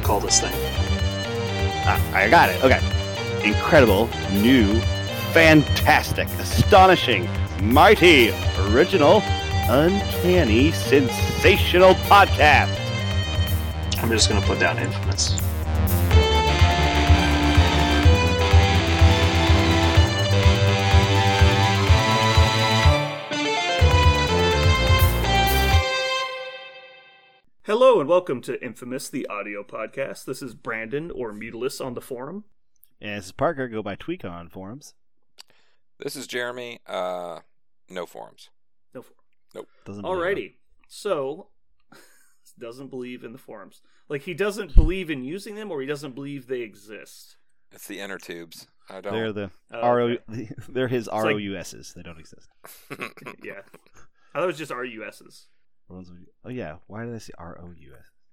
[0.00, 0.52] to call this thing?
[1.84, 2.62] Ah, I got it.
[2.64, 2.80] Okay.
[3.44, 4.78] Incredible, new,
[5.32, 7.28] fantastic, astonishing,
[7.62, 8.30] mighty,
[8.68, 9.22] original,
[9.68, 12.76] uncanny, sensational podcast.
[14.02, 15.38] I'm just going to put down infamous.
[27.70, 30.24] Hello and welcome to Infamous, the audio podcast.
[30.24, 32.42] This is Brandon or Mutilus on the forum.
[33.00, 33.68] And this is Parker.
[33.68, 34.94] Go by Tweak on forums.
[36.00, 36.80] This is Jeremy.
[36.84, 37.38] Uh,
[37.88, 38.50] no forums.
[38.92, 39.66] No forum.
[39.84, 40.20] Doesn't believe it.
[40.20, 40.54] Alrighty.
[40.88, 41.46] So,
[42.58, 43.82] doesn't believe in the forums.
[44.08, 47.36] Like he doesn't believe in using them, or he doesn't believe they exist.
[47.70, 48.66] It's the inner tubes.
[48.88, 49.12] I don't.
[49.12, 50.16] They're the Oh, RO.
[50.28, 50.50] okay.
[50.68, 51.94] They're his like- ROUSs.
[51.94, 52.48] They don't exist.
[53.44, 53.60] yeah.
[54.34, 55.46] I thought it was just RUSs.
[56.44, 56.76] Oh yeah.
[56.86, 57.56] Why did I say ROUS?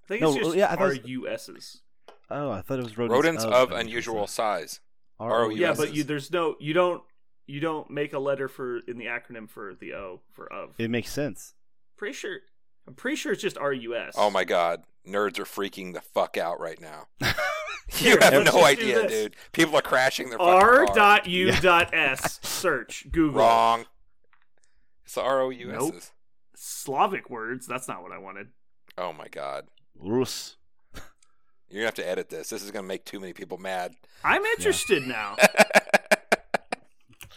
[0.05, 1.81] I think No, it's just yeah, I thought it RUSs.
[2.29, 4.71] Oh, I thought it was rodents, Rodents of unusual unusual size.
[4.71, 4.79] size.
[5.19, 5.57] ROUS.
[5.57, 7.01] Yeah, but you there's no you don't
[7.45, 10.71] you don't make a letter for in the acronym for the O for of.
[10.77, 11.53] It makes sense.
[11.97, 12.37] pretty sure
[12.87, 14.13] I'm pretty sure it's just RUS.
[14.17, 17.07] Oh my god, nerds are freaking the fuck out right now.
[17.89, 19.11] Here, you have let's no just do idea, this.
[19.11, 19.35] dude.
[19.51, 20.95] People are crashing their R fucking car.
[20.95, 23.39] dot U dot S search Google.
[23.41, 23.85] Wrong.
[25.05, 25.95] It's the R O U Nope.
[26.57, 26.65] S's.
[26.65, 27.67] Slavic words.
[27.67, 28.47] That's not what I wanted.
[28.97, 29.67] Oh my god.
[29.95, 30.55] Rus.
[31.69, 32.49] You're gonna have to edit this.
[32.49, 33.93] This is gonna make too many people mad.
[34.23, 35.35] I'm interested now.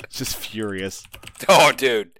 [0.08, 1.04] Just furious.
[1.48, 2.10] oh, dude.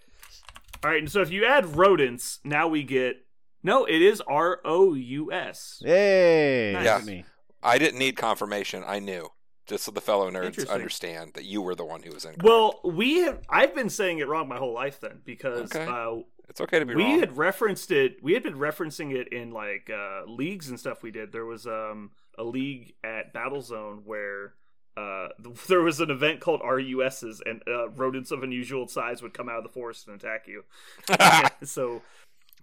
[0.84, 3.16] All right, and so if you add rodents, now we get
[3.62, 3.84] no.
[3.84, 5.82] It is R O U S.
[5.84, 6.72] Hey.
[6.74, 6.84] Nice.
[6.84, 7.24] look at me.
[7.62, 8.82] I didn't need confirmation.
[8.86, 9.28] I knew.
[9.66, 12.34] Just so the fellow nerds understand that you were the one who was in.
[12.42, 13.40] Well, we have.
[13.48, 15.84] I've been saying it wrong my whole life then because Okay.
[15.84, 17.04] uh, it's okay to be wrong.
[17.04, 17.20] we wrong.
[17.20, 18.22] had referenced it.
[18.22, 21.02] We had been referencing it in like uh, leagues and stuff.
[21.02, 21.32] We did.
[21.32, 24.54] There was um, a league at Battlezone where.
[24.96, 25.28] Uh,
[25.68, 29.56] there was an event called RUSs, and uh, rodents of unusual size would come out
[29.56, 30.64] of the forest and attack you.
[31.66, 32.02] so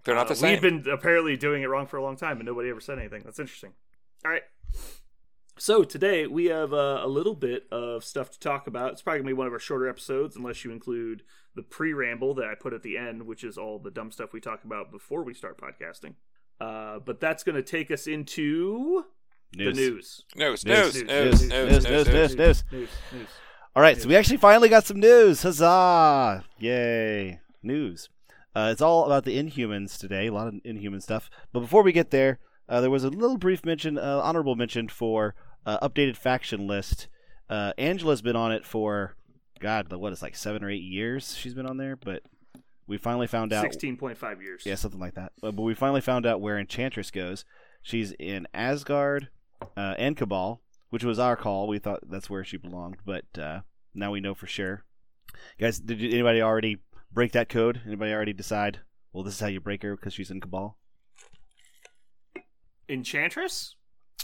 [0.03, 0.51] They're not Uh, the same.
[0.51, 3.23] We've been apparently doing it wrong for a long time, and nobody ever said anything.
[3.23, 3.71] That's interesting.
[4.25, 4.43] All right.
[5.57, 8.91] So today we have uh, a little bit of stuff to talk about.
[8.91, 11.23] It's probably gonna be one of our shorter episodes, unless you include
[11.57, 14.31] the pre ramble that I put at the end, which is all the dumb stuff
[14.31, 16.13] we talk about before we start podcasting.
[16.61, 19.03] Uh, but that's going to take us into
[19.55, 19.75] news.
[19.75, 20.23] the news.
[20.35, 22.63] News, news, news, news, news, news, news, news.
[22.71, 23.29] news,
[23.75, 25.43] all right, so we actually finally got some news.
[25.43, 26.43] Huzzah!
[26.57, 27.39] Yay!
[27.61, 28.09] News.
[28.55, 30.27] Uh, it's all about the Inhumans today.
[30.27, 31.29] A lot of Inhuman stuff.
[31.53, 34.87] But before we get there, uh, there was a little brief mention, uh, honorable mention
[34.87, 35.35] for
[35.65, 37.07] uh, updated faction list.
[37.49, 39.15] Uh, Angela's been on it for
[39.59, 41.35] God, what is like seven or eight years.
[41.35, 42.23] She's been on there, but
[42.87, 43.63] we finally found out.
[43.63, 44.63] Sixteen point five years.
[44.65, 45.31] Yeah, something like that.
[45.43, 47.43] Uh, But we finally found out where Enchantress goes.
[47.81, 49.29] She's in Asgard
[49.75, 51.67] uh, and Cabal, which was our call.
[51.67, 53.61] We thought that's where she belonged, but uh,
[53.93, 54.83] now we know for sure.
[55.59, 56.77] Guys, did you- anybody already
[57.11, 57.81] break that code?
[57.85, 58.79] Anybody already decide?
[59.13, 60.77] Well, this is how you break her because she's in Cabal.
[62.89, 63.75] Enchantress?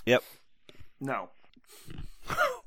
[0.06, 0.24] Yep.
[1.00, 1.30] No.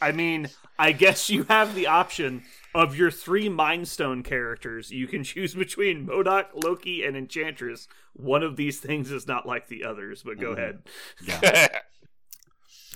[0.00, 2.42] I mean, I guess you have the option
[2.74, 4.90] of your three Mind Stone characters.
[4.90, 7.86] You can choose between MODOK, Loki, and Enchantress.
[8.14, 10.80] One of these things is not like the others, but go Mhm.
[11.22, 11.80] ahead.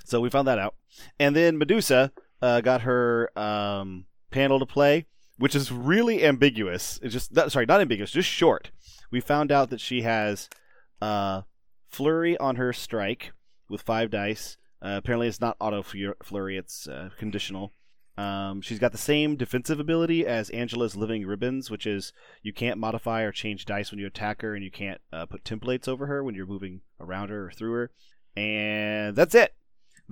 [0.04, 0.75] So we found that out,
[1.20, 5.04] and then Medusa uh, got her um, panel to play,
[5.36, 6.98] which is really ambiguous.
[7.03, 8.70] It's just not, sorry, not ambiguous, just short.
[9.10, 10.48] We found out that she has
[11.03, 11.42] uh,
[11.88, 13.32] flurry on her strike
[13.69, 14.56] with five dice.
[14.81, 17.72] Uh, apparently, it's not auto flurry; it's uh, conditional.
[18.16, 22.12] Um, she's got the same defensive ability as Angela's Living Ribbons, which is
[22.43, 25.44] you can't modify or change dice when you attack her, and you can't uh, put
[25.44, 27.91] templates over her when you're moving around her or through her.
[28.37, 29.55] And that's it.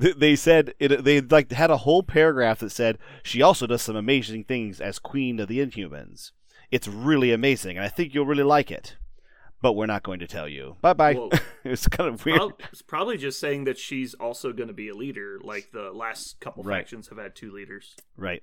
[0.00, 1.03] Th- They said it.
[1.04, 4.98] They like had a whole paragraph that said she also does some amazing things as
[5.01, 6.30] Queen of the Inhumans.
[6.71, 8.97] It's really amazing, and I think you'll really like it.
[9.62, 10.76] But we're not going to tell you.
[10.82, 11.14] Bye bye.
[11.14, 11.30] Well,
[11.64, 12.38] it's kind of weird.
[12.38, 15.91] Prob- It's probably just saying that she's also going to be a leader, like the
[15.92, 16.78] last couple Right.
[16.78, 18.42] factions have had two leaders, right.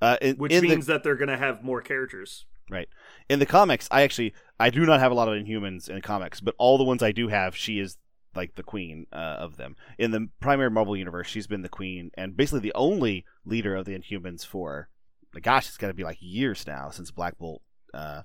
[0.00, 2.46] Uh, in, which in the- means that they're going to have more characters.
[2.70, 2.88] Right.
[3.28, 6.00] In the comics, I actually I do not have a lot of Inhumans in the
[6.00, 7.98] comics, but all the ones I do have, she is
[8.34, 9.76] like the queen uh, of them.
[9.98, 13.84] In the primary Marvel universe, she's been the queen and basically the only leader of
[13.84, 14.88] the Inhumans for,
[15.34, 17.60] like, gosh, it's got to be like years now since Black Bolt,
[17.92, 18.22] uh,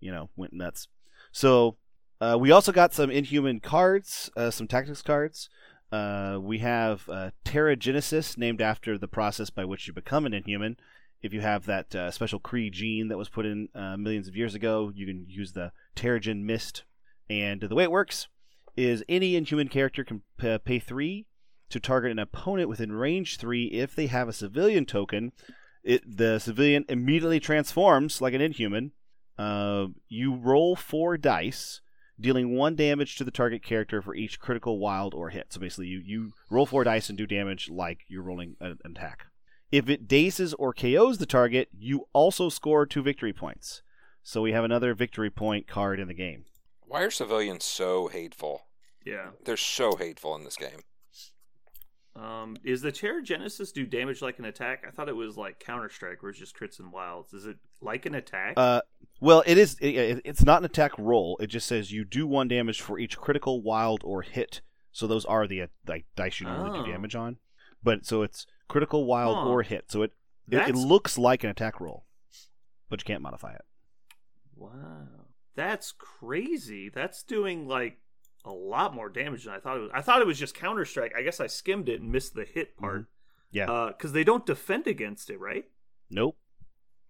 [0.00, 0.88] you know, went nuts.
[1.36, 1.76] So
[2.18, 5.50] uh, we also got some Inhuman cards, uh, some tactics cards.
[5.92, 10.78] Uh, we have uh, Terrigenesis, named after the process by which you become an Inhuman
[11.20, 14.36] if you have that uh, special Kree gene that was put in uh, millions of
[14.36, 16.84] years ago, you can use the Terrigen Mist.
[17.28, 18.28] And the way it works
[18.74, 21.26] is any Inhuman character can p- pay three
[21.68, 25.32] to target an opponent within range three if they have a civilian token.
[25.82, 28.92] It the civilian immediately transforms like an Inhuman.
[29.38, 31.80] Uh, you roll four dice,
[32.18, 35.52] dealing one damage to the target character for each critical, wild, or hit.
[35.52, 38.92] So basically, you you roll four dice and do damage like you're rolling an an
[38.92, 39.26] attack.
[39.72, 43.82] If it dazes or KOs the target, you also score two victory points.
[44.22, 46.44] So we have another victory point card in the game.
[46.80, 48.62] Why are civilians so hateful?
[49.04, 49.30] Yeah.
[49.44, 50.80] They're so hateful in this game.
[52.18, 54.84] Um, is the chair Genesis do damage like an attack?
[54.86, 57.34] I thought it was like Counter Strike, where it's just crits and wilds.
[57.34, 58.54] Is it like an attack?
[58.56, 58.80] Uh,
[59.20, 59.76] well, it is.
[59.80, 61.36] It, it- it's not an attack roll.
[61.40, 64.62] It just says you do one damage for each critical, wild, or hit.
[64.92, 66.84] So those are the like dice you normally Oh.
[66.86, 67.36] do damage on.
[67.82, 69.48] But so it's critical, wild, Huh.
[69.50, 69.90] or hit.
[69.92, 70.12] So it
[70.50, 72.06] it, it looks like an attack roll,
[72.88, 73.62] but you can't modify it.
[74.54, 76.88] wow, that's crazy.
[76.88, 77.98] That's doing like
[78.46, 79.90] a lot more damage than I thought it was.
[79.92, 81.12] I thought it was just Counter Strike.
[81.18, 83.02] I guess I skimmed it and missed the hit part.
[83.02, 83.10] Mm-hmm.
[83.52, 83.90] Yeah.
[83.96, 85.64] because they don't defend against it, right?
[86.10, 86.36] Nope.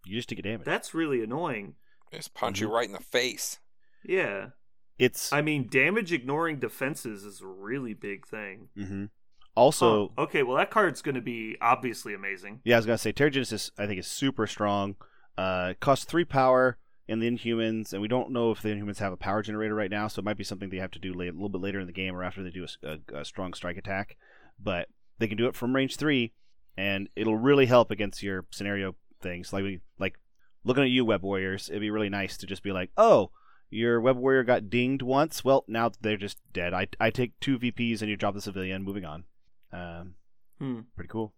[0.04, 0.64] You just take a damage.
[0.64, 1.74] That's really annoying.
[2.12, 2.60] They just punch Mhm.
[2.62, 3.58] you right in the face.
[4.04, 4.50] Yeah,
[4.98, 8.68] it's I mean, damage ignoring defenses is a really big thing.
[8.76, 9.10] mhm.
[9.56, 10.22] also Huh.
[10.24, 12.60] okay, well that card's going to be obviously amazing.
[12.64, 13.70] Yeah, I was gonna say Terrigenesis.
[13.78, 14.96] I think is super strong.
[15.36, 18.98] Uh, it costs three power in the Inhumans, and we don't know if the Inhumans
[18.98, 21.12] have a power generator right now, so it might be something they have to do
[21.14, 22.66] late, a little bit later in the game or after they do
[23.14, 24.16] a strong strike attack.
[24.62, 24.88] But
[25.18, 26.32] they can do it from range three,
[26.76, 29.52] and it'll really help against your scenario things.
[29.52, 30.18] Like we like
[30.64, 31.68] looking at you, Web Warriors.
[31.68, 33.30] It'd be really nice to just be like, oh.
[33.68, 35.44] Your web warrior got dinged once.
[35.44, 36.72] Well, now they're just dead.
[36.72, 38.84] I, I take two VPs and you drop the civilian.
[38.84, 39.24] Moving on.
[39.72, 40.14] Um,
[40.60, 40.80] Hmm.
[40.94, 41.34] pretty cool.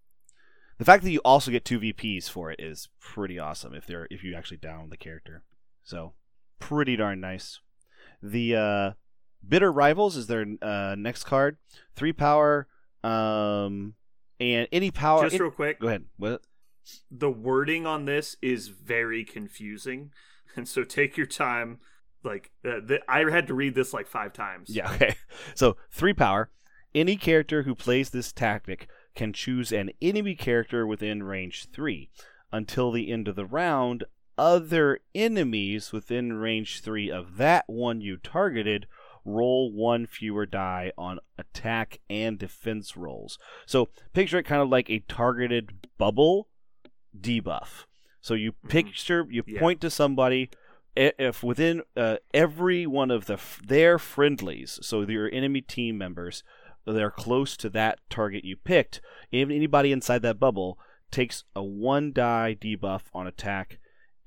[0.76, 4.06] The fact that you also get two VPs for it is pretty awesome if they're
[4.10, 5.42] if you actually down the character.
[5.88, 6.12] So
[6.58, 7.60] pretty darn nice.
[8.22, 8.90] The uh,
[9.46, 11.56] bitter rivals is their uh, next card.
[11.96, 12.68] Three power,
[13.02, 13.94] um,
[14.38, 15.22] and any power.
[15.22, 16.04] Just any- real quick, go ahead.
[16.18, 16.42] What?
[17.10, 20.10] the wording on this is very confusing,
[20.56, 21.78] and so take your time.
[22.22, 24.68] Like uh, th- I had to read this like five times.
[24.68, 24.92] Yeah.
[24.94, 25.16] Okay.
[25.54, 26.50] So three power.
[26.94, 32.10] Any character who plays this tactic can choose an enemy character within range three.
[32.52, 34.04] Until the end of the round,
[34.38, 38.86] other enemies within range three of that one you targeted
[39.24, 43.38] roll one fewer die on attack and defense rolls.
[43.66, 46.48] So picture it kind of like a targeted bubble
[47.18, 47.84] debuff.
[48.20, 48.68] So you Mhm.
[48.70, 49.60] picture, you Yeah.
[49.60, 50.50] point to somebody.
[50.96, 56.42] If within uh, every one of the f- their friendlies, so your enemy team members,
[56.86, 59.00] they're close to that target you picked.
[59.30, 60.78] Even anybody inside that bubble
[61.10, 63.78] takes a one die debuff on attack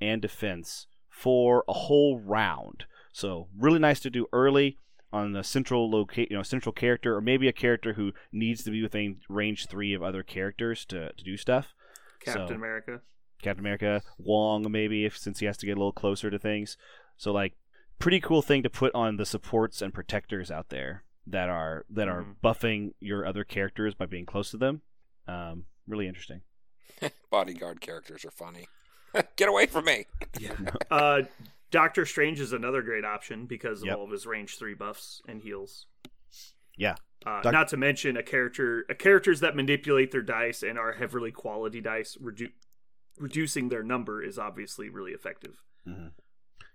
[0.01, 2.86] and defense for a whole round.
[3.13, 4.77] So really nice to do early
[5.13, 8.71] on the central locate, you know, central character, or maybe a character who needs to
[8.71, 11.74] be within range three of other characters to, to do stuff.
[12.24, 13.01] Captain So- America.
[13.42, 16.77] Captain America, Wong maybe if since he has to get a little closer to things.
[17.18, 17.53] So like
[17.98, 22.07] pretty cool thing to put on the supports and protectors out there that are that
[22.07, 22.36] are Mhm.
[22.44, 24.83] buffing your other characters by being close to them.
[25.27, 26.41] Um, really interesting.
[27.31, 28.67] Bodyguard characters are funny.
[29.36, 30.06] Get away from me.
[30.89, 31.24] Uh,
[31.72, 33.98] Doctor Strange is another great option because of Yep.
[33.98, 35.86] all of his range three buffs and heals.
[36.77, 36.96] Yeah.
[37.25, 40.91] Uh, Doc- not to mention a character, a characters that manipulate their dice and are
[40.94, 42.51] heavily quality dice, redu-
[43.18, 45.63] reducing their number is obviously really effective.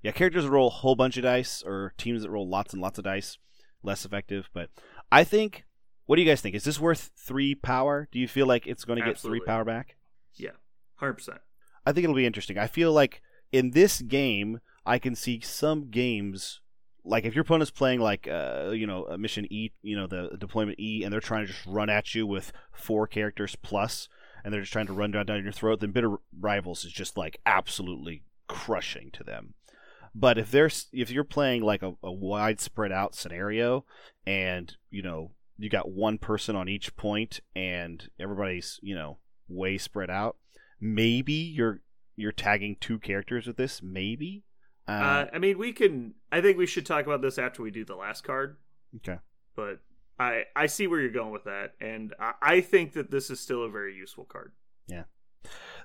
[0.03, 2.81] Yeah, characters that roll a whole bunch of dice or teams that roll lots and
[2.81, 3.39] lots of dice,
[3.83, 4.49] less effective.
[4.55, 4.71] But
[5.13, 5.65] I think,
[6.07, 6.55] what do you guys think?
[6.55, 8.09] Is this worth three power?
[8.13, 9.97] Do you feel like it's going to get three power back?
[10.37, 10.51] Yeah,
[10.97, 11.39] hundred percent.
[11.87, 12.59] I think it'll be interesting.
[12.59, 16.61] I feel like in this game, I can see some games
[17.07, 20.79] like if your opponent's playing like uh, you know mission E, you know the deployment
[20.79, 24.09] E, and they're trying to just run at you with four characters plus,
[24.45, 25.81] and they're just trying to run down down your throat.
[25.81, 29.55] Then Bitter Rivals is just like absolutely crushing to them.
[30.15, 33.85] But if there's if you're playing like a, a wide spread out scenario,
[34.27, 39.79] and you know you got one person on each point, and everybody's you know way
[39.79, 40.37] spread out,
[40.81, 41.81] maybe you're
[42.17, 43.83] you're tagging two characters with this.
[43.83, 44.45] Maybe.
[44.89, 46.15] Uh, I mean, we can.
[46.31, 48.57] I think we should talk about this after we do the last card.
[48.97, 49.19] okay.
[49.55, 49.81] But
[50.19, 53.41] I I see where you're going with that, and I, I think that this is
[53.41, 54.53] still a very useful card.
[54.87, 55.05] Yeah.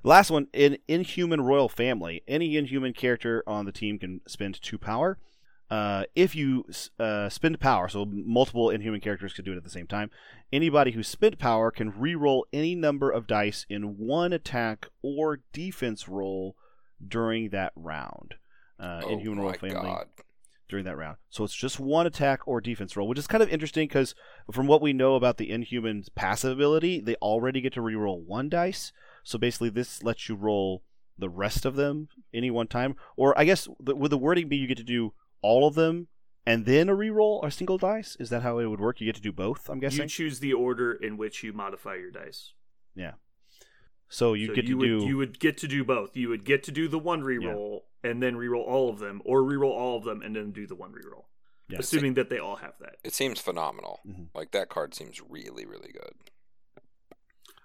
[0.04, 2.24] Last one in Inhuman Royal Family.
[2.28, 5.20] Any Inhuman character on the team can spend two power.
[5.72, 6.66] Uh, if you
[7.00, 10.12] uh, spend power, so multiple Inhuman characters could do it at the same time.
[10.52, 16.10] Anybody who spent power can re-roll any number of dice in one attack or defense
[16.10, 16.58] roll
[17.06, 18.36] during that round.
[18.78, 19.76] Uh, oh Inhuman my Royal Family.
[19.76, 20.08] god.
[20.68, 21.16] during that round.
[21.30, 24.14] So it's just one attack or defense roll, which is kind of interesting because
[24.52, 28.50] from what we know about the Inhumans' passive ability, they already get to reroll one
[28.50, 28.92] dice.
[29.24, 30.84] So basically, this lets you roll
[31.18, 32.96] the rest of them any one time.
[33.16, 36.08] Or I guess the, would the wording be you get to do all of them
[36.46, 38.16] and then a reroll a single dice?
[38.20, 39.00] Is that how it would work?
[39.00, 39.70] You get to do both.
[39.70, 40.04] I'm guessing.
[40.04, 42.54] You choose the order in which you modify your dice.
[42.96, 43.14] Yeah.
[44.10, 45.08] So you So get you to would, do.
[45.08, 46.18] You would get to do both.
[46.18, 49.42] You would get to do the one reroll and then reroll all of them, or
[49.42, 51.26] reroll all of them and then do the one reroll.
[51.70, 51.78] Yeah.
[51.80, 52.96] Assuming that they all have that.
[53.04, 54.02] It seems phenomenal.
[54.06, 54.28] Mhm.
[54.36, 56.14] Like that card seems really, really good.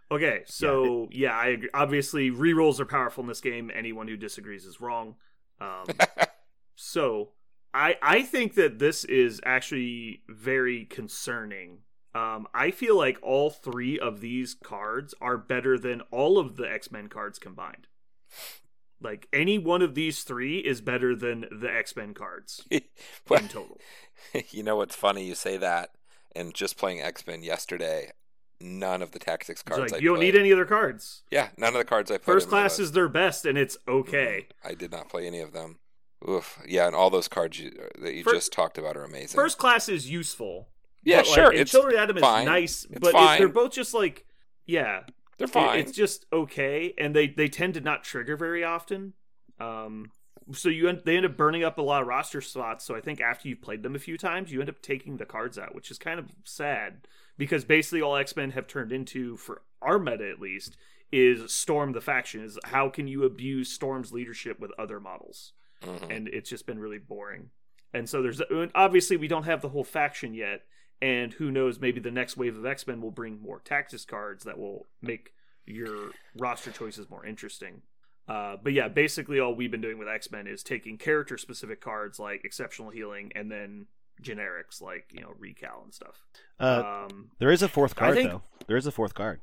[0.08, 1.70] Okay, so yeah, I agree.
[1.74, 3.72] Obviously, rerolls are powerful in this game.
[3.74, 5.16] Anyone who disagrees is wrong.
[5.60, 5.86] Um,
[6.76, 7.30] so
[7.74, 11.78] I I think that this is actually very concerning.
[12.14, 16.70] Um, I feel like all three of these cards are better than all of the
[16.70, 17.86] X Men cards combined.
[19.02, 22.66] Like any one of these three is better than the X Men cards
[23.28, 23.78] Well, in total.
[24.50, 25.26] you know what's funny?
[25.26, 25.90] You say that,
[26.34, 28.12] and just playing X Men yesterday,
[28.58, 29.92] none of the tactics cards.
[29.92, 31.22] like you don't played- need any other cards.
[31.30, 32.34] Yeah, none of the cards I played.
[32.34, 34.46] First class is their best, and it's okay.
[34.64, 35.80] I did not play any of them.
[36.28, 36.58] Oof.
[36.66, 39.36] Yeah, and all those cards you, that you Fir- just talked about are amazing.
[39.36, 40.68] First class is useful.
[41.04, 41.50] yeah, but, sure.
[41.50, 42.42] and It's Children of Adam fine.
[42.42, 43.38] is nice, It's but fine.
[43.38, 44.24] they're both just like,
[44.64, 45.02] yeah,
[45.38, 45.78] they're it- fine.
[45.78, 49.12] it's just okay, and they they tend to not trigger very often.
[49.60, 50.10] Um,
[50.52, 52.84] so you end, they end up burning up a lot of roster slots.
[52.84, 55.26] So I think after you've played them a few times, you end up taking the
[55.26, 57.06] cards out, which is kind of sad
[57.36, 60.76] because basically all X Men have turned into for our meta at least
[61.12, 62.42] is Storm the faction.
[62.42, 65.52] Is how can you abuse Storm's leadership with other models?
[65.82, 66.10] Mhm.
[66.16, 67.50] and it's just been really boring.
[67.92, 68.42] And so there's
[68.74, 70.62] obviously we don't have the whole faction yet,
[71.00, 74.44] and who knows, maybe the next wave of X Men will bring more tactics cards
[74.44, 75.32] that will make
[75.64, 77.82] your roster choices more interesting.
[78.28, 81.80] Uh, but yeah, basically all we've been doing with X Men is taking character specific
[81.80, 83.86] cards like exceptional healing, and then
[84.22, 86.22] generics like you know recal and stuff.
[86.58, 88.42] uh, um, there is a fourth card think- though.
[88.66, 89.40] There is a fourth card.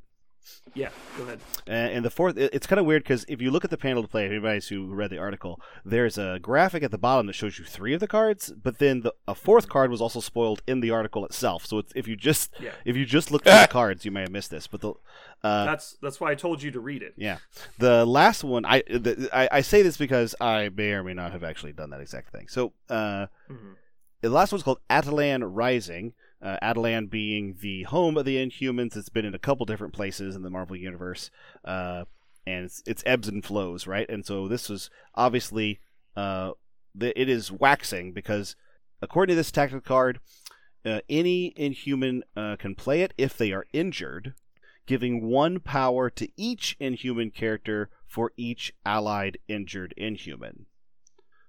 [0.74, 1.38] Yeah, go ahead.
[1.66, 4.02] And, and the fourth, it's kind of weird because if you look at the panel
[4.02, 7.58] to play, anybody who read the article, there's a graphic at the bottom that shows
[7.58, 10.80] you three of the cards, but then the, a fourth card was also spoiled in
[10.80, 11.64] the article itself.
[11.66, 14.22] So it's, if you just Yeah, if you just looked at the cards, you may
[14.22, 14.66] have missed this.
[14.66, 14.94] But the
[15.42, 17.14] uh, that's that's why I told you to read it.
[17.16, 17.38] yeah,
[17.78, 21.32] the last one, I, the, I I say this because I may or may not
[21.32, 22.48] have actually done that exact thing.
[22.48, 23.74] So uh, Mhm.
[24.22, 26.14] the last one's called Attilan Rising.
[26.44, 28.96] Uh, Attilan being the home of the Inhumans.
[28.96, 31.30] It's been in a couple different places in the Marvel universe,
[31.64, 32.04] uh,
[32.46, 34.06] and it's, it's ebbs and flows, right?
[34.10, 35.80] And so this was obviously
[36.14, 36.50] uh,
[36.94, 38.56] the, it is waxing because
[39.00, 40.20] according to this tactical card,
[40.84, 44.34] uh, any Inhuman uh, can play it if they are injured,
[44.86, 50.66] giving one power to each Inhuman character for each allied injured Inhuman.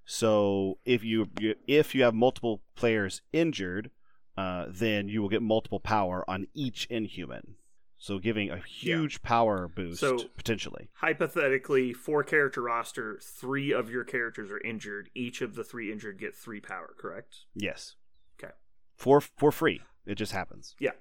[0.06, 1.30] So if you
[1.68, 3.90] if you have multiple players injured,
[4.38, 7.56] uh, then you will get multiple power on each Inhuman.
[7.98, 10.89] So giving a huge power boost So- potentially.
[10.96, 16.20] hypothetically four character roster three of your characters are injured each of the three injured
[16.20, 17.96] get three power correct Yes.
[18.38, 18.54] Okay.
[18.96, 19.82] For for free.
[20.06, 20.75] It just happens.
[20.80, 20.92] Yeah.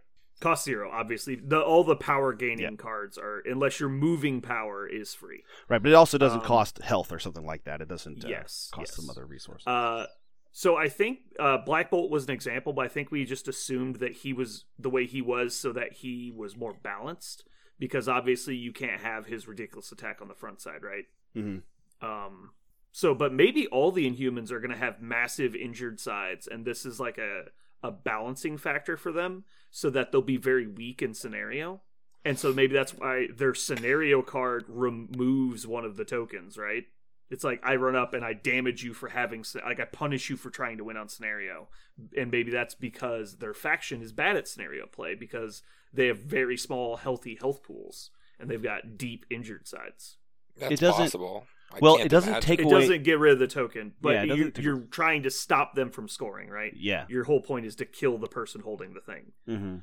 [0.41, 2.77] Cost zero obviously the all the power gaining Yeah.
[2.77, 6.79] cards are unless your moving power is free Right, but it also doesn't Um, cost
[6.83, 7.81] health or something like that.
[7.81, 8.97] It doesn't uh, Yes, cost yes.
[8.97, 9.65] some other resource.
[9.67, 10.07] uh
[10.57, 13.97] so i think uh black bolt was an example but i think we just assumed
[13.97, 17.45] that he was the way he was so that he was more balanced
[17.79, 21.05] because obviously you can't have his ridiculous attack on the front side right?
[21.35, 21.59] Hmm
[22.01, 22.51] Um,
[22.93, 26.87] so, but maybe all the Inhumans are going to have massive injured sides, and this
[26.87, 27.47] is like a
[27.83, 31.83] a balancing factor for them, so that they'll be very weak in scenario,
[32.25, 36.85] and so maybe that's why their scenario card removes one of the tokens, right?
[37.31, 40.37] It's like I run up and I damage you for having, like I punish you
[40.37, 41.69] for trying to win on scenario,
[42.17, 45.63] and maybe that's because their faction is bad at scenario play because
[45.93, 50.19] they have very small healthy health pools and they've got deep injured sides.
[50.57, 51.47] That's It doesn't- possible.
[51.73, 52.47] I well, it doesn't imagine.
[52.47, 52.81] take it away.
[52.81, 55.91] doesn't get rid of the token, but Yeah, you, take- you're trying to stop them
[55.91, 56.73] from scoring, right?
[56.77, 57.07] Yeah.
[57.09, 59.33] Your whole point is to kill the person holding the thing.
[59.47, 59.77] hmm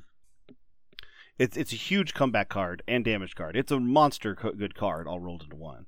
[1.38, 3.56] It's it's a huge comeback card and damage card.
[3.56, 5.86] It's a monster co- good card all rolled into one.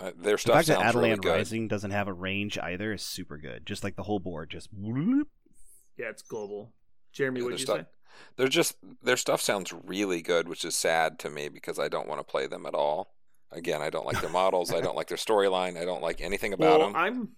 [0.00, 1.28] Uh, their The stuff fact that sounds really good.
[1.30, 3.66] Rising doesn't have a range either is super good.
[3.66, 5.28] Just like the whole board, just whoop.
[5.96, 6.72] Yeah, it's global.
[7.12, 7.86] Jeremy, Yeah, what their did you stuff- say?
[8.36, 12.08] They're just their stuff sounds really good, which is sad to me because I don't
[12.08, 13.14] want to play them at all.
[13.52, 14.72] Again, I don't like their models.
[14.72, 15.80] I don't like their storyline.
[15.80, 16.96] I don't like anything about Well, them.
[16.96, 17.28] I'm.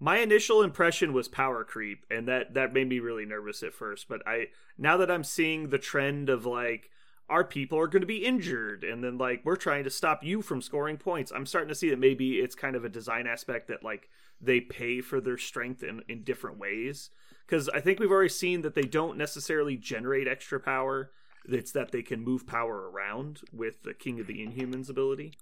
[0.00, 4.08] My initial impression was power creep, and that that made me really nervous at first.
[4.08, 6.90] But I now that I'm seeing the trend of like,
[7.28, 10.42] our people are going to be injured and then like we're trying to stop you
[10.42, 11.32] from scoring points.
[11.34, 14.08] I'm starting to see that maybe it's kind of a design aspect that like
[14.40, 17.10] they pay for their strength in, in different ways.
[17.46, 21.10] Because i think we've already seen that they don't necessarily generate extra power.
[21.46, 25.34] It's that they can move power around with the king of the inhumans ability.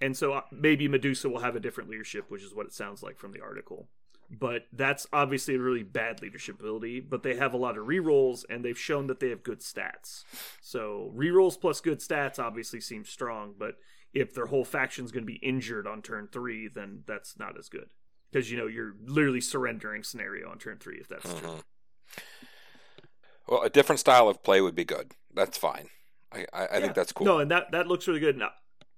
[0.00, 3.02] And so uh, maybe medusa will have a different leadership which is what it sounds
[3.02, 3.88] like from the article
[4.30, 7.00] but that's obviously a really bad leadership ability.
[7.00, 10.24] But they have a lot of rerolls, and they've shown that they have good stats.
[10.60, 13.76] So rerolls plus good stats obviously seems strong, but
[14.14, 17.68] if their whole faction's going to be injured on turn three, then that's not as
[17.68, 17.90] good
[18.30, 21.40] because you know you're literally surrendering scenario on turn three if that's Mhm.
[21.40, 21.60] true.
[23.46, 25.12] Well, a different style of play would be good.
[25.32, 25.88] That's fine.
[26.32, 26.80] I, I, I Yeah.
[26.80, 27.24] think that's cool.
[27.26, 28.36] No, and that that looks really good.
[28.36, 28.50] Now,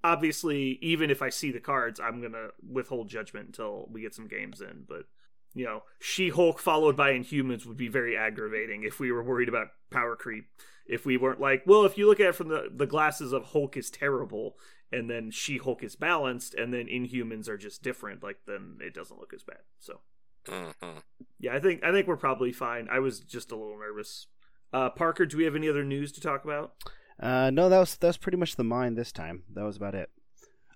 [0.03, 4.27] obviously, even if I see the cards, I'm gonna withhold judgment until we get some
[4.27, 4.85] games in.
[4.87, 5.05] But
[5.53, 9.49] you know, She Hulk followed by Inhumans would be very aggravating if we were worried
[9.49, 10.45] about power creep.
[10.87, 13.45] If we weren't like, well, if you look at it from the the glasses of
[13.45, 14.57] Hulk is terrible,
[14.91, 18.93] and then She Hulk is balanced, and then Inhumans are just different, like then it
[18.93, 19.61] doesn't look as bad.
[19.79, 20.01] So
[20.45, 21.03] Mhm.
[21.39, 22.87] yeah, I think I think we're probably fine.
[22.89, 24.27] I was just a little nervous.
[24.73, 26.73] Uh, Parker, do we have any other news to talk about?
[27.19, 29.43] Uh, no, that was that was pretty much the mine this time.
[29.53, 30.09] That was about it.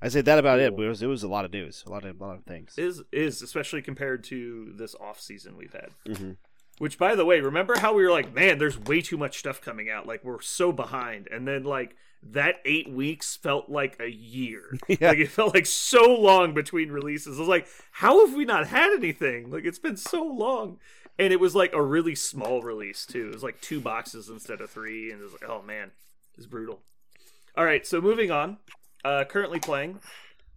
[0.02, 1.90] I say that about it, but it was it was a lot of news, a
[1.90, 2.75] lot of a lot of things.
[2.78, 5.90] Is is especially compared to this off season we've had.
[6.18, 6.32] hmm
[6.78, 9.62] Which, by the way, remember how we were like, man, there's way too much stuff
[9.62, 10.06] coming out.
[10.06, 11.96] Like we're so behind, and then like
[12.28, 14.78] that eight weeks felt like a year.
[14.88, 15.10] Yeah.
[15.10, 17.38] Like it felt like so long between releases.
[17.38, 19.50] I was like, how have we not had anything?
[19.52, 20.80] Like it's been so long,
[21.18, 23.28] and it was like a really small release too.
[23.30, 25.92] It was like two boxes instead of three, and it was like, oh man,
[26.38, 26.82] it's brutal.
[27.58, 28.58] All right, so moving on.
[29.06, 30.00] Uh, currently playing.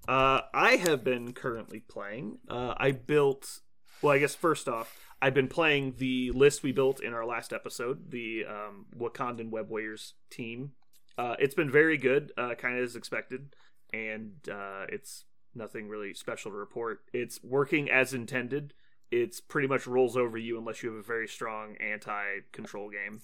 [0.08, 2.38] Uh, I have been currently playing.
[2.48, 3.60] Uh, I built.
[4.00, 7.52] Well, I guess first off, I've been playing the list we built in our last
[7.52, 10.72] episode, the um, Wakandan Web Warriors team.
[11.18, 13.54] Uh, it's been very good, uh, kind of as expected,
[13.92, 17.00] and uh, it's nothing really special to report.
[17.12, 18.72] It's working as intended.
[19.10, 23.20] It's pretty much rolls over you unless you have a very strong anti-control game.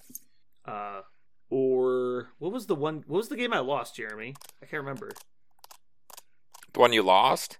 [0.66, 1.00] Uh,
[1.50, 3.04] or what was the one?
[3.06, 4.34] What was the game I lost, Jeremy?
[4.62, 5.10] I can't remember.
[6.72, 7.58] The one you lost?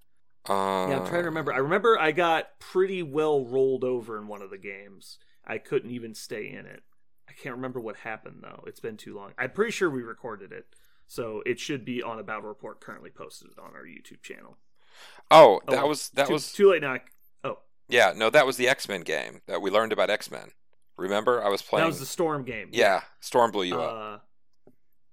[0.48, 1.52] Uh, Yeah, I'm trying to remember.
[1.52, 5.18] I remember I got pretty well rolled over in one of the games.
[5.46, 6.82] I couldn't even stay in it.
[7.28, 8.64] I can't remember what happened though.
[8.66, 9.32] It's been too long.
[9.38, 10.66] I'm pretty sure we recorded it,
[11.06, 14.58] so it should be on a battle report currently posted on our YouTube channel.
[15.30, 16.98] Oh, that Oh, was that too, was too late now.
[17.42, 18.12] Oh, yeah.
[18.14, 20.50] No, that was the X Men game that we learned about X Men.
[20.96, 21.82] Remember, I was playing.
[21.84, 22.68] that was the storm game.
[22.72, 23.94] yeah, Storm blew you up.
[23.94, 24.18] Uh,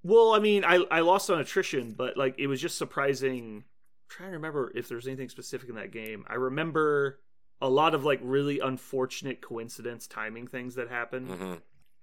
[0.04, 3.64] well, I mean, I I lost on attrition, but like it was just surprising.
[3.64, 3.64] I'm
[4.10, 6.26] trying to remember if there's anything specific in that game.
[6.28, 7.20] I remember
[7.62, 11.30] a lot of like really unfortunate coincidence timing things that happened.
[11.30, 11.54] hmm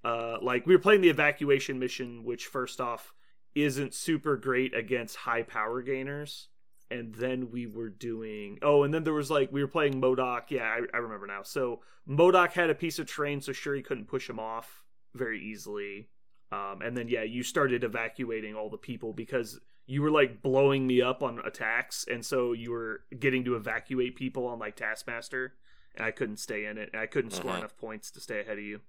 [0.04, 3.12] Uh, like we were playing the evacuation mission, which first off
[3.54, 6.48] isn't super great against high power gainers.
[6.90, 10.50] And then we were doing oh, and then there was like we were playing MODOK.
[10.50, 11.42] Yeah, I, I remember now.
[11.42, 15.40] So MODOK had a piece of terrain, so sure he couldn't push him off very
[15.42, 16.08] easily.
[16.50, 20.86] Um, and then yeah, you started evacuating all the people because you were like blowing
[20.86, 25.54] me up on attacks, and so you were getting to evacuate people on like Taskmaster,
[25.94, 27.58] and I couldn't stay in it, and I couldn't score Mhm.
[27.58, 28.80] enough points to stay ahead of you.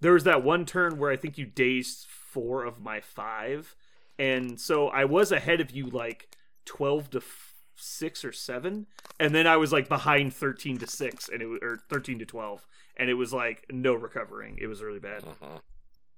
[0.00, 3.74] There was that one turn where I think you dazed four of my five,
[4.18, 8.86] and so I was ahead of you like twelve to f- six or seven,
[9.18, 12.26] and then I was like behind thirteen to six, and it wa- or thirteen to
[12.26, 14.58] twelve, and it was like no recovering.
[14.60, 15.22] It was really bad.
[15.22, 15.56] hmm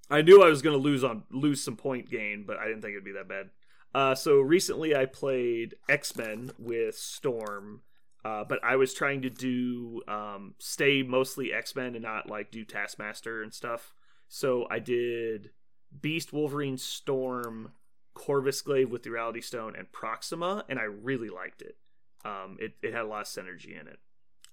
[0.09, 2.82] I knew I was going to lose on lose some point gain, but I didn't
[2.82, 3.50] think it'd be that bad.
[3.94, 7.80] Uh, so recently, I played X Men with Storm,
[8.24, 12.52] uh, but I was trying to do um, stay mostly X Men and not like
[12.52, 13.94] do Taskmaster and stuff.
[14.28, 15.50] So I did
[16.00, 17.72] Beast, Wolverine, Storm,
[18.16, 21.76] Corvus Glaive with Reality Stone, and Proxima, and I really liked it.
[22.24, 23.98] Um, it it had a lot of synergy in it.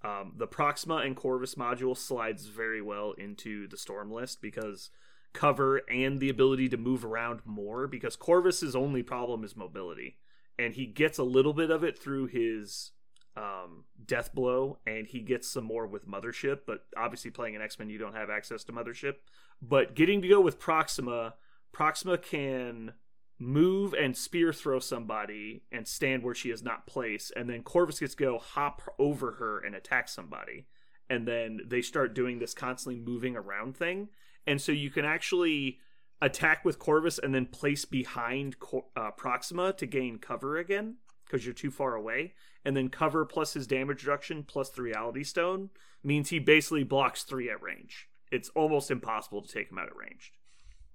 [0.04, 4.90] Um, the Proxima and Corvus module slides very well into the Storm list because
[5.32, 10.18] cover and the ability to move around more because Corvus's only problem is mobility
[10.60, 12.92] and he gets a little bit of it through his
[13.36, 17.90] um, death blow and he gets some more with mothership but obviously playing an x-men
[17.90, 19.16] you don't have access to mothership
[19.60, 21.34] but getting to go with proxima
[21.72, 22.94] proxima can
[23.40, 28.00] move and spear throw somebody and stand where she is not placed and then corvus
[28.00, 30.66] gets to go hop over her and attack somebody
[31.10, 34.08] and then they start doing this constantly moving around thing
[34.46, 35.80] and so you can actually
[36.24, 38.56] attack with Corvus and then place behind
[38.96, 42.34] uh, Proxima to gain cover again because you're too far away.
[42.66, 45.70] And then cover plus his damage reduction plus the Reality Stone
[46.02, 48.08] means he basically blocks three at range.
[48.32, 50.34] It's almost impossible to take him out at range.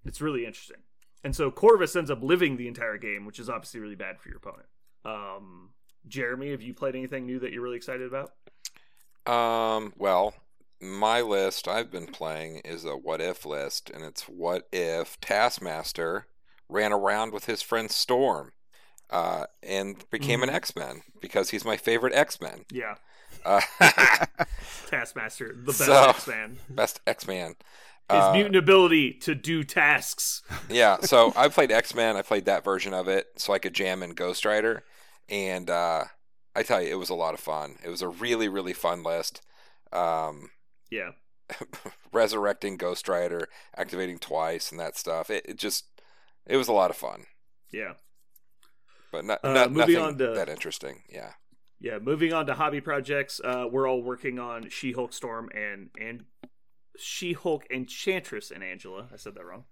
[0.06, 0.78] It's really interesting.
[1.24, 4.28] And so Corvus ends up living the entire game, which is obviously really bad for
[4.28, 4.68] your opponent.
[5.04, 5.70] Um,
[6.06, 8.32] Jeremy, have you played anything new that you're really excited about?
[9.26, 10.34] Um, well,
[10.80, 16.26] my list I've been playing is a what if list, and it's what if Taskmaster
[16.68, 18.52] ran around with his friend Storm
[19.10, 20.54] uh, and became an Mhm.
[20.54, 22.64] X Men because he's my favorite X Men.
[22.70, 22.96] Yeah,
[23.44, 23.60] Uh,
[24.86, 26.58] Taskmaster, the best So- X Man.
[26.68, 27.56] best X Man.
[28.10, 30.42] His Uh, mutant ability to do tasks.
[30.70, 32.16] yeah, so I played X Men.
[32.16, 34.84] I played that version of it so I could jam in Ghost Rider,
[35.28, 36.04] and uh,
[36.56, 37.76] I tell you, it was a lot of fun.
[37.84, 39.42] It was a really, really fun list.
[39.92, 40.50] Um,
[40.90, 41.10] Yeah,
[42.12, 45.28] resurrecting Ghost Rider, activating twice, and that stuff.
[45.30, 45.84] It, it just,
[46.46, 47.24] it was a lot of fun,
[47.70, 47.94] yeah,
[49.12, 51.02] but not, Uh, not moving nothing on to- that interesting.
[51.10, 51.32] Yeah.
[51.80, 51.98] yeah.
[51.98, 56.24] Moving on to hobby projects, uh, we're all working on She-Hulk, Storm, and and
[56.98, 59.08] She-Hulk, Enchantress, and Angela.
[59.12, 59.64] I said that wrong.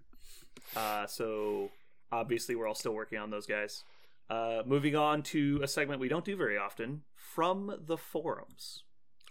[0.75, 1.71] Uh, so
[2.11, 3.83] obviously, we're all still working on those guys.
[4.29, 8.83] Uh, moving on to a segment we don't do very often from the forums.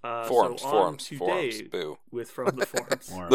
[0.02, 1.62] Uh, so forums, on forums, today forums.
[1.62, 1.98] Boo.
[2.10, 3.10] with from the forums.
[3.14, 3.28] Or-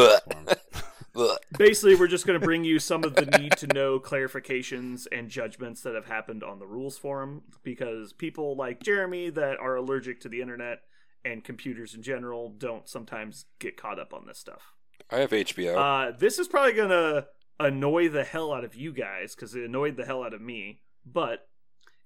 [1.13, 1.37] Blech.
[1.57, 5.29] Basically, we're just going to bring you some of the need to know clarifications and
[5.29, 10.21] judgments that have happened on the rules forum because people like Jeremy that are allergic
[10.21, 10.83] to the internet
[11.23, 14.73] and computers in general don't sometimes get caught up on this stuff.
[15.09, 15.75] I have HBO.
[15.75, 17.27] Uh, this is probably going to
[17.59, 20.81] annoy the hell out of you guys because it annoyed the hell out of me.
[21.05, 21.47] But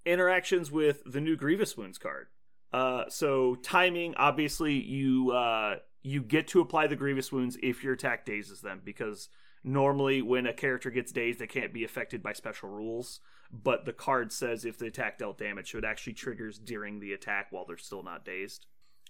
[0.05, 2.27] interactions with the new Grievous Wounds card.
[2.71, 7.93] Uh, so timing, obviously, you uh, you get to apply the Grievous Wounds if your
[7.93, 9.29] attack dazes them because
[9.63, 13.21] normally when a character gets dazed, they can't be affected by special rules.
[13.51, 17.13] But the card says if the attack dealt damage, so it actually triggers during the
[17.13, 18.65] attack while they're still not dazed.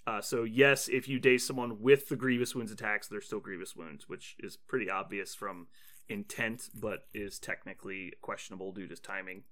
[0.08, 3.76] Uh, so yes, if you daze someone with the Grievous Wounds attacks, they're still Grievous
[3.76, 5.68] Wounds, which is pretty obvious from
[6.08, 9.44] intent, but is technically questionable due to timing.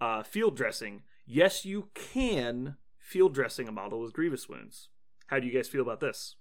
[0.00, 1.02] Uh, field dressing.
[1.26, 4.88] Yes, you can field dressing a model with Grievous Wounds.
[5.26, 6.36] How do you guys feel about this?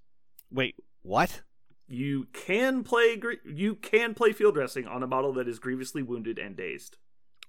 [0.52, 1.42] Wait, what?
[1.88, 6.40] You can play you can play field dressing on a model that is grievously wounded
[6.40, 6.98] and dazed.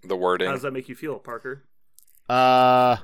[0.03, 0.49] the wording.
[0.49, 1.65] How does that make you feel, Parker?
[2.29, 2.97] Uh,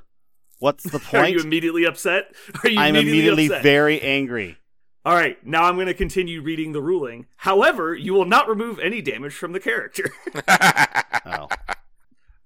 [0.59, 1.15] what's the point?
[1.15, 2.35] Are you immediately upset?
[2.63, 3.63] Are you I'm immediately upset?
[3.63, 4.59] very angry.
[5.05, 7.27] All right, now I'm going to continue reading the ruling.
[7.37, 10.11] However, you will not remove any damage from the character.
[11.31, 11.49] Oh,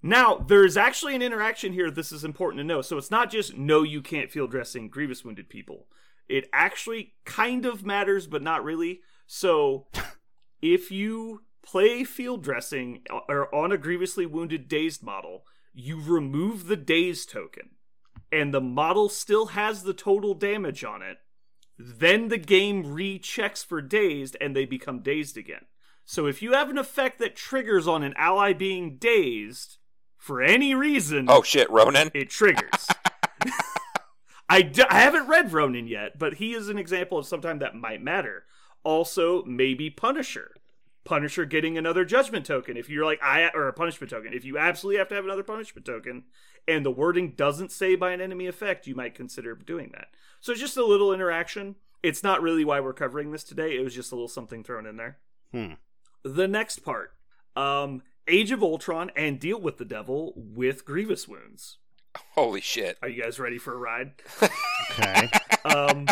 [0.03, 1.88] now, there is actually an interaction here.
[1.88, 2.83] This is important to know.
[2.83, 5.87] So it's not just no, you can't field dressing grievous wounded people.
[6.29, 9.01] It actually kind of matters, but not really.
[9.27, 9.87] So
[10.62, 16.66] if you play field dressing uh, or on a grievously wounded dazed model, you remove
[16.66, 17.70] the dazed token,
[18.33, 21.18] and the model still has the total damage on it.
[21.79, 25.66] Then the game rechecks for dazed, and they become dazed again.
[26.05, 29.79] So if you have an effect that triggers on an ally being dazed
[30.16, 32.11] for any reason, oh shit, Ronan.
[32.14, 32.87] it triggers.
[34.49, 37.75] I, d- I haven't read Ronan yet, but he is an example of sometime that
[37.75, 38.45] might matter.
[38.85, 40.53] Also, maybe Punisher.
[41.05, 42.77] Punisher getting another judgment token.
[42.77, 45.43] If you're like I or a punishment token, if you absolutely have to have another
[45.43, 46.25] punishment token,
[46.69, 50.09] and the wording doesn't say by an enemy effect, you might consider doing that.
[50.41, 51.77] So it's just a little interaction.
[52.03, 53.77] It's not really why we're covering this today.
[53.77, 55.19] It was just a little something thrown in there.
[55.53, 55.73] Hmm.
[56.25, 57.15] The next part,
[57.57, 61.79] um, Age of Ultron and deal with the devil with grievous wounds.
[62.35, 62.99] Holy shit.
[63.03, 64.12] Are you guys ready for a ride?
[64.93, 65.29] okay.
[65.65, 66.07] um,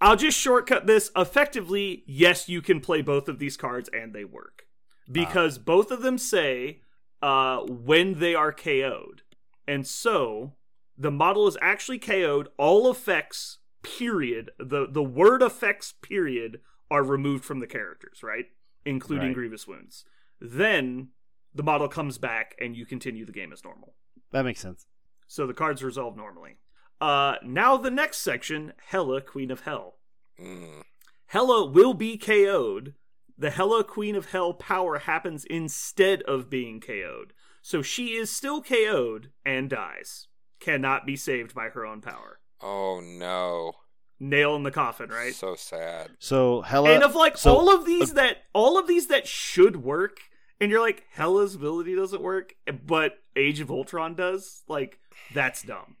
[0.00, 1.10] I'll just shortcut this.
[1.16, 4.66] Effectively, yes, you can play both of these cards and they work
[5.10, 6.80] because both of them say
[7.22, 9.22] uh, when they are KO'd,
[9.66, 10.54] and so
[10.98, 12.48] the model is actually KO'd.
[12.58, 14.50] All effects, period.
[14.58, 18.46] the The word effects, period, are removed from the characters, right,
[18.84, 19.34] including Right.
[19.34, 20.04] grievous wounds.
[20.40, 21.08] Then
[21.54, 23.94] the model comes back and you continue the game as normal.
[24.32, 24.86] That makes sense.
[25.26, 26.58] So the cards resolve normally.
[27.00, 29.96] Uh, now the next section, Hela, Queen of Hell.
[30.40, 30.82] Mm.
[31.26, 32.94] Hela will be KO'd.
[33.38, 37.32] The Hela Queen of Hell power happens instead of being KO'd.
[37.60, 40.28] So she is still KO'd and dies.
[40.60, 42.40] Cannot be saved by her own power.
[42.62, 43.72] Oh no.
[44.18, 45.34] Nail in the coffin, right?
[45.34, 46.12] So sad.
[46.18, 46.94] So Hela.
[46.94, 50.18] and of like so- all of these that all of these that should work,
[50.58, 52.54] and you're like, Hela's ability doesn't work,
[52.86, 54.62] but Age of Ultron does.
[54.68, 54.98] Like,
[55.34, 55.96] that's dumb.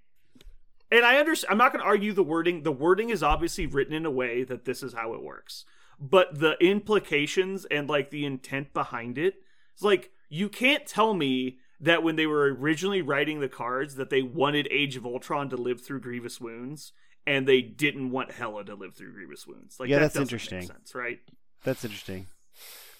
[0.96, 1.52] And I understand.
[1.52, 2.62] I'm not going to argue the wording.
[2.62, 5.64] The wording is obviously written in a way that this is how it works.
[6.00, 9.34] But the implications and like the intent behind it,
[9.74, 14.08] it's like you can't tell me that when they were originally writing the cards that
[14.08, 16.92] they wanted Age of Ultron to live through grievous wounds
[17.26, 19.78] and they didn't want Hela to live through grievous wounds.
[19.78, 20.62] Like Yeah, that that's interesting.
[20.62, 21.18] sense, right?
[21.64, 22.28] That's interesting.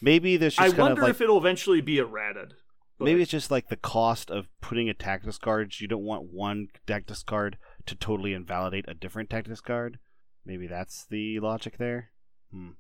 [0.03, 2.55] Maybe there's just I kind wonder like if it'll eventually be errated.
[2.99, 5.81] but- maybe it's just like the cost of putting a deck discard.
[5.81, 9.99] You don't want one deck discard to totally invalidate a different deck card.
[10.45, 12.11] Maybe that's the logic there.
[12.53, 12.71] Hmm.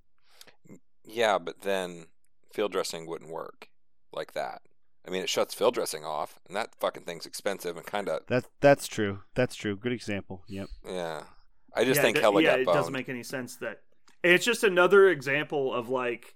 [1.04, 2.06] Yeah, but then
[2.52, 3.68] field dressing wouldn't work
[4.12, 4.62] like that.
[5.06, 8.26] I mean, it shuts field dressing off, and that fucking thing's expensive and kind of
[8.26, 9.20] That that's true.
[9.34, 9.76] That's true.
[9.76, 10.42] Good example.
[10.48, 10.68] Yep.
[10.88, 11.22] yeah.
[11.74, 12.76] I just yeah, think that- Hela yeah, got it boned.
[12.78, 13.82] doesn't make any sense that
[14.24, 16.34] it's just another example of like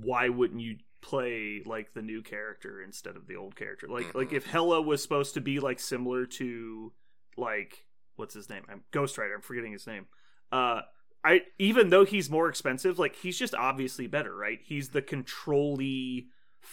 [0.00, 3.86] why wouldn't you play like the new character instead of the old character?
[3.88, 4.36] Like like Mhm.
[4.36, 6.92] if Hela was supposed to be like similar to
[7.36, 7.84] like
[8.16, 8.62] what's his name?
[8.68, 9.34] I'm Ghost Rider.
[9.34, 10.06] I'm forgetting his name.
[10.50, 10.82] Uh
[11.24, 14.58] I even though he's more expensive, like he's just obviously better, right?
[14.62, 16.28] He's the controlly,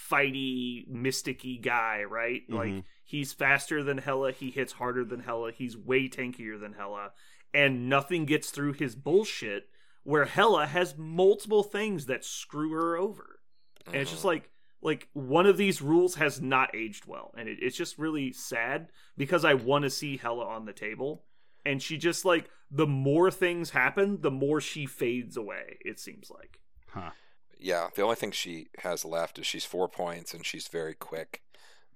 [0.10, 2.42] fighty, mysticky guy, right?
[2.50, 2.84] Like Mhm.
[3.06, 7.14] he's faster than Hela, he hits harder than Hela, he's way tankier than Hela,
[7.54, 9.70] and nothing gets through his bullshit.
[10.04, 13.42] Where Hela has multiple things that screw her over,
[13.86, 14.26] and it's just Mhm.
[14.26, 18.32] like like one of these rules has not aged well, and it, it's just really
[18.32, 21.26] sad because I want to see Hela on the table,
[21.70, 25.78] and she just like the more things happen, the more she fades away.
[25.82, 26.60] It seems like.
[26.88, 27.12] Huh.
[27.60, 31.42] Yeah, the only thing she has left is she's four points and she's very quick.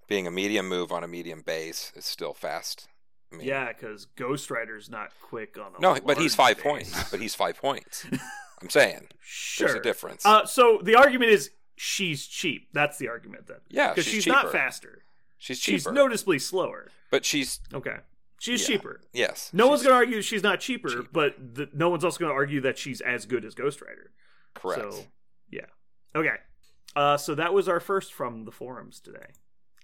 [0.07, 2.87] Being a medium move on a medium base is still fast.
[3.31, 6.63] I mean, Yeah, because Ghost Rider's not quick on a No, but he's five base.
[6.63, 7.11] points.
[7.11, 8.05] But he's five points.
[8.61, 9.67] I'm saying sure.
[9.67, 10.25] there's a difference.
[10.25, 12.67] Uh, so the argument is she's cheap.
[12.73, 13.57] That's the argument then.
[13.69, 15.03] yeah, Because she's, she's, not faster.
[15.37, 15.77] She's cheaper.
[15.77, 16.89] She's noticeably slower.
[17.09, 17.97] but she's Okay.
[18.43, 18.75] She's Yeah.
[18.75, 19.01] cheaper.
[19.13, 19.49] yes.
[19.53, 21.07] No one's going to argue she's not cheaper, cheap.
[21.13, 24.11] but the, no one's also going to argue that she's as good as Ghost Rider.
[24.53, 24.81] correct.
[24.93, 25.05] So,
[25.49, 25.67] yeah.
[26.13, 26.35] Okay.
[26.95, 29.31] Uh, so that was our first from the forums today.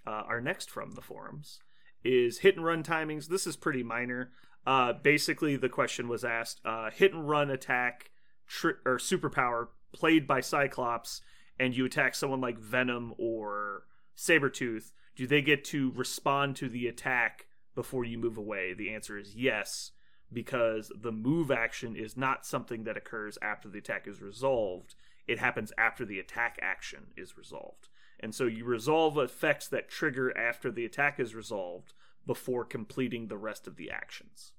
[0.05, 1.59] Uh, our next from the forums
[2.03, 3.27] is hit and run timings.
[3.27, 4.31] This is pretty minor.
[4.67, 8.11] Uh, basically, the question was asked: uh, hit and run attack
[8.45, 11.21] tri- or superpower played by Cyclops,
[11.59, 13.83] and you attack someone like Venom or
[14.17, 14.91] Sabretooth.
[15.15, 18.73] Do they get to respond to the attack before you move away?
[18.73, 19.91] The answer is yes,
[20.31, 24.95] because the move action is not something that occurs after the attack is resolved.
[25.27, 27.89] It happens after the attack action is resolved.
[28.19, 31.93] And so you resolve effects that trigger after the attack is resolved
[32.25, 34.51] before completing the rest of the actions.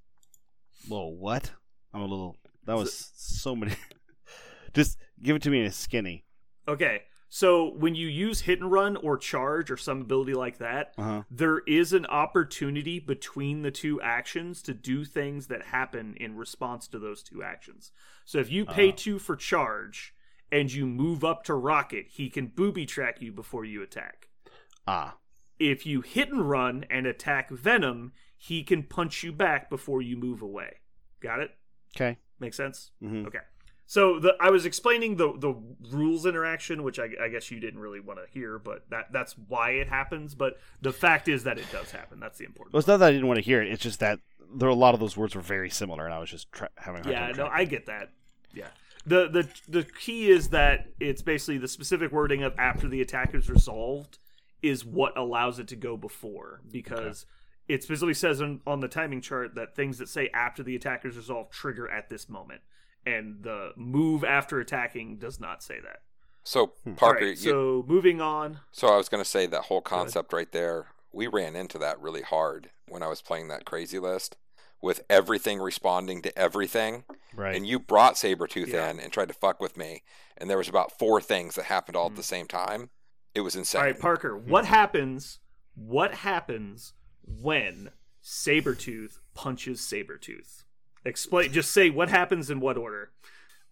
[0.88, 1.52] Whoa, what?
[1.92, 2.36] I'm a little.
[2.64, 3.74] That was so many.
[4.74, 6.24] Just give it to me in a skinny.
[6.66, 10.92] Okay, so when you use hit and run or charge or some ability like that,
[10.98, 11.22] Uh huh.
[11.30, 16.88] there is an opportunity between the two actions to do things that happen in response
[16.88, 17.92] to those two actions.
[18.24, 18.92] So if you pay Oh.
[18.96, 20.12] two for charge
[20.52, 24.28] and you move up to rocket, he can booby trap you before you attack.
[24.86, 25.16] Ah.
[25.60, 30.16] If you hit and run and attack Venom, he can punch you back before you
[30.16, 30.78] move away.
[31.20, 31.50] Got it?
[31.94, 32.18] Okay.
[32.40, 32.90] Make sense?
[33.00, 33.40] hmm Okay.
[33.90, 35.52] So the I was explaining the the
[35.90, 39.34] rules interaction, which I, I guess you didn't really want to hear, but that that's
[39.48, 40.36] why it happens.
[40.36, 42.20] But the fact is that it does happen.
[42.20, 42.72] That's the important.
[42.72, 43.66] Well, it's not that I didn't want to hear it.
[43.66, 44.20] It's just that
[44.54, 47.00] there a lot of those words were very similar, and I was just tra- having
[47.00, 47.50] a hard yeah, no.
[47.50, 48.10] I get that.
[48.54, 48.68] Yeah.
[49.06, 53.34] The the the key is that it's basically the specific wording of after the attack
[53.34, 54.20] is resolved
[54.62, 57.26] is what allows it to go before because
[57.66, 61.04] it specifically says on, on the timing chart that things that say after the attack
[61.04, 62.60] is resolved trigger at this moment
[63.06, 66.00] and the move after attacking does not say that.
[66.44, 66.94] So Hmm.
[66.94, 68.60] Parker, All right, you, so moving on.
[68.72, 70.86] so I was going to say that whole concept right there.
[71.12, 74.36] We ran into that really hard when I was playing that crazy list
[74.82, 77.04] with everything responding to everything.
[77.34, 77.54] Right.
[77.54, 78.88] And you brought Sabretooth Yeah.
[78.90, 80.02] in and tried to fuck with me.
[80.36, 82.16] And there was about four things that happened all at Mm.
[82.16, 82.90] the same time.
[83.34, 83.80] It was insane.
[83.80, 85.38] All right, Parker, what happens
[85.74, 86.92] what happens
[87.24, 87.90] when
[88.22, 90.64] Sabretooth punches Sabretooth?
[91.04, 93.10] Explain just say what happens in what order.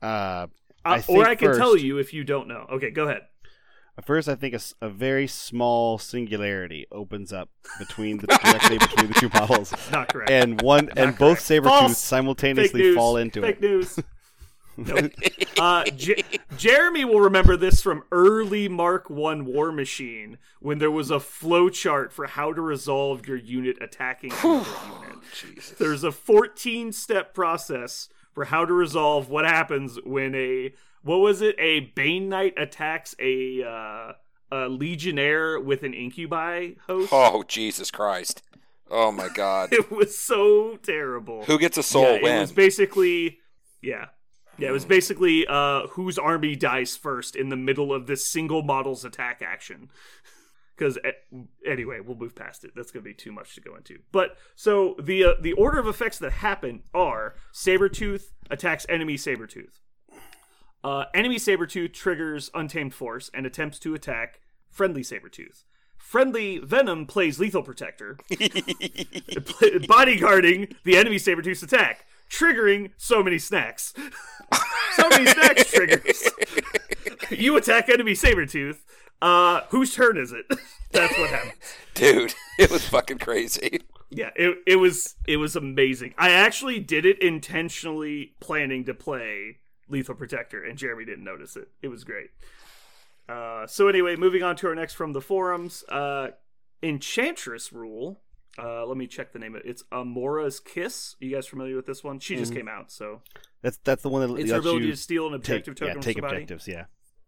[0.02, 0.46] uh,
[0.84, 2.66] Uh, or I can tell you if you don't know.
[2.70, 3.22] Okay, go ahead.
[4.04, 9.28] first, I think a very small singularity opens up between the directly between the two
[9.34, 10.30] models, Not correct.
[10.30, 11.42] and one and both correct.
[11.42, 11.80] saber False.
[11.88, 13.62] tooths Fake simultaneously fall into Fake it.
[13.62, 13.98] news.
[14.78, 15.12] Nope.
[15.58, 16.22] Uh, J-
[16.56, 22.12] Jeremy will remember this from early Mark One War Machine when there was a flowchart
[22.12, 24.70] for how to resolve your unit attacking another
[25.02, 25.18] unit.
[25.34, 25.70] Jesus.
[25.70, 31.42] There's a 14 step process for how to resolve what happens when a what was
[31.42, 31.56] it?
[31.58, 34.12] A Bane Knight attacks a uh,
[34.52, 37.08] a Legionnaire with an Incubi host.
[37.12, 38.42] Oh, Jesus Christ.
[38.88, 39.72] Oh, my God.
[39.72, 41.44] It was so terrible.
[41.46, 42.36] Who gets a soul yeah, win?
[42.36, 43.38] It was basically
[43.82, 44.06] yeah.
[44.58, 48.62] Yeah, it was basically uh, whose army dies first in the middle of this single
[48.62, 49.90] model's attack action.
[50.76, 50.96] Because
[51.66, 52.70] anyway, we'll move past it.
[52.76, 53.98] That's going to be too much to go into.
[54.12, 59.80] But so the uh, the order of effects that happen are Sabretooth attacks enemy Sabretooth.
[60.84, 64.38] Uh, enemy Sabretooth triggers Untamed Force and attempts to attack
[64.70, 65.64] friendly Sabretooth.
[65.96, 73.94] Friendly Venom plays Lethal Protector, bodyguarding the enemy Sabretooth's attack, triggering so many snacks.
[74.96, 76.30] so many snacks triggers.
[77.30, 78.78] you attack enemy Sabretooth.
[79.20, 80.46] Uh, whose turn is it?
[80.92, 81.52] That's what happened.
[81.94, 83.80] Dude, it was fucking crazy.
[84.10, 86.14] Yeah, it it was it was amazing.
[86.16, 91.68] I actually did it intentionally planning to play Lethal Protector, and Jeremy didn't notice it.
[91.82, 92.30] It was great.
[93.28, 96.28] Uh, so anyway, moving on to our next from the forums, uh,
[96.82, 98.20] Enchantress rule.
[98.60, 99.68] Uh, let me check the name of it.
[99.70, 101.14] It's Amora's Kiss.
[101.20, 102.18] Are you guys familiar with this one?
[102.18, 103.22] She just came out, so
[103.62, 105.86] That's that's the one that it's her ability you to steal an take, objective token
[105.88, 106.34] yeah, from take somebody.
[106.42, 106.66] objectives.
[106.68, 106.84] Yeah.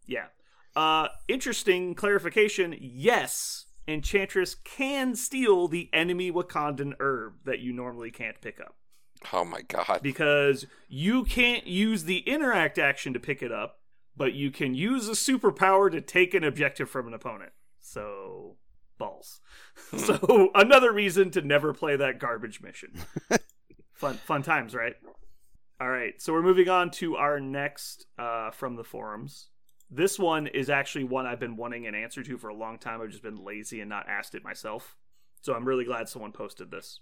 [0.07, 0.27] Yeah.
[0.75, 2.75] Uh, interesting clarification.
[2.81, 8.77] Yes, Enchantress can steal the enemy Wakandan herb that you normally can't pick up
[9.33, 10.01] Oh my god.
[10.03, 13.81] because you can't use the interact action to pick it up,
[14.16, 17.53] but you can use a superpower to take an objective from an opponent.
[17.81, 18.57] So,
[19.01, 19.41] balls.
[19.97, 22.93] so, another reason to never play that garbage mission.
[23.93, 24.95] fun fun times, right?
[25.81, 26.15] All right.
[26.23, 29.49] So, we're moving on to our next uh, from the forums.
[29.91, 33.01] This one is actually one I've been wanting an answer to for a long time.
[33.01, 34.97] I've just been lazy and not asked it myself.
[35.43, 37.01] So, I'm really glad someone posted this.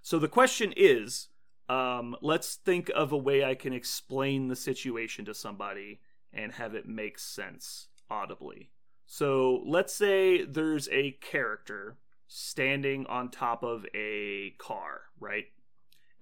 [0.00, 1.28] So, the question is
[1.68, 6.00] um, let's think of a way I can explain the situation to somebody
[6.32, 8.70] and have it make sense audibly.
[9.10, 15.46] So let's say there's a character standing on top of a car, right?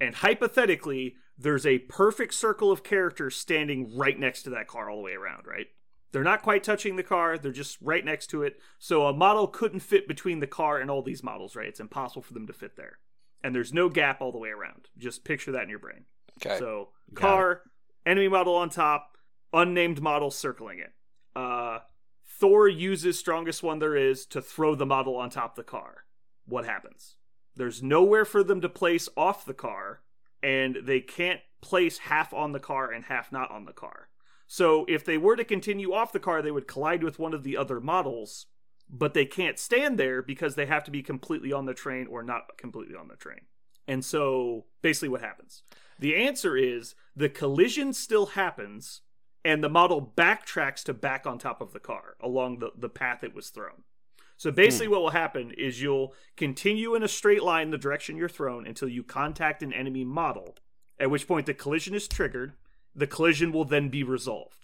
[0.01, 4.99] And hypothetically, there's a perfect circle of characters standing right next to that car all
[4.99, 5.67] the way around, right?
[6.13, 8.61] They're not quite touching the car, they're just right next to it.
[8.79, 11.67] So a model couldn't fit between the car and all these models, right?
[11.67, 13.01] It's impossible for them to fit there.
[13.43, 14.91] And there's no gap all the way around.
[14.97, 16.05] Just picture that in your brain.
[16.41, 16.61] Okay.
[16.61, 17.63] So car,
[18.07, 19.17] enemy model on top,
[19.53, 20.93] unnamed model circling it.
[21.35, 21.81] Uh,
[22.39, 26.05] Thor uses strongest one there is to throw the model on top the car.
[26.45, 27.17] What happens?
[27.55, 30.03] There's nowhere for them to place off the car,
[30.43, 34.09] and they can't place half on the car and half not on the car.
[34.47, 37.43] So if they were to continue off the car, they would collide with one of
[37.43, 38.47] the other models,
[38.89, 42.23] but they can't stand there because they have to be completely on the terrain or
[42.23, 43.47] not completely on the terrain.
[43.89, 45.63] And so basically what happens?
[45.99, 49.01] The answer is the collision still happens
[49.47, 53.23] and the model backtracks to back on top of the car along the, the path
[53.23, 53.85] it was thrown.
[54.37, 54.93] So basically, hmm.
[54.95, 58.89] what will happen is you'll continue in a straight line the direction you're thrown until
[58.89, 60.57] you contact an enemy model,
[60.99, 62.55] at which point the collision is triggered.
[62.93, 64.57] The collision will then be resolved.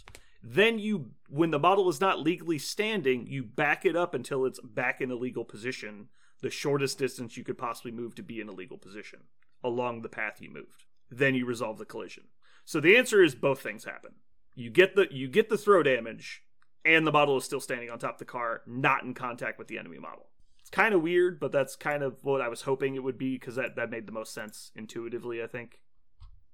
[0.43, 4.59] Then you, when the model is not legally standing, you back it up until it's
[4.65, 6.09] back in a legal position,
[6.41, 9.21] the shortest distance you could possibly move to be in a legal position
[9.63, 10.87] along the path you moved.
[11.09, 12.25] Then you resolve the collision.
[12.65, 14.15] So the answer is both things happen.
[14.55, 16.43] You get the you get the throw damage,
[16.85, 19.69] and the model is still standing on top of the car, not in contact with
[19.69, 20.29] the enemy model.
[20.61, 23.35] It's kind of weird, but that's kind of what I was hoping it would be
[23.37, 25.43] because that that made the most sense intuitively.
[25.43, 25.81] I think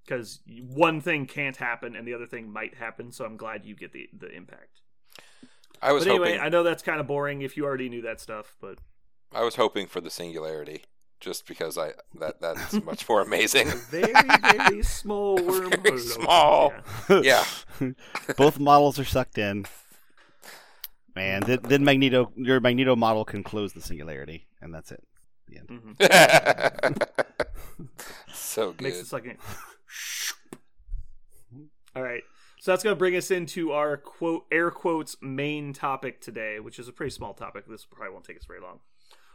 [0.04, 3.74] because one thing can't happen and the other thing might happen, so I'm glad you
[3.74, 4.80] get the the impact.
[5.82, 8.02] I was But anyway, hoping I know that's kind of boring if you already knew
[8.02, 8.78] that stuff, but
[9.32, 10.84] I was hoping for the singularity
[11.20, 13.68] just because I that that's much more amazing.
[13.90, 14.12] very
[14.52, 15.82] very small wormhole.
[15.82, 16.72] Very small.
[17.08, 17.44] Yeah.
[17.80, 17.90] yeah.
[18.36, 19.66] Both models are sucked in.
[21.16, 25.02] Man, then, then Magneto, your Magneto model can close the singularity, and that's it.
[25.48, 25.68] The end.
[25.98, 27.06] Mhm.
[28.32, 28.82] so good.
[28.82, 29.02] Makes good.
[29.02, 29.38] it second.
[31.96, 32.22] All right.
[32.60, 36.78] So that's going to bring us into our quote air quotes main topic today, which
[36.78, 37.64] is a pretty small topic.
[37.66, 38.80] This probably won't take us very long.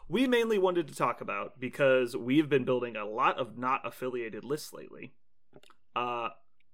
[0.09, 4.43] We mainly wanted to talk about because we've been building a lot of not affiliated
[4.43, 5.13] lists lately.
[5.95, 6.29] Uh,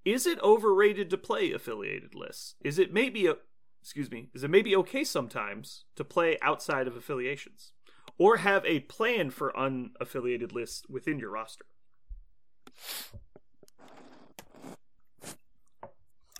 [0.05, 2.55] is it overrated to play affiliated lists?
[2.63, 3.35] Is it maybe a
[3.81, 4.29] excuse me?
[4.33, 7.73] Is it maybe okay sometimes to play outside of affiliations,
[8.17, 11.65] or have a plan for unaffiliated lists within your roster?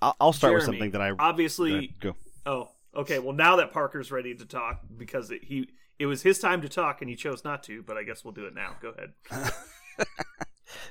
[0.02, 2.16] I'll, start with something that I obviously go.
[2.46, 3.18] Oh, okay.
[3.18, 5.68] Well, now that Parker's ready to talk because it, he
[6.00, 8.32] it was his time to talk and he chose not to, but I guess we'll
[8.32, 8.74] do it now.
[8.80, 9.52] Go ahead.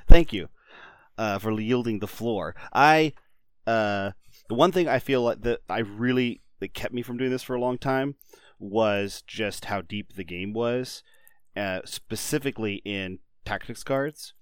[0.08, 0.50] Thank you
[1.18, 2.56] uh, for yielding the floor.
[2.72, 3.14] I
[3.66, 4.12] uh,
[4.48, 7.42] the one thing I feel like that I really that kept me from doing this
[7.42, 8.16] for a long time
[8.60, 11.02] was just how deep the game was,
[11.58, 14.36] uh, specifically in tactics cards,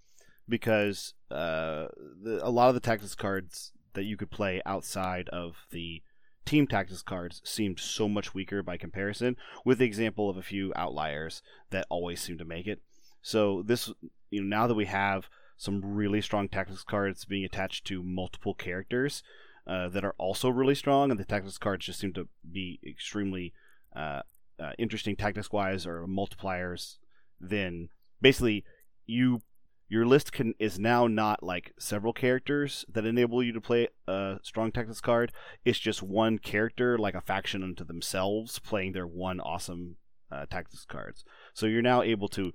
[0.49, 1.88] because uh,
[2.22, 6.01] the, a lot of the tactics cards that you could play outside of the
[6.47, 9.35] team tactics cards seemed so much weaker by comparison,
[9.65, 12.81] with the example of a few outliers that always seem to make it.
[13.21, 13.91] So this,
[14.29, 18.53] you know, now that we have some really strong tactics cards being attached to multiple
[18.53, 19.23] characters,
[19.67, 23.53] uh, that are also really strong, and the tactics cards just seem to be extremely
[23.95, 24.21] uh,
[24.59, 26.97] uh, interesting tactics wise or multipliers.
[27.39, 27.89] Then
[28.21, 28.63] basically
[29.05, 29.41] you
[29.89, 34.38] your list can is now not like several characters that enable you to play a
[34.43, 35.31] strong tactics card.
[35.63, 39.95] It's just one character, like a faction unto themselves, playing their one awesome
[40.31, 41.23] uh, tactics cards.
[41.53, 42.51] So you're now able to,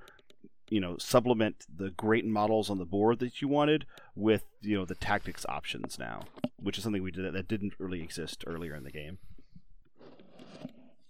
[0.69, 4.85] you know, supplement the great models on the board that you wanted with you know
[4.85, 6.25] the tactics options now,
[6.57, 9.19] which is something we did that didn't really exist earlier in the game.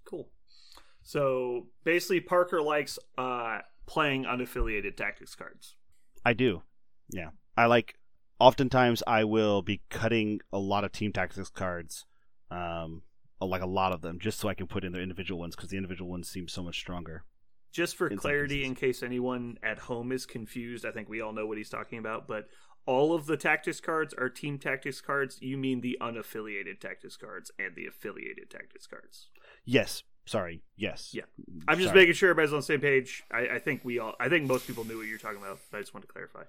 [0.04, 0.28] Cool.
[1.02, 5.74] So basically, Parker likes uh, playing unaffiliated tactics cards.
[6.24, 6.62] I do.
[7.10, 7.30] Yeah.
[7.56, 7.98] I like
[8.38, 12.06] oftentimes I will be cutting a lot of team tactics cards
[12.50, 13.02] um
[13.40, 15.70] like a lot of them just so I can put in the individual ones cuz
[15.70, 17.24] the individual ones seem so much stronger.
[17.72, 21.32] Just for In clarity, in case anyone at home is confused, I think we all
[21.32, 22.48] know what he's talking about, but
[22.84, 25.40] all of the tactics cards are team tactics cards.
[25.40, 29.30] You mean the unaffiliated tactics cards and the affiliated tactics cards.
[29.64, 30.02] Yes.
[30.24, 30.62] Sorry.
[30.76, 31.10] Yes.
[31.12, 31.22] Yeah.
[31.66, 32.00] I'm just Sorry.
[32.00, 33.24] making sure everybody's on the same page.
[33.30, 35.78] I, I think we all, I think most people knew what you're talking about, but
[35.78, 36.44] I just wanted to clarify.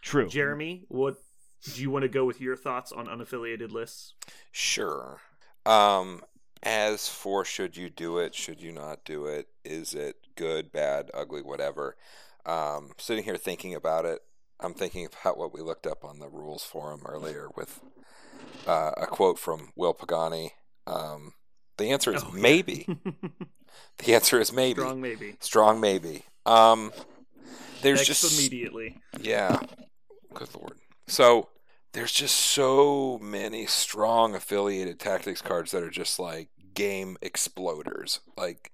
[0.00, 0.28] True.
[0.28, 1.16] Jeremy, what
[1.62, 4.14] do you want to go with your thoughts on unaffiliated lists?
[4.50, 5.20] Sure.
[5.64, 6.22] Um,
[6.62, 11.10] as for should you do it, should you not do it, is it good, bad,
[11.14, 11.96] ugly, whatever?
[12.44, 14.20] Um, sitting here thinking about it,
[14.58, 17.80] I'm thinking about what we looked up on the rules forum earlier with
[18.66, 20.52] uh, a quote from Will Pagani.
[20.86, 21.34] Um,
[21.76, 22.40] the answer is Oh, yeah.
[22.40, 22.86] maybe.
[23.98, 24.80] The answer is maybe.
[24.80, 25.36] Strong maybe.
[25.40, 26.24] Strong maybe.
[26.46, 26.92] Um,
[27.82, 28.98] there's X just immediately.
[29.20, 29.60] yeah.
[30.34, 30.78] Good lord.
[31.06, 31.48] So
[31.92, 38.20] there's just so many strong affiliated tactics cards that are just like game exploders.
[38.36, 38.72] Like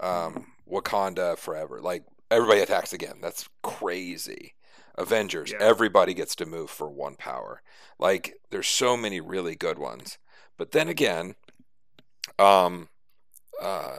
[0.00, 1.80] um Wakanda forever.
[1.80, 3.18] Like everybody attacks again.
[3.22, 4.54] That's crazy.
[4.96, 5.58] Avengers, Yeah.
[5.60, 7.62] everybody gets to move for one power.
[7.98, 10.18] Like there's so many really good ones.
[10.56, 11.34] But then again,
[12.38, 12.88] um
[13.62, 13.96] uh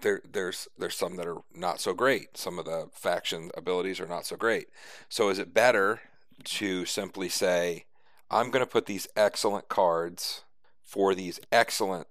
[0.00, 2.36] there there's there's some that are not so great.
[2.36, 4.68] Some of the faction abilities are not so great.
[5.08, 6.00] So is it better
[6.44, 7.84] to simply say,
[8.30, 10.44] I'm going to put these excellent cards
[10.82, 12.06] for these excellent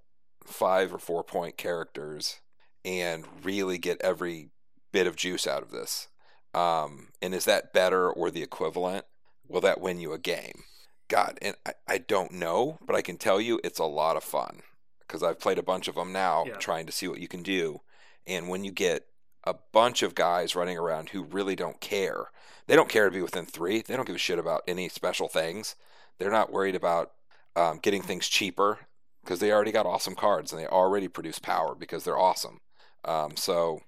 [0.46, 2.40] five or four point characters
[2.86, 4.50] and really get every
[4.92, 6.08] bit of juice out of this?
[6.54, 9.06] Um, and is that better or the equivalent?
[9.48, 10.64] Will that win you a game?
[11.08, 14.24] God, and I, I don't know, but I can tell you it's a lot of
[14.24, 14.62] fun
[15.10, 16.58] because I've played a bunch of them now Yeah.
[16.58, 17.82] trying to see what you can do.
[18.28, 19.08] And when you get
[19.44, 22.30] a bunch of guys running around who really don't care,
[22.68, 23.82] they don't care to be within three.
[23.82, 25.76] They don't give a shit about any special things.
[26.20, 27.14] They're not worried about
[27.56, 28.88] um, getting things cheaper
[29.24, 32.62] because they already got awesome cards and they already produce power because they're awesome.
[33.04, 33.82] Um, so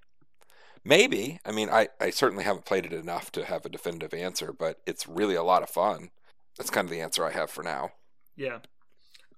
[0.84, 4.52] maybe, I mean, I, I certainly haven't played it enough to have a definitive answer,
[4.52, 6.10] but it's really a lot of fun.
[6.58, 7.92] That's kind of the answer I have for now.
[8.36, 8.58] Yeah,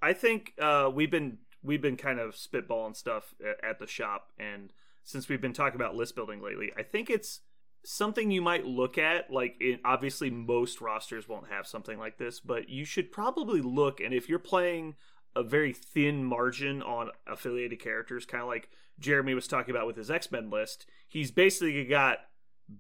[0.01, 4.73] I think uh, we've been we've been kind of spitballing stuff at, the shop, and
[5.03, 7.41] since we've been talking about list building lately, I think it's
[7.85, 9.31] something you might look at.
[9.31, 14.01] Like, it, obviously, most rosters won't have something like this, but you should probably look.
[14.01, 14.95] And if you're playing
[15.35, 18.69] a very thin margin on affiliated characters, kind of like
[19.01, 22.19] Jeremy was talking about with his X Men list, he's basically got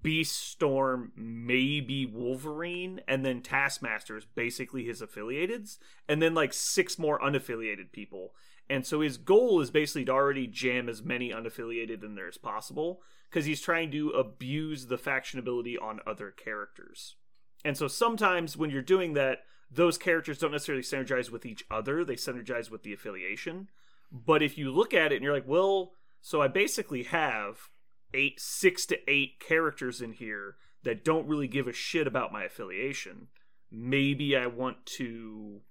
[0.02, 5.78] Beast Storm, maybe Wolverine, and then Taskmaster's basically his affiliateds,
[6.08, 8.32] and then like six more unaffiliated people.
[8.68, 12.38] And so his goal is basically to already jam as many unaffiliated in there as
[12.38, 17.16] possible, because he's trying to abuse the faction ability on other characters.
[17.64, 19.40] And so sometimes when you're doing that,
[19.70, 23.68] those characters don't necessarily synergize with each other, they synergize with the affiliation.
[24.12, 27.70] But if you look at it and you're like, well, so I basically have
[28.12, 32.44] eight, six to eight characters in here that don't really give a shit about my
[32.44, 33.28] affiliation.
[33.70, 35.62] Maybe I want to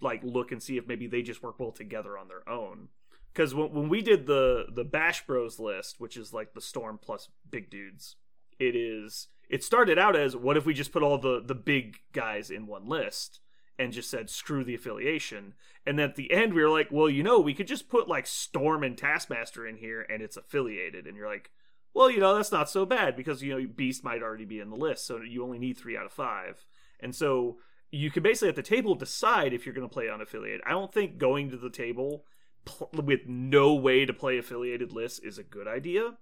[0.00, 2.88] like look and see if maybe they just work well together on their own.
[3.32, 6.98] Because when, when we did the the Bash Bros list, which is like the Storm
[7.02, 8.16] plus big dudes,
[8.58, 11.98] it is it started out as what if we just put all the the big
[12.12, 13.40] guys in one list
[13.76, 15.54] and just said screw the affiliation?
[15.86, 18.08] And then at the end we were like well you know we could just put
[18.08, 21.06] like storm and taskmaster in here and it's affiliated.
[21.06, 21.50] And you're like
[21.92, 24.70] well you know that's not so bad because you know beast might already be in
[24.70, 26.64] the list so you only need three out of five.
[27.00, 27.58] And so
[27.94, 30.92] you can basically at the table decide if you're going to play unaffiliated i don't
[30.92, 32.24] think going to the table
[32.64, 36.14] pl- with no way to play affiliated lists is a good idea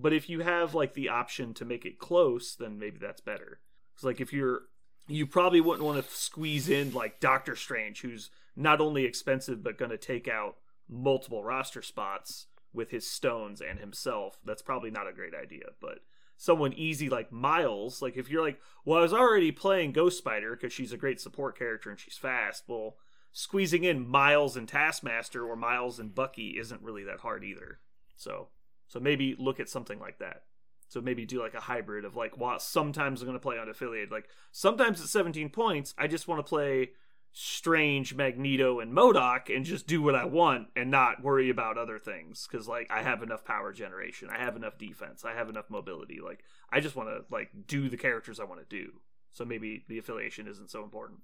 [0.00, 3.60] but if you have like the option to make it close, then maybe that's better.
[3.94, 4.62] It's like if you're
[5.08, 9.78] you probably wouldn't want to squeeze in like Doctor Strange, who's not only expensive but
[9.78, 10.56] going to take out
[10.88, 14.38] multiple roster spots with his stones and himself.
[14.44, 15.66] That's probably not a great idea.
[15.80, 15.98] But
[16.40, 20.56] someone easy like Miles, like if you're like, well, I was already playing Ghost Spider
[20.56, 22.64] because she's a great support character and she's fast.
[22.66, 22.96] Well,
[23.30, 27.80] squeezing in Miles and Taskmaster or Miles and Bucky isn't really that hard either.
[28.16, 28.48] So
[28.88, 30.44] so maybe look at something like that.
[30.88, 34.10] So maybe do like a hybrid of like, well, sometimes I'm going to play unaffiliated.
[34.10, 36.92] Like sometimes at 17 points, I just want to play
[37.32, 41.98] Strange, Magneto, and MODOK and just do what I want and not worry about other
[41.98, 45.70] things because like I have enough power generation, I have enough defense, I have enough
[45.70, 46.20] mobility.
[46.20, 48.94] Like I just want to like do the characters I want to do.
[49.32, 51.20] So maybe the affiliation isn't so important.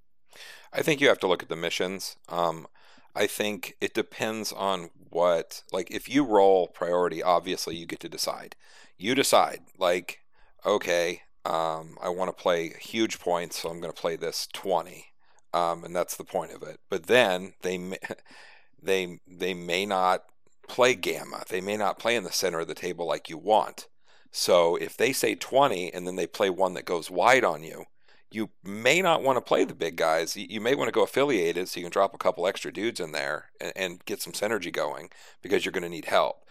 [0.73, 2.15] I think you have to look at the missions.
[2.29, 2.67] Um,
[3.15, 8.09] I think it depends on what, like, if you roll priority, obviously you get to
[8.09, 8.55] decide.
[8.97, 10.19] You decide, like,
[10.65, 15.13] okay, um, I want to play huge points, so I'm going to play this 20.
[15.57, 16.79] Um, and that's the point of it.
[16.89, 17.97] But then they may,
[18.81, 20.23] they they may not
[20.67, 21.43] play gamma.
[21.47, 23.87] They may not play in the center of the table like you want.
[24.31, 27.85] So if they say 20 and then they play one that goes wide on you,
[28.29, 30.35] you may not want to play the big guys.
[30.35, 33.13] You may want to go affiliated so you can drop a couple extra dudes in
[33.13, 35.09] there and, and get some synergy going
[35.41, 36.43] because you're going to need help.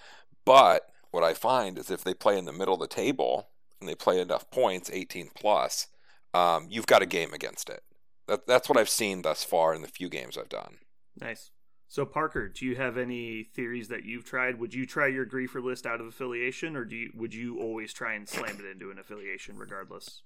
[0.46, 3.48] But what I find is if they play in the middle of the table
[3.78, 5.88] and they play enough points, 18 plus,
[6.32, 7.82] um, you've got a game against it.
[8.27, 10.79] That, that's what I've seen thus far in the few games I've done.
[11.20, 11.51] Nice.
[11.89, 14.59] So Parker, do you have any theories that you've tried?
[14.59, 17.93] Would you try your griefer list out of affiliation, or do you, would you always
[17.93, 20.22] try and slam it into an affiliation regardless?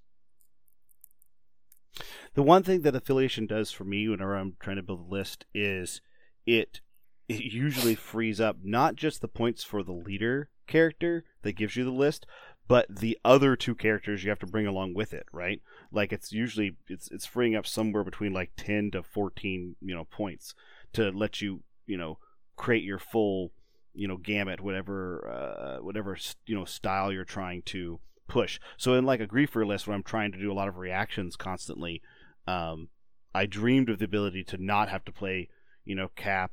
[2.35, 5.45] The one thing that affiliation does for me whenever I'm trying to build a list
[5.53, 6.01] is
[6.47, 6.81] it
[7.29, 11.85] it usually frees up not just the points for the leader character that gives you
[11.85, 12.27] the list,
[12.67, 15.61] but the other two characters you have to bring along with it, right?
[15.93, 20.05] Like it's usually it's it's freeing up somewhere between like 10 to 14, you know,
[20.05, 20.55] points
[20.93, 22.19] to let you, you know,
[22.57, 23.53] create your full,
[23.95, 26.17] you know, gamut whatever uh, whatever
[26.47, 28.61] you know style you're trying to push.
[28.77, 31.37] So in like a griefer list where I'm trying to do a lot of reactions
[31.37, 32.01] constantly,
[32.47, 32.89] um,
[33.35, 35.49] I dreamed of the ability to not have to play,
[35.85, 36.53] you know, Cap,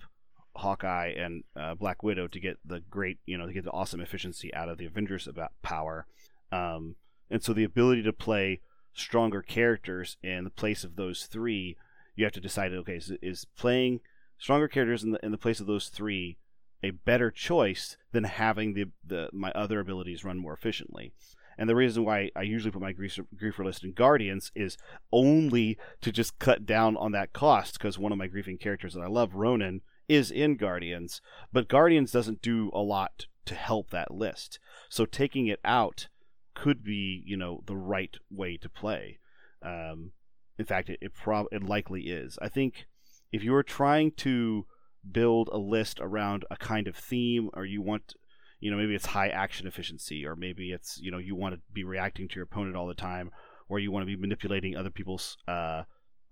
[0.56, 4.02] Hawkeye, and uh, Black Widow to get the great, you know, to get the awesome
[4.02, 6.06] efficiency out of the Avengers about power.
[6.52, 6.96] Um,
[7.30, 8.62] and so the ability to play
[8.98, 11.78] stronger characters in the place of those three,
[12.16, 14.02] you have to decide, okay, is, playing
[14.38, 16.38] stronger characters in the in the place of those three
[16.84, 21.12] a better choice than having the, the my other abilities run more efficiently.
[21.58, 24.78] And the reason why I usually put my griefer, griefer list in Guardians is
[25.12, 29.02] only to just cut down on that cost because one of my griefing characters that
[29.02, 31.20] I love, Ronan, is in Guardians,
[31.52, 34.60] but Guardians doesn't do a lot to help that list.
[34.88, 36.10] So taking it out
[36.58, 39.20] could be, you know, the right way to play.
[39.62, 40.12] Um,
[40.58, 41.12] in fact, it it,
[41.52, 42.40] it likely is.
[42.42, 42.88] I think
[43.32, 44.66] if you are trying to
[45.10, 48.16] build a list around a kind of theme, or you want
[48.60, 51.62] you know maybe it's high action efficiency or maybe it's you know you want to
[51.72, 53.30] be reacting to your opponent all the time
[53.70, 55.84] or you want to be manipulating other people's uh,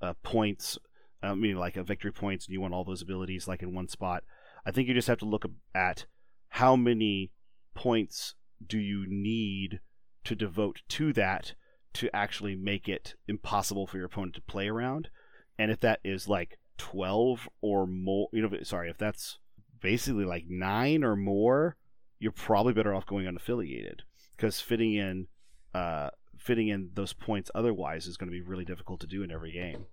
[0.02, 0.78] uh, points
[1.24, 3.76] uh, I mean like a victory points and you want all those abilities like in
[3.76, 4.24] one spot
[4.66, 5.46] I think you just have to look
[5.76, 6.06] at
[6.50, 7.32] how many
[7.76, 8.34] points
[8.66, 9.82] do you need
[10.26, 11.54] to devote to that
[11.94, 15.10] to actually make it impossible for your opponent to play around
[15.58, 19.40] and if that is like 12 or more you know sorry if that's
[19.82, 21.78] basically like 9 or more
[22.20, 24.02] you're probably better off going unaffiliated
[24.36, 25.28] because fitting in
[25.74, 29.32] uh, fitting in those points otherwise is going to be really difficult to do in
[29.32, 29.86] every game.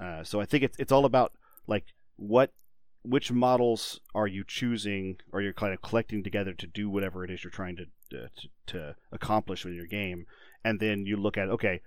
[0.00, 1.32] Uh, so I think it's it's all about
[1.66, 1.84] like
[2.16, 2.50] what
[3.04, 7.30] which models are you choosing or you're kind of collecting together to do whatever it
[7.30, 8.28] is you're trying to to,
[8.66, 10.26] to accomplish with your game,
[10.64, 11.80] and then you look at okay,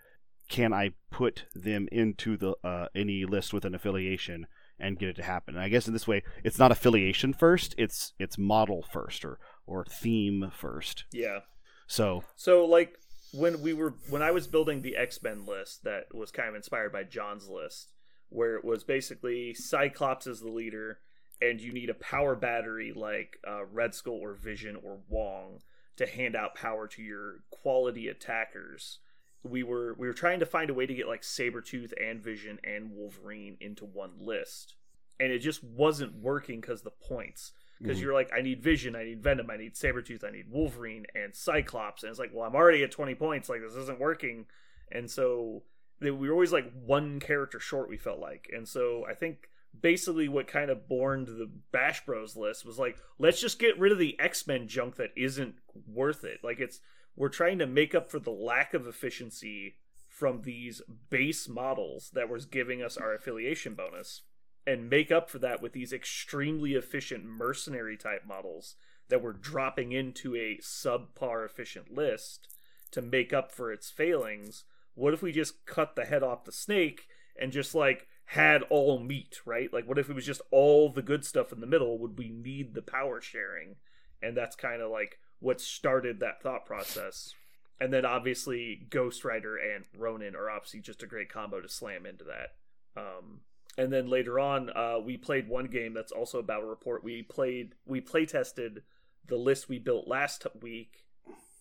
[0.50, 4.48] can I put them into the uh, any list with an affiliation
[4.80, 5.56] and get it to happen?
[5.56, 9.40] And I guess in this way, it's not affiliation first; it's it's model first, or
[9.66, 11.06] or theme first.
[11.12, 11.40] Yeah.
[11.88, 12.98] So So like
[13.34, 16.56] when we were when I was building the X Men list that was kind of
[16.56, 17.92] inspired by John's list,
[18.30, 21.00] where it was basically Cyclops as the leader,
[21.42, 25.62] and you need a power battery like uh, Red Skull or Vision or Wong
[25.98, 29.00] to hand out power to your quality attackers.
[29.44, 32.60] We were we were trying to find a way to get like Sabretooth and Vision
[32.64, 34.76] and Wolverine into one list.
[35.20, 39.04] And it just wasn't working because the points because you're like, I need Vision, I
[39.04, 42.56] need Venom, I need Sabretooth, I need Wolverine and Cyclops, and it's like, well, I'm
[42.56, 44.46] already at 20 points, like this isn't working,
[44.92, 45.64] and so
[46.00, 47.90] they, we were always like one character short.
[47.90, 49.50] We felt like, and so I think
[49.82, 53.92] basically what kind of born the Bash Bros list was like, let's just get rid
[53.92, 55.56] of the X Men junk that isn't
[55.88, 56.40] worth it.
[56.44, 56.80] Like it's
[57.16, 59.76] we're trying to make up for the lack of efficiency
[60.08, 64.22] from these base models that was giving us our affiliation bonus
[64.66, 68.76] and make up for that with these extremely efficient mercenary type models
[69.10, 72.48] that were dropping into a subpar efficient list
[72.92, 74.64] to make up for its failings.
[74.96, 77.08] What if we just cut the head off the snake
[77.40, 79.72] and just like had all meat, right?
[79.72, 81.98] Like, what if it was just all the good stuff in the middle?
[82.00, 83.76] Would we need the power sharing?
[84.22, 87.34] And that's kind of like what started that thought process.
[87.80, 92.06] And then obviously Ghost Rider and Ronin are obviously just a great combo to slam
[92.06, 92.56] into that.
[93.00, 93.42] Um,
[93.78, 97.04] and then later on, uh, we played one game that's also about a battle report.
[97.04, 98.84] We played, we play tested
[99.28, 101.04] the list we built last week,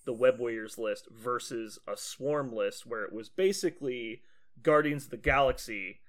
[0.05, 4.23] the Web Warriors list, versus a Swarm list, where it was basically
[4.63, 6.01] Guardians of the Galaxy,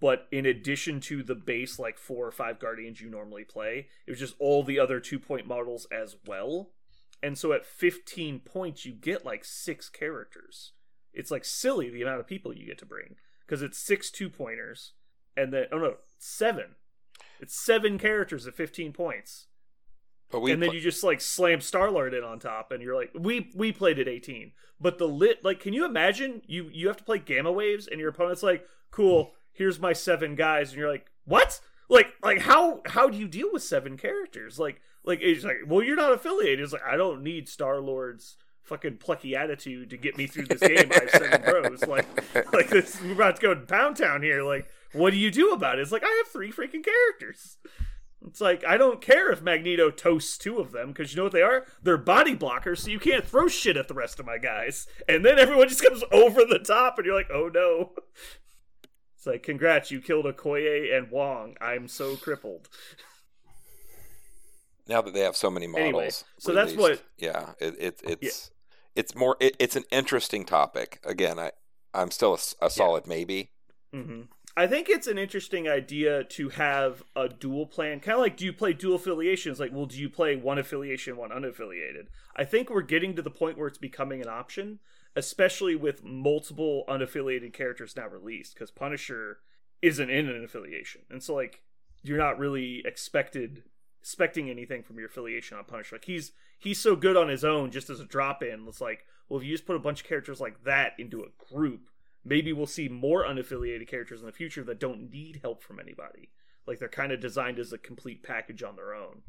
[0.00, 4.10] but in addition to the base like four or five Guardians you normally play, it
[4.10, 6.70] was just all the other two point models as well.
[7.22, 10.72] And so at 15 points, you get like six characters.
[11.12, 13.16] It's like silly the amount of people you get to bring
[13.46, 14.92] because it's six two pointers
[15.36, 16.76] and then oh no seven
[17.40, 19.46] it's seven characters at 15 points
[20.30, 22.82] But we and then pl- you just like slam star lord in on top and
[22.82, 26.70] you're like we we played at 18 but the lit like can you imagine you
[26.72, 30.70] you have to play gamma waves and your opponent's like cool here's my seven guys
[30.70, 31.60] and you're like what?
[31.88, 34.58] Like like how how do you deal with seven characters?
[34.58, 36.60] Like like it's like well you're not affiliated.
[36.60, 40.60] It's like i don't need star lord's fucking plucky attitude to get me through this
[40.60, 40.90] game.
[40.90, 41.82] I have seven bros.
[41.86, 42.06] Like
[42.52, 44.42] like this we're about to go to pound town here.
[44.42, 45.82] Like what do you do about it?
[45.82, 47.58] It's like i have three freaking characters.
[48.26, 51.32] It's like I don't care if Magneto toasts two of them because you know what
[51.32, 51.66] they are?
[51.82, 54.86] They're body blockers, so you can't throw shit at the rest of my guys.
[55.08, 57.92] And then everyone just comes over the top, and you're like, "Oh no!"
[59.24, 61.56] It's like, "Congrats, you killed Okoye and Wong.
[61.58, 62.68] I'm so crippled."
[64.86, 65.88] now that they have so many models.
[65.88, 68.50] Anyway, so that's what- Yeah, it, it it's
[68.94, 69.38] it's more.
[69.40, 71.00] It, it's an interesting topic.
[71.04, 71.52] Again, I
[71.94, 73.52] I'm still a solid maybe.
[73.94, 74.22] hmm
[74.56, 77.98] I think it's an interesting idea to have a dual plan.
[78.00, 79.58] Kind of like, do you play dual affiliations?
[79.58, 82.06] Like, well, do you play one affiliation, one unaffiliated?
[82.36, 84.78] I think we're getting to the point where it's becoming an option,
[85.16, 89.38] especially with multiple unaffiliated characters now released, because Punisher
[89.82, 91.62] isn't in an affiliation, and so like
[92.02, 93.64] you're not really expected
[94.00, 95.96] expecting anything from your affiliation on Punisher.
[95.96, 98.66] Like he's he's so good on his own, just as a drop in.
[98.68, 101.52] It's like, well, if you just put a bunch of characters like that into a
[101.52, 101.88] group
[102.24, 106.30] maybe we'll see more unaffiliated characters in the future that don't need help from anybody
[106.66, 109.22] like they're kind of designed as a complete package on their own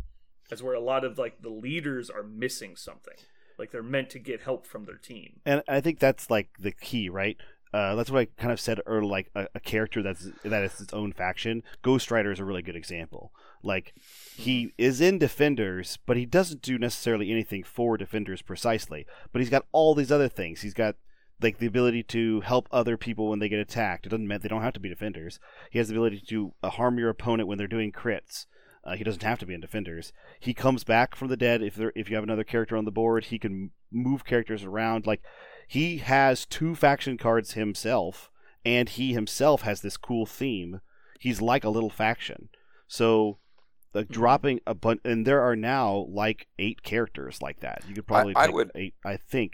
[0.51, 3.17] as where a lot of like the leaders are missing something
[3.57, 6.71] like they're meant to get help from their team and I think that's like the
[6.71, 7.37] key, right?
[7.75, 9.11] Uh, that's what I kind of said earlier.
[9.11, 11.61] Like a, a character that's that is its own faction.
[11.81, 13.33] Ghost Rider is a really good example.
[13.63, 13.93] Like
[14.37, 19.05] he is in Defenders, but he doesn't do necessarily anything for Defenders precisely.
[19.33, 20.61] But he's got all these other things.
[20.61, 20.95] He's got
[21.41, 24.05] like the ability to help other people when they get attacked.
[24.05, 25.39] It doesn't mean they don't have to be defenders.
[25.69, 28.45] He has the ability to uh, harm your opponent when they're doing crits.
[28.85, 30.13] Uh, he doesn't have to be in defenders.
[30.39, 32.91] He comes back from the dead if there, if you have another character on the
[32.91, 33.25] board.
[33.25, 35.07] He can move characters around.
[35.07, 35.21] Like
[35.67, 38.29] he has two faction cards himself,
[38.63, 40.81] and he himself has this cool theme.
[41.19, 42.49] He's like a little faction.
[42.87, 43.39] So.
[43.93, 47.81] Like dropping a bunch, and there are now like eight characters like that.
[47.87, 48.93] You could probably I take would- eight.
[49.05, 49.53] I think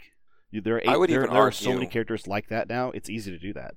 [0.50, 0.88] there are eight.
[0.88, 2.90] I would there, even there are so many characters like that now.
[2.90, 3.76] It's easy to do that.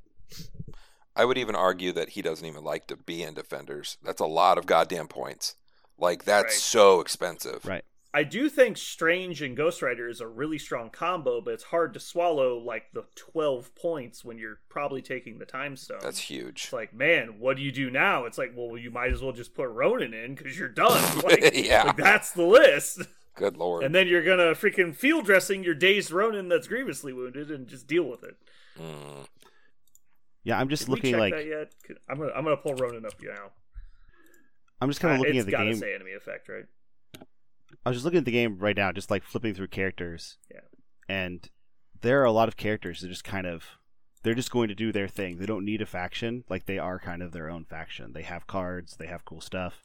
[1.16, 3.98] I would even argue that he doesn't even like to be in Defenders.
[4.04, 5.56] That's a lot of goddamn points.
[5.98, 6.52] Like that's Right.
[6.54, 7.66] so expensive.
[7.66, 7.86] Right.
[8.14, 11.94] i do think strange and ghost rider is a really strong combo but it's hard
[11.94, 16.64] to swallow like the 12 points when you're probably taking the time stone That's huge.
[16.66, 19.34] it's like man what do you do now it's like well you might as well
[19.34, 21.84] just put ronan in because you're done like, Yeah.
[21.88, 23.02] like that's the list
[23.36, 23.84] Good lord.
[23.84, 27.86] and then you're gonna freaking field dressing your dazed Ronin that's grievously wounded and just
[27.86, 28.38] deal with it.
[28.80, 29.28] Mm.
[30.46, 31.98] Yeah, I'm just Did we looking check like that yet?
[32.10, 33.52] I'm gonna I'm gonna pull Ronan up now.
[34.80, 35.76] I'm just kind of Uh, looking it's at the gotta game.
[35.80, 36.66] say enemy effect, right?
[37.86, 40.38] I was just looking at the game right now, just like flipping through characters.
[40.50, 40.62] Yeah.
[41.10, 41.50] And
[42.02, 43.66] there are a lot of characters that just kind of
[44.24, 45.38] they're just going to do their thing.
[45.38, 46.46] They don't need a faction.
[46.50, 48.14] Like they are kind of their own faction.
[48.14, 48.96] They have cards.
[48.98, 49.82] They have cool stuff.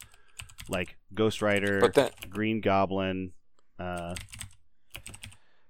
[0.69, 3.33] Like Ghost Rider, But then Green Goblin.
[3.79, 4.15] Uh,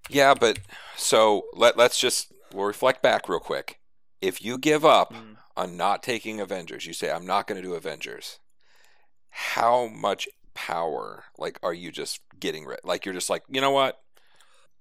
[0.10, 0.60] yeah, but
[0.98, 3.80] so let let's just we'll reflect back real quick.
[4.22, 5.38] If you give up Mm.
[5.57, 8.39] on not taking Avengers, you say I'm not going to do Avengers.
[9.30, 12.80] How much power like are you just getting rid?
[12.84, 14.01] Like you're just like, "You know what?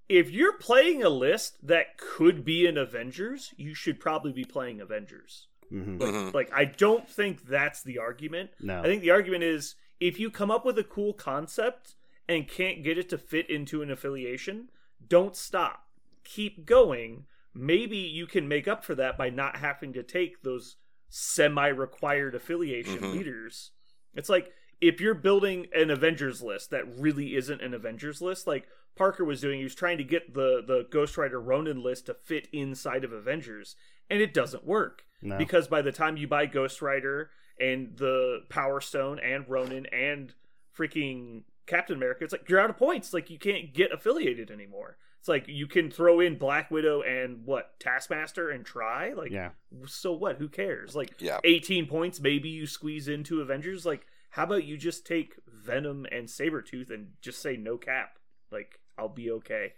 [0.09, 4.81] If you're playing a list that could be an Avengers, you should probably be playing
[4.81, 5.47] Avengers.
[5.71, 6.01] mhm.
[6.01, 6.35] Like, Mhm.
[6.35, 8.51] like I don't think that's the argument.
[8.59, 8.81] No.
[8.81, 11.95] I think the argument is if you come up with a cool concept
[12.29, 14.71] and can't get it to fit into an affiliation,
[15.07, 15.87] don't stop.
[16.25, 17.27] Keep going.
[17.55, 20.77] Maybe you can make up for that by not having to take those
[21.09, 23.13] semi required affiliation Mhm.
[23.13, 23.73] leaders.
[24.15, 28.67] It's like if you're building an Avengers list that really isn't an Avengers list, like
[28.97, 32.15] Parker was doing, he was trying to get the the Ghost Rider Ronin list to
[32.15, 33.77] fit inside of Avengers,
[34.09, 35.37] and it doesn't work No.
[35.39, 40.35] because by the time you buy Ghost Rider and the Power Stone and Ronin and
[40.77, 43.13] freaking Captain America, it's like you're out of points.
[43.13, 44.97] Like you can't get affiliated anymore.
[45.21, 49.13] It's like you can throw in Black Widow and what Taskmaster and try.
[49.13, 49.51] Like yeah.
[49.87, 50.39] so what?
[50.39, 50.97] Who cares?
[50.97, 51.41] Like Yeah.
[51.45, 53.85] 18 points, maybe you squeeze into Avengers.
[53.85, 58.19] Like how about you just take Venom and Sabretooth and just say no cap?
[58.51, 59.75] Like I'll be okay.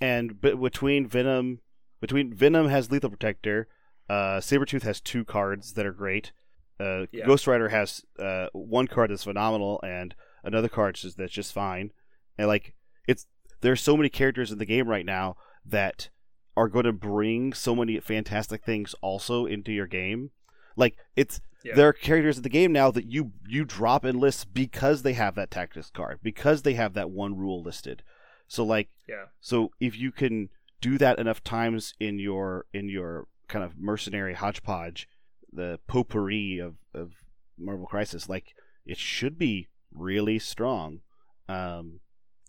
[0.00, 1.58] And but between Venom,
[2.00, 3.66] between Venom has Lethal Protector,
[4.08, 6.30] uh, Sabretooth has two cards that are great.
[6.78, 7.26] Uh, Yeah.
[7.26, 10.14] Ghost Rider has uh, one card that's phenomenal and
[10.44, 11.90] another card that's just fine.
[12.38, 12.74] And like
[13.08, 13.26] it's
[13.60, 16.08] there's so many characters in the game right now that
[16.56, 20.30] are going to bring so many fantastic things also into your game.
[20.76, 21.74] Like it's Yeah.
[21.74, 25.12] there are characters in the game now that you you drop in lists because they
[25.14, 28.02] have that tactics card because they have that one rule listed.
[28.48, 29.26] So like Yeah.
[29.40, 30.48] so if you can
[30.80, 35.08] do that enough times in your in your kind of mercenary hodgepodge,
[35.52, 37.12] the potpourri of, of
[37.58, 38.54] Marvel Crisis, like
[38.86, 41.00] it should be really strong.
[41.48, 42.00] Um,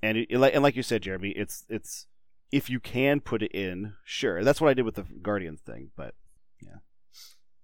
[0.02, 2.08] and it, like and like you said, Jeremy, it's it's
[2.52, 4.44] if you can put it in, sure.
[4.44, 6.16] That's what I did with the Guardians thing, but
[6.62, 6.78] yeah.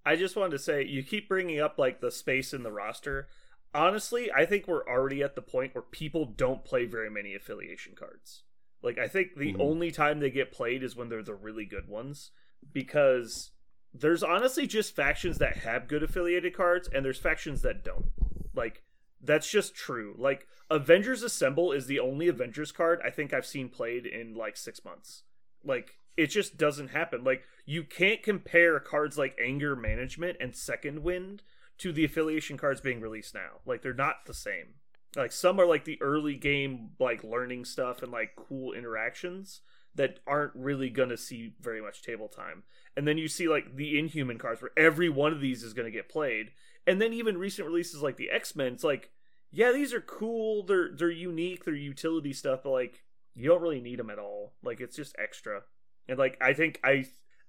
[0.05, 3.27] I just wanted to say you keep bringing up like the space in the roster.
[3.73, 7.93] Honestly, I think we're already at the point where people don't play very many affiliation
[7.97, 8.43] cards.
[8.81, 9.59] Like I think the Mhm.
[9.59, 12.31] only time they get played is when they're the really good ones
[12.71, 13.51] because
[13.93, 18.11] there's honestly just factions that have good affiliated cards and there's factions that don't.
[18.53, 18.83] Like
[19.26, 20.15] that's just true.
[20.17, 24.57] Like Avengers Assemble is the only Avengers card I think I've seen played in like
[24.57, 25.23] 6 months.
[25.63, 27.23] Like it just doesn't happen.
[27.23, 31.43] Like you can't compare cards like Anger Management and Second Wind
[31.78, 33.59] to the affiliation cards being released now.
[33.65, 34.76] Like they're not the same.
[35.15, 39.61] Like some are like the early game like learning stuff and like cool interactions
[39.95, 42.63] that aren't really going to see very much table time.
[42.97, 45.86] And then you see like the Inhuman cards where every one of these is going
[45.86, 46.51] to get played.
[46.86, 49.09] And then even recent releases like the X-Men, it's like
[49.56, 50.64] yeah, these are cool.
[50.64, 51.64] They're they're unique.
[51.64, 53.03] They're utility stuff, but like
[53.34, 54.53] you don't really need them at all.
[54.62, 55.62] Like it's just extra.
[56.10, 57.06] And like I think I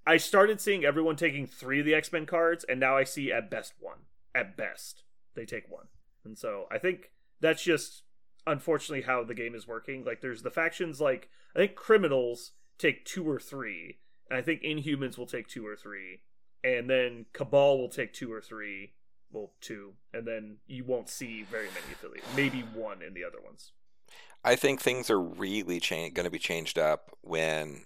[0.07, 3.33] I started seeing everyone taking three of the X Men cards, and now I see
[3.33, 3.99] at best one.
[4.37, 5.03] At best,
[5.35, 5.87] they take one.
[6.25, 8.05] And so I think that's just
[8.47, 10.05] unfortunately how the game is working.
[10.05, 13.99] Like there's the factions like I think criminals take two or three,
[14.31, 16.21] and I think Inhumans will take two or three,
[16.63, 18.93] and then Cabal will take two or three.
[19.37, 22.27] Well, two, and then you won't see very many affiliates.
[22.35, 23.73] Maybe one in the other ones.
[24.43, 27.83] I think things are really cha- going to be changed up when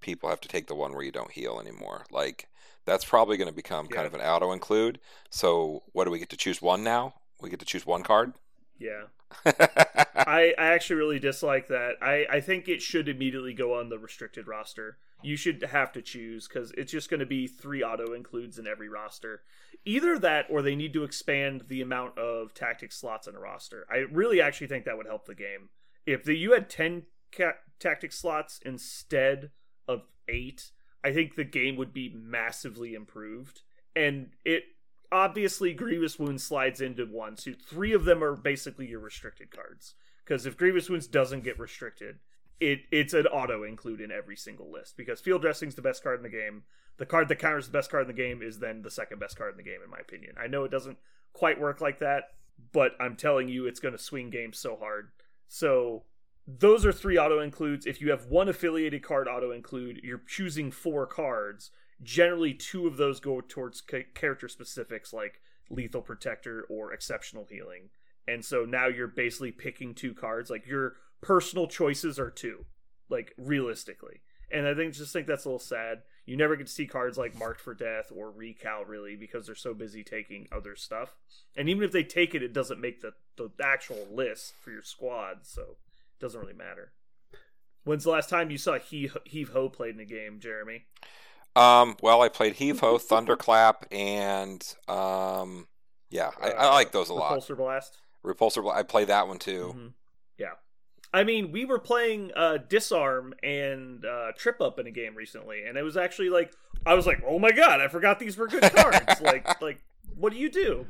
[0.00, 2.06] people have to take the one where you don't heal anymore.
[2.10, 2.48] Like
[2.86, 4.98] that's probably going to become kind of an auto include.
[5.28, 7.12] So what do we get to choose one now?
[7.42, 8.32] We get to choose one card.
[8.78, 9.02] Yeah.
[9.44, 11.96] I, I actually really dislike that.
[12.00, 14.96] I, I think it should immediately go on the restricted roster.
[15.22, 18.66] You should have to choose because it's just going to be three auto includes in
[18.66, 19.42] every roster.
[19.84, 23.86] Either that or they need to expand the amount of tactic slots in a roster.
[23.90, 25.70] I really actually think that would help the game.
[26.04, 29.50] If the, you had 10 ca- tactic slots instead
[29.88, 30.70] of 8,
[31.02, 33.62] I think the game would be massively improved.
[33.94, 34.64] And it
[35.10, 37.36] obviously Grievous Wounds slides into one.
[37.36, 39.94] So three of them are basically your restricted cards.
[40.24, 42.18] Because if Grievous Wounds doesn't get restricted,
[42.60, 44.96] it it's an auto include in every single list.
[44.96, 46.62] Because field dressing's the best card in the game.
[46.98, 49.36] The card that counters the best card in the game is then the second best
[49.36, 50.34] card in the game, in my opinion.
[50.42, 50.98] I know it doesn't
[51.32, 52.30] quite work like that,
[52.72, 55.10] but I'm telling you, it's going to swing games so hard.
[55.48, 56.04] So
[56.46, 57.86] those are three auto includes.
[57.86, 61.70] If you have one affiliated card auto include, you're choosing four cards.
[62.02, 63.82] Generally, two of those go towards
[64.14, 65.40] character specifics like
[65.70, 67.90] lethal protector or exceptional healing.
[68.28, 70.50] And so now you're basically picking two cards.
[70.50, 72.64] Like your personal choices are two,
[73.08, 74.20] like realistically.
[74.50, 76.02] And I think just think that's a little sad.
[76.24, 79.54] You never get to see cards like Marked for Death or Recal really because they're
[79.54, 81.16] so busy taking other stuff.
[81.56, 84.82] And even if they take it, it doesn't make the, the actual list for your
[84.82, 86.92] squad, so it doesn't really matter.
[87.84, 90.84] When's the last time you saw he- Heave Ho played in a game, Jeremy?
[91.54, 95.66] Um, well, I played Heave Ho, Thunderclap, and um,
[96.10, 97.38] yeah, I, I like those a lot.
[97.38, 97.98] Repulsor Blast.
[98.24, 99.74] Repulsor, Bla- I play that one too.
[99.76, 99.92] Mhm.
[101.16, 105.64] I mean, we were playing uh, Disarm and uh, Trip Up in a game recently,
[105.66, 106.52] and it was actually like
[106.84, 109.80] I was like, "Oh my god, I forgot these were good cards!" like, like
[110.14, 110.84] what do you do?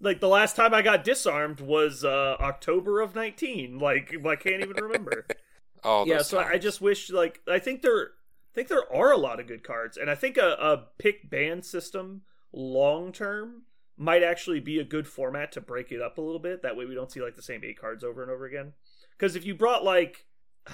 [0.00, 3.78] Like the last time I got disarmed was uh, October of nineteen.
[3.78, 5.26] Like I can't even remember.
[5.84, 9.16] Oh, yeah, so I just wish like I think there, I think there are a
[9.16, 12.22] lot of good cards, and I think a, a pick ban system
[12.52, 13.62] long term
[13.96, 16.62] might actually be a good format to break it up a little bit.
[16.62, 18.72] That way we don't see like the same eight cards over and over again.
[19.18, 20.26] Because if you brought like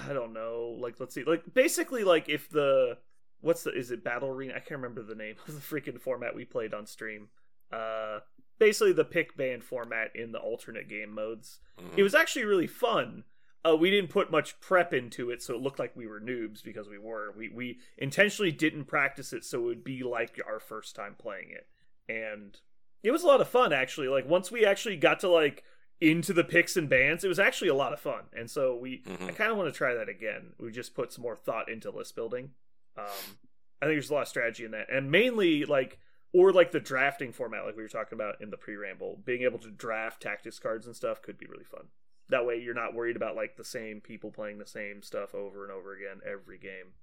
[0.07, 2.97] I don't know, like let's see, like basically like if the
[3.41, 4.53] what's the is it Battle Arena?
[4.55, 7.29] I can't remember the name of the freaking format we played on stream.
[7.71, 8.19] Uh,
[8.59, 11.59] basically the pick ban format in the alternate game modes.
[11.79, 11.97] Mhm.
[11.97, 13.23] It was actually really fun.
[13.65, 16.61] Uh, we didn't put much prep into it, so it looked like we were noobs
[16.61, 17.31] because we were.
[17.35, 21.51] We we intentionally didn't practice it so it would be like our first time playing
[21.51, 21.67] it,
[22.11, 22.59] and
[23.03, 24.07] it was a lot of fun actually.
[24.09, 25.63] Like once we actually got to like
[26.01, 29.03] into the picks and bans, it was actually a lot of fun, and so we
[29.03, 29.29] Mhm.
[29.29, 30.53] I kind of want to try that again.
[30.57, 32.53] We just put some more thought into list building.
[32.97, 33.37] Um,
[33.81, 35.99] I think there's a lot of strategy in that, and mainly like
[36.35, 39.59] or like the drafting format, like we were talking about in the pre-ramble, being able
[39.59, 41.89] to draft tactics cards and stuff could be really fun.
[42.29, 45.63] That way, you're not worried about like the same people playing the same stuff over
[45.63, 46.93] and over again every game.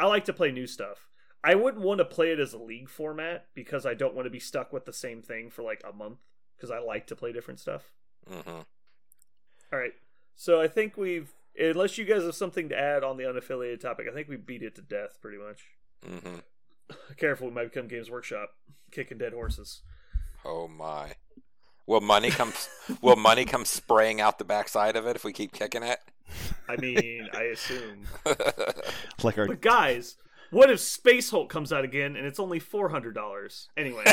[0.00, 1.06] I like to play new stuff.
[1.44, 4.30] I wouldn't want to play it as a league format because I don't want to
[4.30, 6.20] be stuck with the same thing for like a month
[6.56, 7.92] because I like to play different stuff.
[8.30, 8.66] Mhm.
[9.72, 9.92] All right.
[10.36, 14.06] So I think we've, unless you guys have something to add on the unaffiliated topic,
[14.10, 15.62] I think we beat it to death pretty much.
[16.06, 16.42] Mhm.
[17.16, 18.50] Careful, we might become Games Workshop,
[18.90, 19.82] kicking dead horses.
[20.44, 21.14] Oh my.
[21.86, 22.52] Will money come?
[23.02, 25.98] will money come spraying out the backside of it if we keep kicking it?
[26.68, 28.06] I mean, I assume.
[29.24, 30.16] Like our But guys,
[30.50, 33.68] what if Space Hulk comes out again and it's only four hundred dollars?
[33.76, 34.04] Anyway,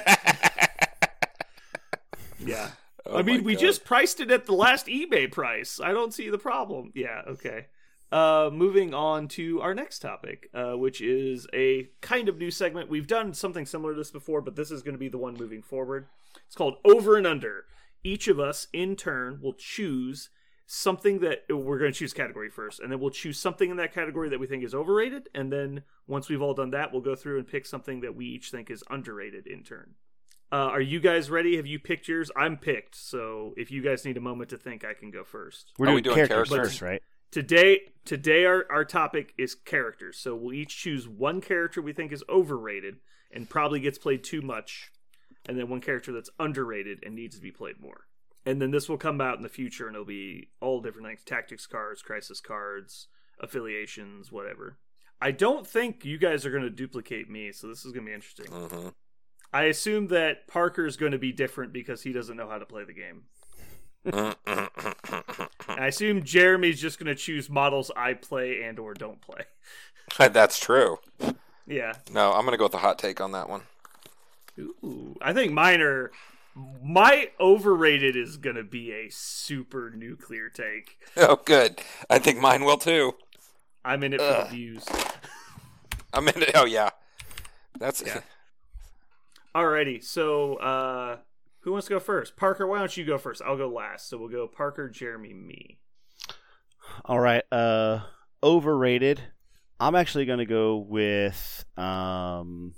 [2.39, 2.72] yeah.
[3.06, 3.62] Oh I mean, we God.
[3.62, 5.80] just priced it at the last eBay price.
[5.84, 6.91] I don't see the problem.
[6.95, 7.68] Yeah, okay.
[8.12, 12.89] Uh, moving on to our next topic, uh, which is a kind of new segment.
[12.89, 15.36] We've done something similar to this before, but this is going to be the one
[15.36, 16.08] moving forward.
[16.45, 17.66] It's called Over and Under.
[18.03, 20.30] Each of us, in turn, will choose
[20.68, 23.93] something that we're going to choose category first, and then we'll choose something in that
[23.93, 27.16] category that we think is overrated, and then once we've all done that, we'll go
[27.16, 29.95] through and pick something that we each think is underrated in turn.
[30.51, 31.57] Uh, are you guys ready?
[31.57, 32.29] Have you picked yours?
[32.35, 35.71] I'm picked, so if you guys need a moment to think, I can go first.
[35.77, 36.71] we're doing, we doing characters characters?
[36.71, 37.01] first, right?
[37.31, 40.17] Today, today our, our topic is characters.
[40.17, 42.97] So we'll each choose one character we think is overrated
[43.31, 44.91] and probably gets played too much,
[45.49, 48.05] and then one character that's underrated and needs to be played more.
[48.45, 51.23] And then this will come out in the future, and it'll be all different things:
[51.25, 53.07] tactics cards, crisis cards,
[53.39, 54.77] affiliations, whatever.
[55.19, 58.09] I don't think you guys are going to duplicate me, so this is going to
[58.09, 58.45] be interesting.
[58.45, 58.93] Mhm.
[59.53, 62.83] I assume that Parker's going to be different because he doesn't know how to play
[62.83, 63.23] the game.
[65.67, 69.43] I assume Jeremy's just going to choose models I play and or don't play.
[70.17, 70.99] That's true.
[71.67, 71.93] Yeah.
[72.11, 73.61] No, I'm gonna go with the hot take on that one.
[74.59, 76.11] Ooh, I think mine are.
[76.81, 80.97] My overrated is going to be a super nuclear take.
[81.17, 81.81] Oh, good.
[82.09, 83.15] I think mine will too.
[83.83, 84.85] I'm in it for the views.
[86.13, 86.51] I'm in it.
[86.55, 86.91] Oh yeah.
[87.77, 88.21] That's Yeah.
[89.56, 91.18] Alrighty, so uh,
[91.62, 92.36] who wants to go first?
[92.36, 93.41] Parker, why don't you go first?
[93.45, 94.10] I'll go last.
[94.10, 95.80] So we'll go Parker, Jeremy, me.
[97.06, 97.43] All right.
[97.51, 98.01] Uh,
[98.43, 99.22] overrated.
[99.80, 102.74] I'm actually going to go with um,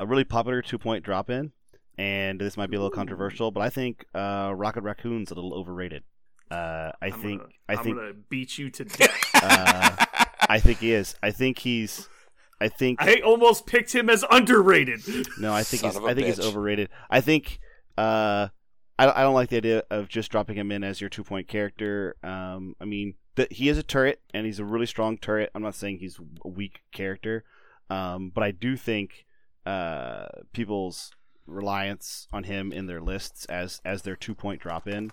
[0.00, 1.52] a really popular two point drop in,
[1.98, 5.54] and this might be a little controversial, but I think uh, Rocket Raccoon's a little
[5.54, 6.02] overrated.
[6.50, 9.30] Uh, I I'm think gonna, I I'm think gonna beat you to death.
[9.34, 10.04] uh,
[10.48, 11.14] I think he is.
[11.22, 12.08] I think he's.
[12.60, 15.00] I think I almost picked him as underrated.
[15.38, 15.52] no.
[15.52, 15.96] I think Son he's.
[15.96, 16.88] of a I think he's overrated.
[17.10, 17.58] I think.
[17.98, 18.48] Uh,
[18.98, 21.48] I, I don't like the idea of just dropping him in as your two point
[21.48, 22.16] character.
[22.22, 25.50] Um, I mean, that he is a turret and he's a really strong turret.
[25.54, 27.44] I'm not saying he's a weak character,
[27.90, 29.26] um, but I do think
[29.64, 31.12] uh, people's
[31.46, 35.10] reliance on him in their lists as as their two point drop in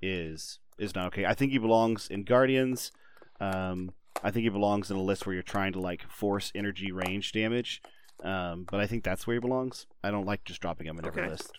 [0.00, 1.26] is is not okay.
[1.26, 2.92] I think he belongs in Guardians.
[3.40, 3.92] Um,
[4.22, 7.32] I think he belongs in a list where you're trying to like force energy range
[7.32, 7.82] damage.
[8.22, 9.86] Um, but I think that's where he belongs.
[10.02, 11.52] I don't like just dropping him in every list.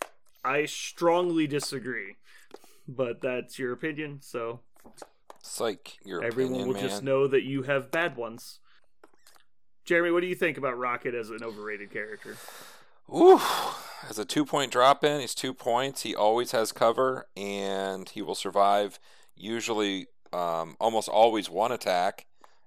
[0.44, 2.16] I strongly disagree,
[2.88, 4.20] but that's your opinion.
[4.22, 4.62] So
[5.40, 6.84] It's like your everyone opinion, will man.
[6.90, 8.60] just know that you have bad ones.
[9.84, 12.38] Jeremy, what do you think about Rocket as an overrated character?
[13.14, 13.40] Ooh,
[14.10, 16.02] as a two point drop in, he's two points.
[16.02, 18.98] He always has cover, and he will survive
[19.36, 22.26] usually, um, almost always one attack,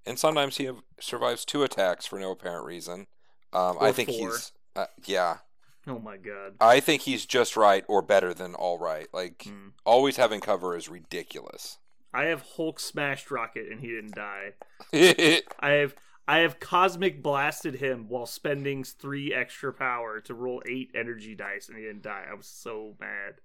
[0.09, 3.07] and sometimes he have, survives two attacks for no apparent reason.
[3.53, 4.31] Um, I think four.
[4.31, 5.39] he's, uh, yeah,
[5.87, 6.55] Oh my god.
[6.61, 9.07] I think he's just right or better than all right.
[9.13, 9.69] Like Hmm.
[9.87, 11.79] always having cover is ridiculous.
[12.13, 14.53] I have Hulk smashed Rocket and he didn't die.
[14.93, 15.95] I have
[16.27, 21.69] I have cosmic blasted him while spending three extra power to roll eight energy dice
[21.69, 22.25] and he didn't die.
[22.31, 23.37] I was so mad.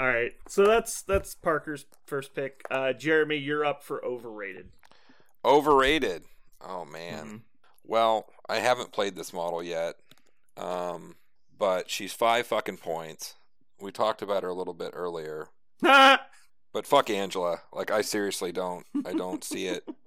[0.00, 2.62] All right, so that's that's Parker's first pick.
[2.70, 4.70] Uh, Jeremy, you're up for overrated.
[5.46, 6.24] Overrated.
[6.60, 7.24] Oh man.
[7.26, 7.40] Mhm.
[7.84, 9.94] Well, I haven't played this model yet,
[10.56, 11.16] um,
[11.56, 13.34] but she's five fucking points.
[13.80, 15.48] We talked about her a little bit earlier,
[15.80, 16.20] but
[16.86, 17.60] fuck Angela.
[17.72, 18.84] Like I seriously don't.
[19.04, 19.88] I don't see it.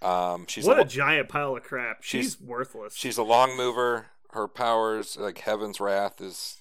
[0.00, 2.04] Um, she's what a, a giant pile of crap.
[2.04, 2.94] She's, she's- worthless.
[2.94, 4.06] she's a long mover.
[4.30, 6.56] Her powers like Heaven's Wrath is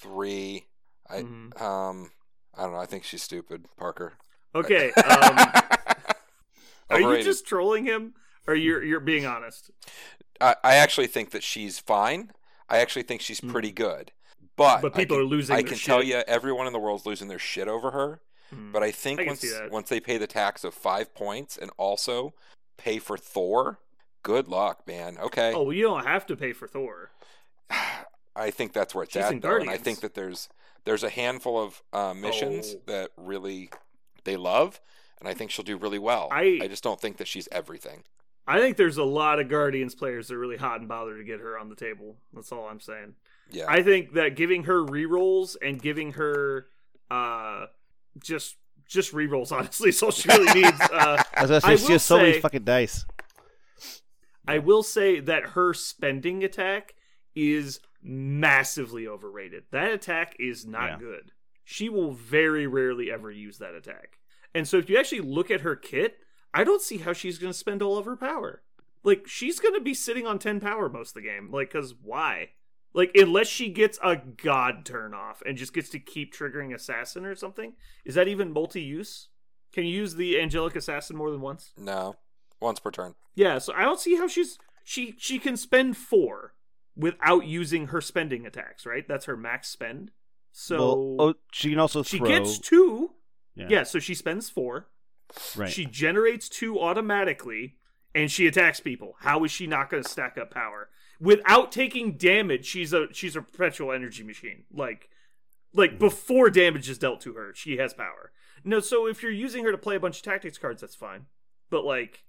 [0.00, 0.66] three.
[1.10, 1.60] I Mhm.
[1.60, 2.12] um
[2.56, 2.78] I don't know.
[2.78, 4.12] I think she's stupid, Parker.
[4.54, 4.92] okay.
[4.96, 5.62] Um,
[6.90, 8.14] are you just trolling him,
[8.46, 9.70] or you're you're being honest?
[10.40, 12.30] I, I actually think that she's fine.
[12.68, 13.50] I actually think she's Mm.
[13.50, 14.12] pretty good.
[14.56, 17.28] But, But people can, are losing I can tell you, everyone in the world's losing
[17.28, 18.20] their shit over her.
[18.50, 18.72] Hmm.
[18.72, 22.34] But I think I once once they pay the tax of five points and also
[22.76, 23.78] pay for Thor,
[24.22, 25.16] good luck, man.
[25.18, 27.10] Okay, oh, well, you don't have to pay for Thor.
[28.36, 29.40] I think that's where it's She's at.
[29.42, 30.48] Though, and I think that there's
[30.84, 32.80] there's a handful of uh, missions Oh.
[32.86, 33.70] that really
[34.24, 34.80] they love,
[35.20, 36.28] and I think she'll do really well.
[36.30, 38.04] I- I just don't think that she's everything.
[38.46, 41.24] I think there's a lot of Guardians players that are really hot and bothered to
[41.24, 42.16] get her on the table.
[42.32, 43.14] That's all I'm saying.
[43.50, 46.66] Yeah, I think that giving her rerolls and giving her
[47.10, 47.66] uh
[48.22, 48.56] just
[48.86, 50.80] just rerolls honestly is all she really needs.
[50.80, 53.04] Uh I was say I she has so many fucking dice.
[54.46, 56.94] I will say that her spending attack
[57.34, 59.64] is massively overrated.
[59.72, 60.98] That attack is not Yeah.
[60.98, 61.32] good.
[61.64, 64.17] She will very rarely ever use that attack.
[64.54, 66.18] And so if you actually look at her kit,
[66.54, 68.62] I don't see how she's going to spend all of her power.
[69.04, 71.50] Like she's going to be sitting on 10 power most of the game.
[71.50, 72.50] Like cuz why?
[72.94, 77.24] Like unless she gets a god turn off and just gets to keep triggering assassin
[77.24, 77.74] or something,
[78.04, 79.28] is that even multi-use?
[79.72, 81.72] Can you use the angelic assassin more than once?
[81.76, 82.16] no,
[82.60, 83.14] once per turn.
[83.34, 86.54] Yeah, so I don't see how she's she she can spend four
[86.96, 89.06] without using her spending attacks, right?
[89.06, 90.10] That's her max spend.
[90.50, 93.12] So well, oh, she can also she gets two.
[93.58, 93.82] Yeah, Yeah.
[93.82, 94.88] so she spends four.
[95.56, 95.70] right.
[95.70, 97.76] She generates two automatically,
[98.14, 99.16] and she attacks people.
[99.20, 100.88] How is she not going to stack up power
[101.20, 102.64] without taking damage?
[102.66, 104.64] She's a she's a perpetual energy machine.
[104.72, 105.10] Like
[105.74, 108.32] like before damage is dealt to her, she has power.
[108.64, 111.26] No, so if you're using her to play a bunch of tactics cards, that's fine.
[111.70, 112.24] But like,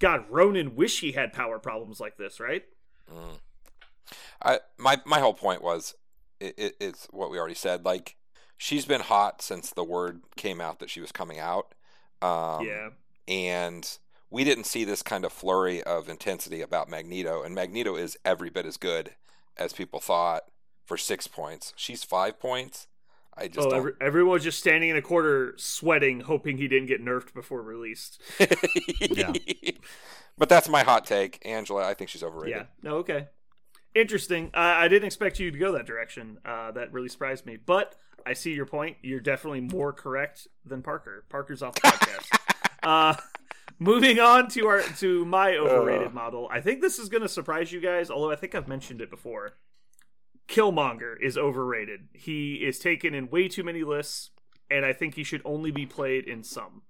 [0.00, 2.64] God, Ronan wish he had power problems like this, right?
[3.12, 3.38] Mm.
[4.42, 5.94] I my my whole point was
[6.40, 7.84] it, it, it's what we already said.
[7.84, 8.16] Like
[8.62, 11.74] she's been hot since the word came out that she was coming out.
[12.22, 12.90] Um, yeah.
[13.26, 13.98] and
[14.30, 18.48] we didn't see this kind of flurry of intensity about Magneto, and Magneto is every
[18.48, 19.14] bit as good
[19.56, 20.44] as people thought
[20.86, 21.72] for six points.
[21.74, 22.86] She's five points.
[23.36, 26.86] I just Oh, every, everyone was just standing in a corner, sweating, hoping he didn't
[26.86, 28.20] get nerfed before released.
[29.00, 29.32] Yeah.
[30.38, 31.86] But that's my hot take, Angela.
[31.86, 32.56] I think she's overrated.
[32.56, 32.64] Yeah.
[32.82, 32.96] No.
[32.98, 33.26] Okay.
[33.94, 34.50] Interesting.
[34.54, 36.38] Uh, I didn't expect you to go that direction.
[36.44, 37.56] Uh, that really surprised me.
[37.56, 38.96] But I see your point.
[39.02, 41.24] You're definitely more correct than Parker.
[41.28, 42.38] Parker's off the podcast.
[42.82, 43.14] uh,
[43.78, 46.14] moving on to our to my overrated Ugh.
[46.14, 46.48] model.
[46.50, 48.10] I think this is going to surprise you guys.
[48.10, 49.56] Although I think I've mentioned it before.
[50.48, 52.08] Killmonger is overrated.
[52.12, 54.30] He is taken in way too many lists,
[54.70, 56.82] and I think he should only be played in some.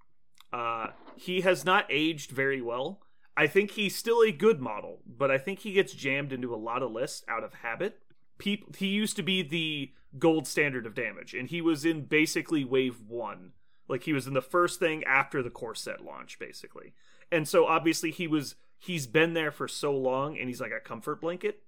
[0.53, 3.01] Uh, he has not aged very well.
[3.37, 6.57] I think he's still a good model, but I think he gets jammed into a
[6.57, 7.99] lot of lists out of habit.
[8.39, 12.65] Peop he used to be the gold standard of damage, and he was in basically
[12.65, 13.53] wave one.
[13.89, 16.95] Like he was in the first thing after the core set launch, basically.
[17.31, 20.81] And so obviously he was he's been there for so long and he's like a
[20.81, 21.63] comfort blanket.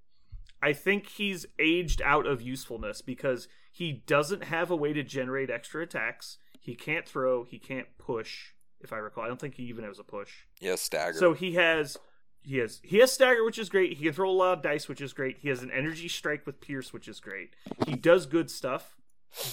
[0.62, 5.50] I think he's aged out of usefulness because he doesn't have a way to generate
[5.50, 6.38] extra attacks.
[6.58, 9.24] He can't throw, he can't push, if I recall.
[9.24, 10.30] I don't think he even has a push.
[10.60, 11.18] Yes, stagger.
[11.18, 11.96] So he has
[12.42, 13.96] he has he has stagger, which is great.
[13.96, 15.38] He can throw a lot of dice, which is great.
[15.38, 17.56] He has an energy strike with Pierce, which is great.
[17.86, 18.96] He does good stuff,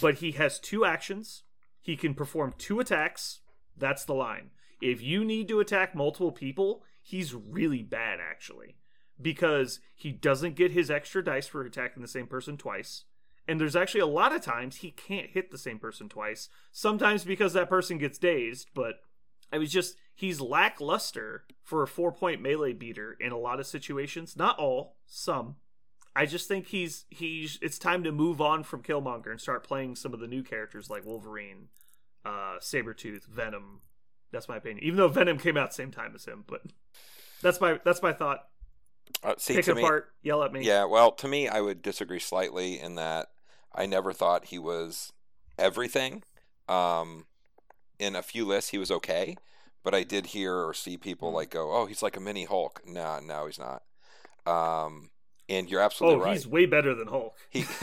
[0.02, 1.44] but he has two actions.
[1.80, 3.40] He can perform two attacks.
[3.78, 4.52] That's the line.
[4.82, 8.76] If you need to attack multiple people, he's really bad actually.
[9.22, 13.06] Because he doesn't get his extra dice for attacking the same person twice.
[13.48, 16.50] And there's actually a lot of times he can't hit the same person twice.
[16.72, 18.96] Sometimes because that person gets dazed, but
[19.52, 23.68] I was just he's lackluster for a four point melee beater in a lot of
[23.68, 24.36] situations.
[24.36, 25.56] Not all, some.
[26.16, 29.96] I just think he's he's it's time to move on from Killmonger and start playing
[29.96, 31.70] some of the new characters like Wolverine,
[32.26, 33.82] uh Sabretooth, Venom.
[34.32, 34.84] That's my opinion.
[34.84, 36.62] Even though Venom came out same time as him, but
[37.42, 38.48] that's my that's my thought.
[39.24, 40.66] Uh, see, Pick it me, apart, yell at me.
[40.66, 43.28] Yeah, well, to me, I would disagree slightly in that
[43.74, 45.12] I never thought he was
[45.58, 46.24] everything.
[46.68, 47.26] Um,
[48.02, 49.38] in a few lists, he was okay,
[49.84, 51.36] but I did hear or see people Mhm.
[51.36, 53.84] like go, "Oh, he's like a mini Hulk." Nah, no, he's not.
[54.46, 55.12] Um,
[55.50, 56.34] and you're Oh, absolutely right.
[56.34, 57.36] he's way better than Hulk.
[57.50, 57.66] He,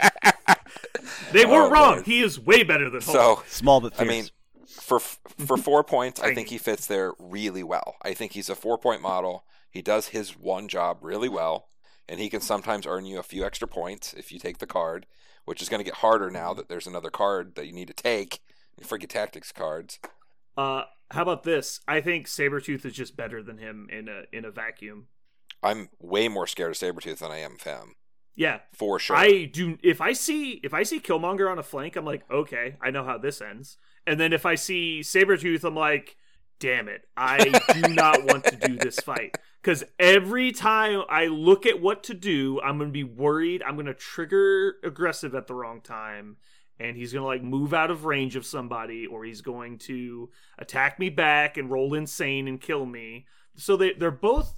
[1.32, 1.92] They were Oh, wrong.
[1.94, 2.06] Lord.
[2.06, 3.16] He is way better than Hulk.
[3.16, 4.08] so Small but I fierce.
[4.08, 4.30] mean,
[4.66, 5.00] for
[5.46, 7.96] for four points, I think he fits there really well.
[8.02, 9.44] I think he's a four point model.
[9.70, 11.68] He does his one job really well,
[12.08, 15.06] and he can sometimes earn you a few extra points if you take the card,
[15.44, 17.94] which is going to get harder now that there's another card that you need to
[17.94, 18.40] take.
[18.82, 19.98] Freaking tactics cards.
[20.56, 21.80] Uh, How about this?
[21.88, 25.06] I think Sabretooth is just better than him in a in a vacuum.
[25.62, 27.94] I'm way more scared of Sabretooth than I am of him.
[28.34, 29.16] Yeah, For sure.
[29.16, 29.78] I do.
[29.82, 33.02] If I see if I see Killmonger on a flank, I'm like, okay, I know
[33.02, 33.78] how this ends.
[34.06, 36.16] And then if I see Sabretooth, I'm like,
[36.60, 37.38] damn it, I
[37.72, 39.36] do not want to do this fight.
[39.62, 43.62] Because every time I look at what to do, I'm gonna be worried.
[43.62, 46.36] I'm gonna trigger aggressive at the wrong time,
[46.78, 50.98] and he's gonna like move out of range of somebody, or he's going to attack
[50.98, 53.26] me back and roll insane and kill me.
[53.56, 54.54] So they they're both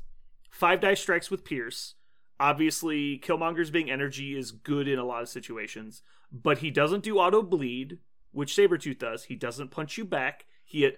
[0.50, 1.94] five dice strikes with Pierce.
[2.40, 7.18] Obviously, Killmonger's being energy is good in a lot of situations, but he doesn't do
[7.18, 7.98] auto bleed,
[8.30, 9.24] which Sabretooth does.
[9.24, 10.46] He doesn't punch you back.
[10.64, 10.92] He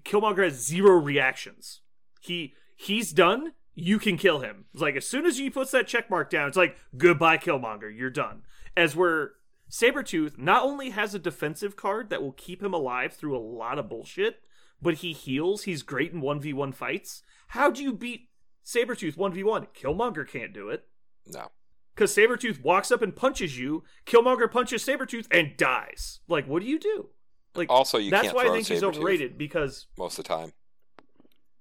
[0.00, 1.80] Killmonger has zero reactions.
[2.20, 3.52] He he's done.
[3.74, 4.66] You can kill him.
[4.72, 7.96] It's like as soon as he puts that check mark down, it's like goodbye Killmonger.
[7.96, 8.42] You're done.
[8.76, 9.32] As where
[9.70, 13.78] Sabretooth not only has a defensive card that will keep him alive through a lot
[13.78, 14.40] of bullshit,
[14.82, 15.62] but he heals.
[15.62, 17.22] He's great in 1v1 fights.
[17.48, 18.28] How do you beat
[18.64, 19.68] Sabretooth 1v1?
[19.74, 20.84] Killmonger can't do it.
[21.26, 21.50] no.
[21.94, 26.20] Because Sabretooth walks up and punches you, Killmonger punches Sabretooth and dies.
[26.28, 27.10] Like, what do you do?
[27.54, 30.52] Like, Also, you that's why I think he's overrated because, most of the time.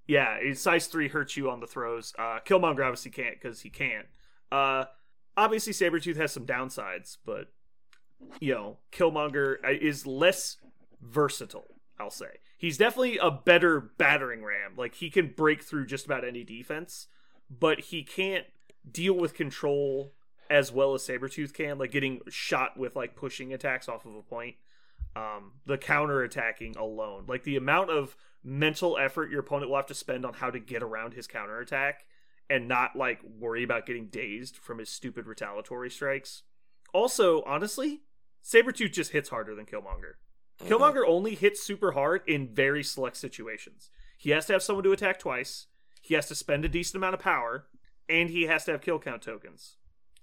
[0.08, 2.14] yeah, size 3 hurts you on the throws.
[2.18, 4.06] Uh, Killmonger obviously can't because he can't.
[4.52, 4.86] Uh,
[5.36, 7.48] obviously, Sabretooth has some downsides, but,
[8.40, 10.58] you know, Killmonger uh, is less
[11.02, 12.40] versatile, I'll say.
[12.58, 14.74] He's definitely a better battering ram.
[14.78, 17.08] Like, he can break through just about any defense,
[17.50, 18.46] but he can't
[18.90, 20.14] deal with control
[20.50, 24.22] as well as Sabretooth can, like getting shot with like pushing attacks off of a
[24.22, 24.56] point.
[25.16, 29.88] Um, the counter attacking alone, like the amount of mental effort your opponent will have
[29.88, 32.06] to spend on how to get around his counter attack
[32.50, 36.44] and not like worry about getting dazed from his stupid retaliatory strikes.
[36.94, 38.02] Also, honestly,
[38.44, 40.14] Sabretooth just hits harder than Killmonger.
[40.62, 40.68] Mhm.
[40.68, 43.90] Killmonger only hits super hard in very select situations.
[44.18, 45.68] He has to have someone to attack twice,
[46.02, 47.68] he has to spend a decent amount of power,
[48.08, 49.78] and he has to have kill count tokens.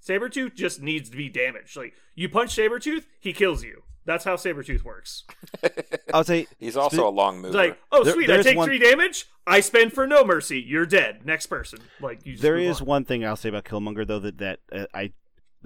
[0.07, 1.77] Sabretooth just needs to be damaged.
[1.77, 3.83] Like, you punch Sabretooth, he kills you.
[4.05, 5.25] That's how Sabretooth works.
[6.15, 7.57] I'll say He's also a long mover.
[7.57, 10.87] Like, oh, There- sweet, I take one- three damage, I spend for no mercy, you're
[10.87, 11.25] dead.
[11.27, 11.81] Next person.
[12.01, 12.75] Like, you just there on.
[12.87, 15.13] one thing I'll say about Killmonger though that that uh, I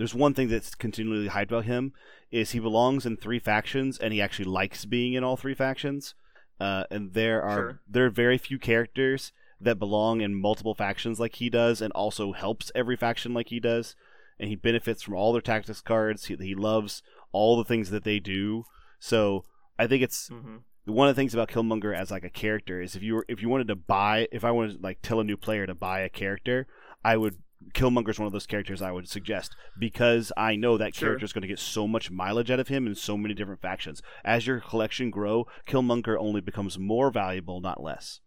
[0.00, 1.92] there's one thing that's continually hyped about him
[2.30, 6.14] is he belongs in three factions and he actually likes being in all three factions.
[6.58, 7.80] Uh, and there are Sure.
[7.86, 12.32] there are very few characters that belong in multiple factions like he does and also
[12.32, 13.94] helps every faction like he does
[14.38, 16.24] and he benefits from all their tactics cards.
[16.26, 18.64] He, he loves all the things that they do.
[18.98, 19.44] So
[19.78, 20.60] I think it's Mhm.
[20.86, 23.42] one of the things about Killmonger as like a character is if you were if
[23.42, 26.00] you wanted to buy if I wanted to like tell a new player to buy
[26.00, 26.66] a character,
[27.04, 27.36] I would
[27.74, 31.16] Killmonger's one of those characters I would suggest because I know that Sure.
[31.22, 34.02] is going to get so much mileage out of him in so many different factions.
[34.24, 38.20] As your collection grow, Killmonger only becomes more valuable, not less.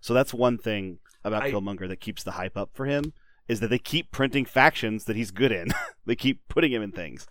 [0.00, 3.12] So that's one thing about I- Killmonger that keeps the hype up for him
[3.48, 5.68] is that they keep printing factions that he's good in.
[6.06, 7.26] they keep putting him in things.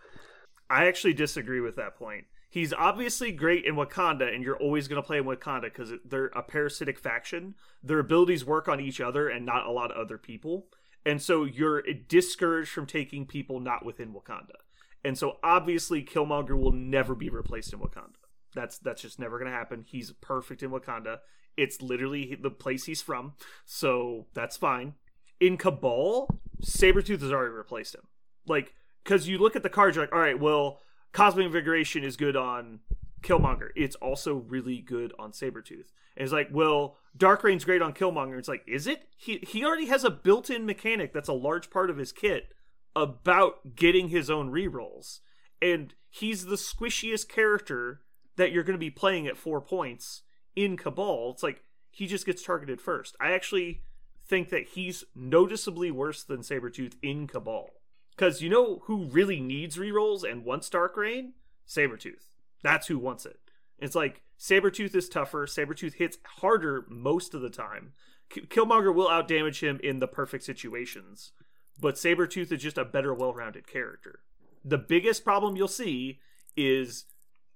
[0.69, 2.25] I actually disagree with that point.
[2.51, 6.27] He's obviously great in Wakanda, and you're always going to play in Wakanda because they're
[6.27, 7.53] a parasitic faction.
[7.83, 10.65] Their abilities work on each other and not a lot of other people.
[11.05, 14.57] And so you're discouraged from taking people not within Wakanda.
[15.03, 18.15] And so obviously Killmonger will never be replaced in Wakanda.
[18.53, 19.85] That's that's just never going to happen.
[19.87, 21.19] He's perfect in Wakanda.
[21.55, 23.33] It's literally the place he's from.
[23.65, 24.95] So that's fine.
[25.39, 26.27] In Cabal,
[26.63, 28.07] Sabretooth has already replaced him.
[28.47, 30.81] Like, because you look at the cards, you're like, all right, well,
[31.13, 32.79] Cosmic Invigoration is good on
[33.21, 33.69] Killmonger.
[33.75, 35.91] It's also really good on Sabretooth.
[36.15, 38.37] And it's like, well, Dark Reign's great on Killmonger.
[38.37, 39.07] It's like, is it?
[39.15, 42.53] He he already has a built-in mechanic that's a large part of his kit
[42.95, 45.19] about getting his own rerolls.
[45.61, 48.01] And he's the squishiest character
[48.35, 50.23] that you're going to be playing at four points
[50.55, 51.31] in Cabal.
[51.33, 53.15] It's like he just gets targeted first.
[53.19, 53.81] I actually
[54.25, 57.69] think that he's noticeably worse than Sabretooth in Cabal.
[58.15, 61.33] Because you know who really needs rerolls and wants Dark Reign?
[61.67, 62.28] Sabretooth.
[62.63, 63.39] That's who wants it.
[63.77, 65.45] It's like Sabretooth is tougher.
[65.45, 67.93] Sabretooth hits harder most of the time.
[68.29, 71.31] Killmonger will outdamage him in the perfect situations,
[71.79, 74.19] but Sabretooth is just a better, well rounded character.
[74.63, 76.19] The biggest problem you'll see
[76.55, 77.05] is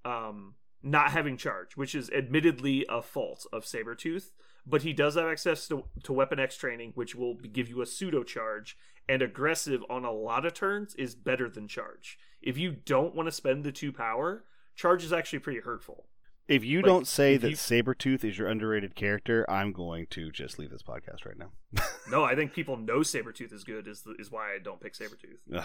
[0.06, 4.32] um, not having charge, which is admittedly a fault of Sabretooth,
[4.66, 7.86] but he does have access to, to Weapon X training, which will give you a
[7.86, 8.78] pseudo charge,
[9.08, 12.18] and aggressive on a lot of turns is better than charge.
[12.42, 16.06] If you don't want to spend the two power, charge is actually pretty hurtful.
[16.48, 20.30] If you Like, don't say that you- Sabretooth is your underrated character, I'm going to
[20.30, 21.52] just leave this podcast right now.
[22.12, 24.94] No, I think people know Sabretooth is good, is, the, is why I don't pick
[24.94, 25.64] Sabretooth.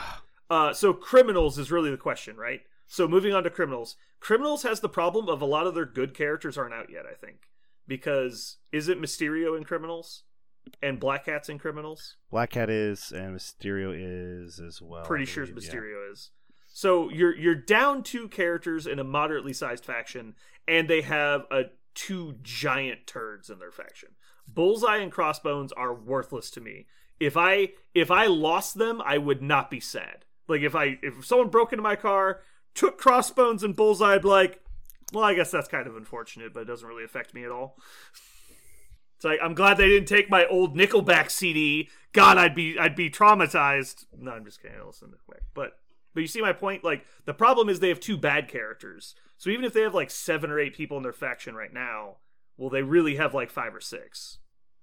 [0.48, 2.60] Uh, so criminals is really the question, right?
[2.86, 6.14] So moving on to criminals, criminals has the problem of a lot of their good
[6.14, 7.04] characters aren't out yet.
[7.10, 7.48] I think
[7.88, 10.22] because is it Mysterio in Criminals
[10.80, 12.16] and Black Cat's in Criminals?
[12.30, 15.04] Black Cat is, and Mysterio is as well.
[15.04, 15.70] Pretty sure believe, yeah.
[15.74, 16.30] Mysterio is.
[16.78, 20.36] So you're you're down two characters in a moderately sized faction,
[20.68, 21.62] and they have a
[21.96, 24.10] two giant turds in their faction.
[24.46, 26.86] Bullseye and Crossbones are worthless to me.
[27.18, 30.24] If I if I lost them, I would not be sad.
[30.46, 32.42] Like if I if someone broke into my car,
[32.76, 34.60] took Crossbones and Bullseye, I'd be like,
[35.12, 37.76] well, I guess that's kind of unfortunate, but it doesn't really affect me at all.
[39.16, 41.88] It's like I'm glad they didn't take my old Nickelback CD.
[42.12, 44.04] God, I'd be I'd be traumatized.
[44.16, 44.78] No, I'm just kidding.
[44.80, 45.72] I listen to Nickelback, but
[46.14, 46.84] but you see my point.
[46.84, 49.14] Like the problem is they have two bad characters.
[49.36, 52.16] So even if they have like seven or eight people in their faction right now,
[52.56, 54.38] well, they really have like five or six.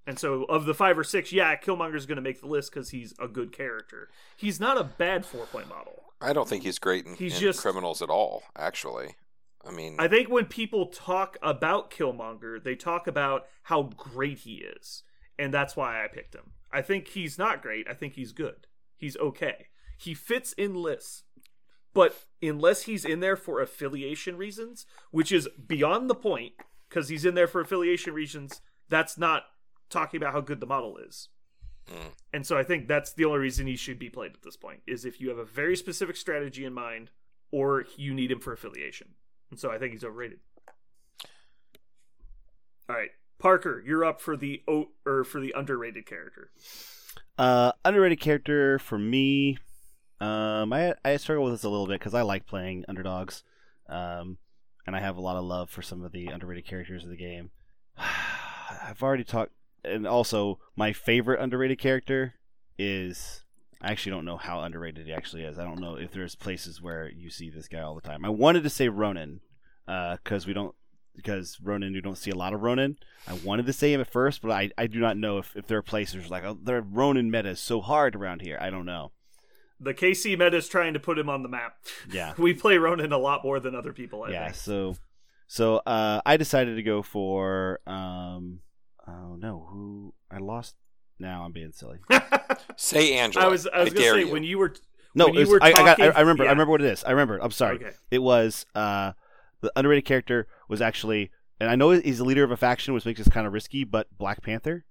[0.07, 2.89] And so of the five or six, yeah, Killmonger's going to make the list because
[2.91, 4.09] he's a good character.
[4.37, 6.03] He's not a bad four point model.
[6.21, 8.43] I don't think he's great in, He's in just- criminals at all.
[8.57, 9.15] Actually,
[9.67, 14.55] I mean, I think when people talk about Killmonger, they talk about how great he
[14.55, 15.03] is.
[15.37, 16.51] And that's why I picked him.
[16.71, 17.87] I think he's not great.
[17.89, 18.67] I think he's good.
[18.95, 19.67] He's okay.
[19.97, 21.23] He fits in lists.
[21.93, 26.53] But unless he's in there for affiliation reasons, which is beyond the point,
[26.89, 29.43] because he's in there for affiliation reasons, that's not
[29.89, 31.29] talking about how good the model is.
[31.89, 32.11] Mm.
[32.33, 34.81] And so I think that's the only reason he should be played at this point,
[34.85, 37.11] is if you have a very specific strategy in mind,
[37.51, 39.09] or you need him for affiliation.
[39.49, 40.39] And so I think he's overrated.
[42.89, 46.51] All right, Parker, you're up for the o- or for the underrated character.
[47.37, 49.57] Uh, underrated character for me.
[50.19, 53.43] Um, I I struggle with this a little bit because I like playing underdogs,
[53.89, 54.37] um,
[54.87, 57.17] and I have a lot of love for some of the underrated characters of the
[57.17, 57.51] game.
[57.97, 59.51] I've already talked,
[59.83, 62.35] and also my favorite underrated character
[62.77, 63.41] is.
[63.81, 65.59] I actually don't know how underrated he actually is.
[65.59, 68.25] I don't know if there's places where you see this guy all the time.
[68.25, 69.41] I wanted to say Ronan,
[69.85, 70.73] because we don't
[71.15, 72.97] because Ronan you don't see a lot of Ronan.
[73.27, 75.67] I wanted to say him at first, but I, I do not know if, if
[75.67, 78.57] there are places like oh, their Ronan meta is so hard around here.
[78.59, 79.11] I don't know.
[79.85, 81.77] The KC meta is trying to put him on the map.
[82.11, 82.33] Yeah.
[82.37, 84.23] We play Ronan a lot more than other people.
[84.23, 84.43] I yeah.
[84.45, 84.55] think.
[84.55, 84.95] So
[85.47, 88.59] so uh, I decided to go for um
[89.07, 90.75] oh no who I lost.
[91.19, 91.99] Now I'm being silly.
[92.75, 93.45] say Angela.
[93.45, 94.31] I was I was gonna say you.
[94.31, 94.73] when you were
[95.13, 96.01] No, When it you was- were I, I got.
[96.01, 96.43] I, I remember.
[96.43, 96.49] yeah.
[96.49, 97.03] I remember what it is.
[97.03, 97.37] I remember.
[97.41, 97.75] I'm sorry.
[97.77, 97.91] Okay.
[98.11, 99.13] It was uh,
[99.61, 103.05] the underrated character was actually, and I know he's the leader of a faction, which
[103.05, 103.83] makes this kind of risky.
[103.85, 104.83] But Black Panther,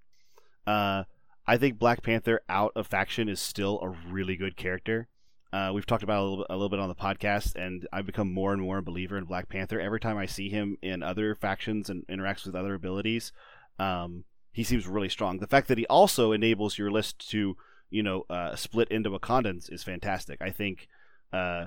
[0.66, 1.04] uh,
[1.46, 5.08] I think Black Panther out of faction is still a really good character.
[5.52, 8.06] Uh, we've talked about a little, bit, a little bit on the podcast, and I've
[8.06, 9.78] become more and more a believer in Black Panther.
[9.78, 13.30] Every time I see him in other factions and interacts with other abilities,
[13.78, 15.38] um, he seems really strong.
[15.38, 17.56] The fact that he also enables your list to,
[17.90, 20.40] you know, uh, split into Wakandans is fantastic.
[20.40, 20.88] I think
[21.32, 21.66] uh,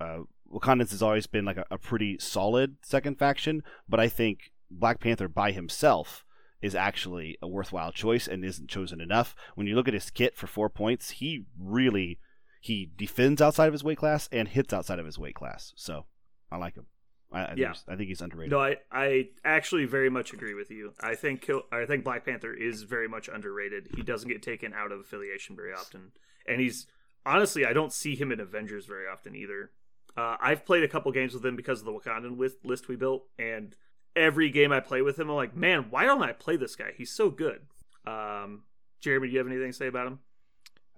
[0.00, 0.20] uh,
[0.52, 5.00] Wakandans has always been like a, a pretty solid second faction, but I think Black
[5.00, 6.24] Panther by himself
[6.60, 9.34] is actually a worthwhile choice and isn't chosen enough.
[9.54, 12.18] When you look at his kit for four points, he really
[12.60, 15.72] he defends outside of his weight class and hits outside of his weight class.
[15.76, 16.06] So
[16.50, 16.86] I like him.
[17.30, 17.66] I, I, think, Yeah.
[17.68, 18.50] he's- I think he's underrated.
[18.50, 20.92] No, I, I actually very much agree with you.
[21.00, 23.90] I think Kill, I think Black Panther is very much underrated.
[23.94, 26.10] He doesn't get taken out of affiliation very often,
[26.48, 26.86] and he's
[27.24, 29.70] honestly I don't see him in Avengers very often either.
[30.16, 33.26] Uh, I've played a couple games with him because of the Wakandan list we built,
[33.38, 33.76] and
[34.18, 36.92] every game I play with him, I'm like, man, why don't I play this guy?
[36.96, 37.62] He's so good.
[38.06, 38.64] Um,
[39.00, 40.18] Jeremy, do you have anything to say about him?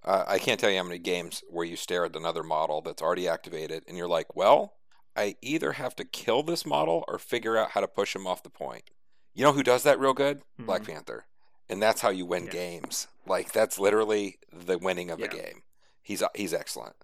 [0.03, 3.01] Uh, I can't tell you how many games where you stare at another model that's
[3.01, 4.73] already activated and you're like, well,
[5.15, 8.41] I either have to kill this model or figure out how to push him off
[8.43, 8.89] the point.
[9.35, 10.41] You know who does that real good?
[10.57, 10.87] Black Mhm.
[10.87, 11.25] Panther.
[11.69, 12.51] And that's how you win Yeah.
[12.51, 13.07] games.
[13.27, 15.27] Like that's literally the winning of Yeah.
[15.27, 15.63] the game.
[16.01, 16.95] He's he's excellent.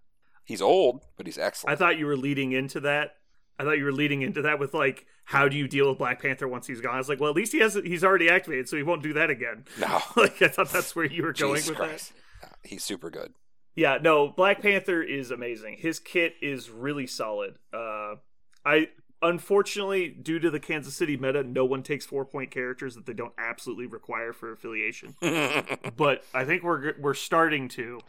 [0.43, 1.73] He's old, but he's excellent.
[1.73, 3.17] I thought you were leading into that.
[3.59, 6.21] I thought you were leading into that with like, how do you deal with Black
[6.21, 6.95] Panther once he's gone?
[6.95, 9.13] I was like, well, at least he has he's already activated, so he won't do
[9.13, 9.65] that again.
[9.79, 10.01] no.
[10.15, 12.13] like I thought that's where you were going Jesus with Christ.
[12.41, 13.33] Yeah, He's super good.
[13.75, 15.77] Yeah, no, Black Panther is amazing.
[15.77, 17.59] His kit is really solid.
[17.71, 18.15] Uh,
[18.65, 18.89] I
[19.21, 23.13] unfortunately, due to the Kansas City meta, no one takes four point characters that they
[23.13, 25.15] don't absolutely require for affiliation.
[25.21, 27.99] but I think we're we're starting to,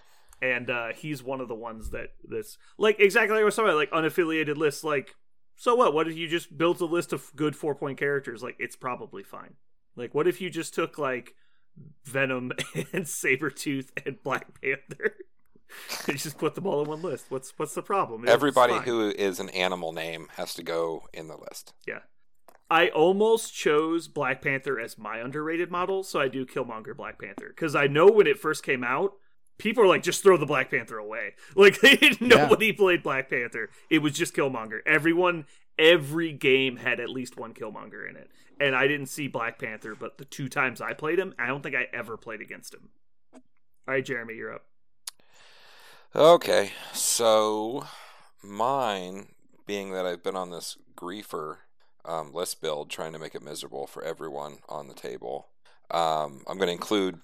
[0.42, 3.70] and uh, he's one of the ones that that's like exactly like I was talking
[3.70, 4.84] about, like unaffiliated lists.
[4.84, 5.14] Like,
[5.58, 5.92] so what?
[5.92, 8.44] What if you just built a list of good four point characters?
[8.44, 9.54] Like, it's probably fine.
[9.96, 11.34] Like, what if you just took like
[12.04, 12.52] Venom
[12.92, 15.16] and Sabretooth and Black Panther?
[16.06, 17.26] you just put them all in one list.
[17.28, 18.22] What's what's the problem?
[18.22, 18.84] It's Everybody fine.
[18.84, 21.74] who is an animal name has to go in the list.
[21.88, 22.00] Yeah.
[22.70, 27.48] I almost chose Black Panther as my underrated model, so I do Killmonger Black Panther
[27.48, 29.14] because I know when it first came out,
[29.58, 31.34] people are like, just throw the Black Panther away.
[31.56, 32.36] Like they didn't, Yeah.
[32.44, 33.70] nobody played Black Panther.
[33.90, 34.80] It was just Killmonger.
[34.86, 35.46] Everyone,
[35.78, 38.30] every game had at least one Killmonger in it.
[38.60, 41.62] And I didn't see Black Panther, but the two times I played him, I don't
[41.62, 42.88] think I ever played against him.
[43.34, 43.40] All
[43.94, 44.64] right, Jeremy, you're up.
[46.14, 47.86] Okay, so
[48.42, 49.28] mine,
[49.66, 51.58] being that I've been on this griefer
[52.04, 55.48] um, list build, trying to make it miserable for everyone on the table,
[55.90, 57.20] um, I'm going to include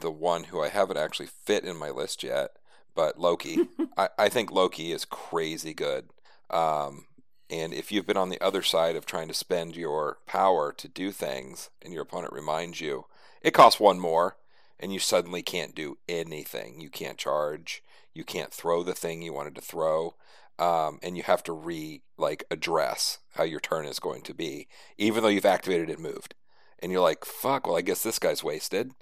[0.00, 2.52] the one who I haven't actually fit in my list yet,
[2.94, 3.68] but Loki.
[3.96, 6.10] I, I think Loki is crazy good.
[6.50, 7.06] Um,
[7.48, 10.88] and if you've been on the other side of trying to spend your power to
[10.88, 13.06] do things and your opponent reminds you,
[13.40, 14.36] it costs one more
[14.80, 16.80] and you suddenly can't do anything.
[16.80, 17.82] You can't charge,
[18.12, 20.14] you can't throw the thing you wanted to throw.
[20.58, 24.68] Um, and you have to re like address how your turn is going to be,
[24.96, 26.34] even though you've activated and moved.
[26.78, 28.92] And you're like, fuck, well, I guess this guy's wasted.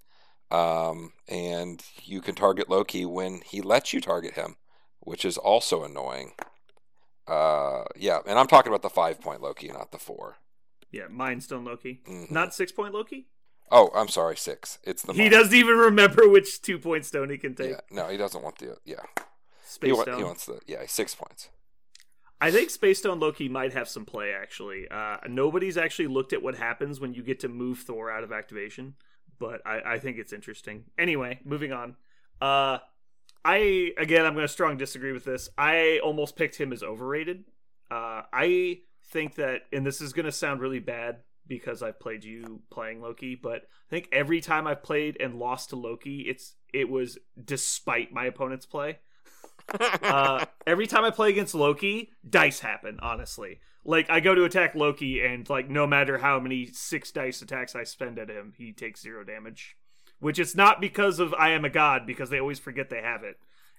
[0.55, 4.57] Um, and you can target Loki when he lets you target him,
[5.01, 6.33] which is also annoying.
[7.27, 10.37] Uh, yeah, and I'm talking about the five point Loki, not the four.
[10.93, 12.01] Yeah, Mind Stone Loki.
[12.07, 12.31] Mhm.
[12.31, 13.27] Not six point Loki?
[13.71, 14.79] Oh, I'm sorry, six.
[14.85, 15.33] It's the he mind.
[15.33, 17.71] doesn't even remember which two point stone he can take.
[17.71, 18.97] Yeah, no, he doesn't want the yeah.
[19.65, 20.19] Space He, wa- Stone.
[20.19, 21.49] he wants the yeah six points.
[22.41, 24.87] I think Space Stone Loki might have some play actually.
[24.91, 28.33] Uh, nobody's actually looked at what happens when you get to move Thor out of
[28.33, 28.95] activation,
[29.39, 30.85] but I, I think it's interesting.
[30.99, 31.97] Anyway, moving on.
[32.41, 32.79] Uh,
[33.45, 35.49] I again, I'm going to strong disagree with this.
[35.57, 37.45] I almost picked him as overrated.
[37.91, 42.25] Uh, I think that, and this is going to sound really bad because I've played
[42.25, 46.55] you playing Loki, but I think every time I've played and lost to Loki, it's
[46.73, 48.99] it was despite my opponent's play
[49.81, 52.99] uh, every time I play against Loki, dice happen.
[53.01, 57.43] Honestly, like I go to attack Loki, and like no matter how many six dice
[57.43, 59.77] attacks I spend at him, he takes zero damage.
[60.21, 63.23] Which it's not because of I am a god, because they always forget they have
[63.25, 63.37] it.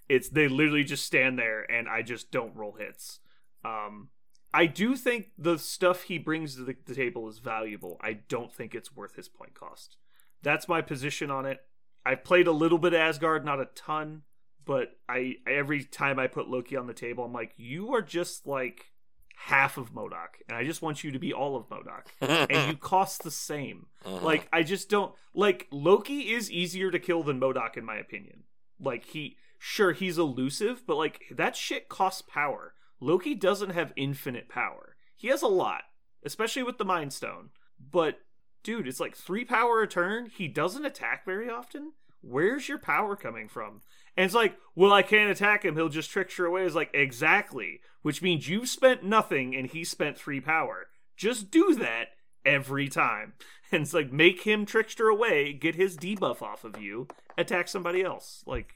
[0.08, 3.20] It's they literally just stand there, and I just don't roll hits.
[3.64, 4.10] Um,
[4.54, 7.98] I do think the stuff he brings to the, the table is valuable.
[8.02, 9.98] I don't think it's worth his point cost.
[10.44, 11.60] That's my position on it.
[12.06, 14.22] I've played a little bit Asgard, not a ton
[14.66, 18.48] but I every time I put Loki on the table, I'm like, you are just
[18.48, 18.92] like
[19.36, 22.78] half of MODOK, and I just want you to be all of MODOK, and you
[22.78, 23.88] cost the same.
[24.06, 24.22] Mhm.
[24.22, 28.44] Like I just don't like Loki is easier to kill than MODOK in my opinion.
[28.80, 32.74] Like he sure he's elusive, but like that shit costs power.
[33.00, 34.96] Loki doesn't have infinite power.
[35.16, 35.82] He has a lot,
[36.24, 37.50] especially with the Mind Stone.
[37.92, 38.20] But
[38.64, 40.28] dude, it's like three power a turn.
[40.28, 41.94] He doesn't attack very often.
[42.22, 43.82] Where's your power coming from?
[44.18, 45.76] And it's like, well, I can't attack him.
[45.76, 46.64] He'll just trickster away.
[46.64, 47.82] It's like, exactly.
[48.02, 50.88] Which means you've spent nothing and he spent three power.
[51.18, 52.10] Just do that
[52.46, 53.34] every time.
[53.72, 58.04] And it's like, make him trickster away, get his debuff off of you, attack somebody
[58.04, 58.44] else.
[58.46, 58.76] Like,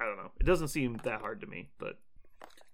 [0.00, 0.30] I don't know.
[0.40, 1.98] It doesn't seem that hard to me, but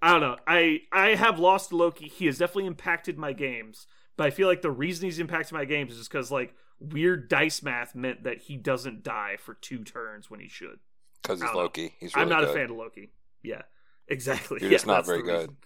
[0.00, 0.36] I don't know.
[0.46, 2.08] I I have lost Loki.
[2.08, 5.64] He has definitely impacted my games, but I feel like the reason he's impacted my
[5.64, 9.82] games is just because like weird dice math meant that he doesn't die for two
[9.82, 10.78] turns when he should.
[11.22, 11.62] Because he's don't know.
[11.62, 11.94] Loki.
[11.98, 12.50] He's really I'm not good.
[12.50, 13.10] a fan of Loki.
[13.42, 13.62] Yeah,
[14.08, 14.58] exactly.
[14.60, 15.56] You're Yeah, just not very good.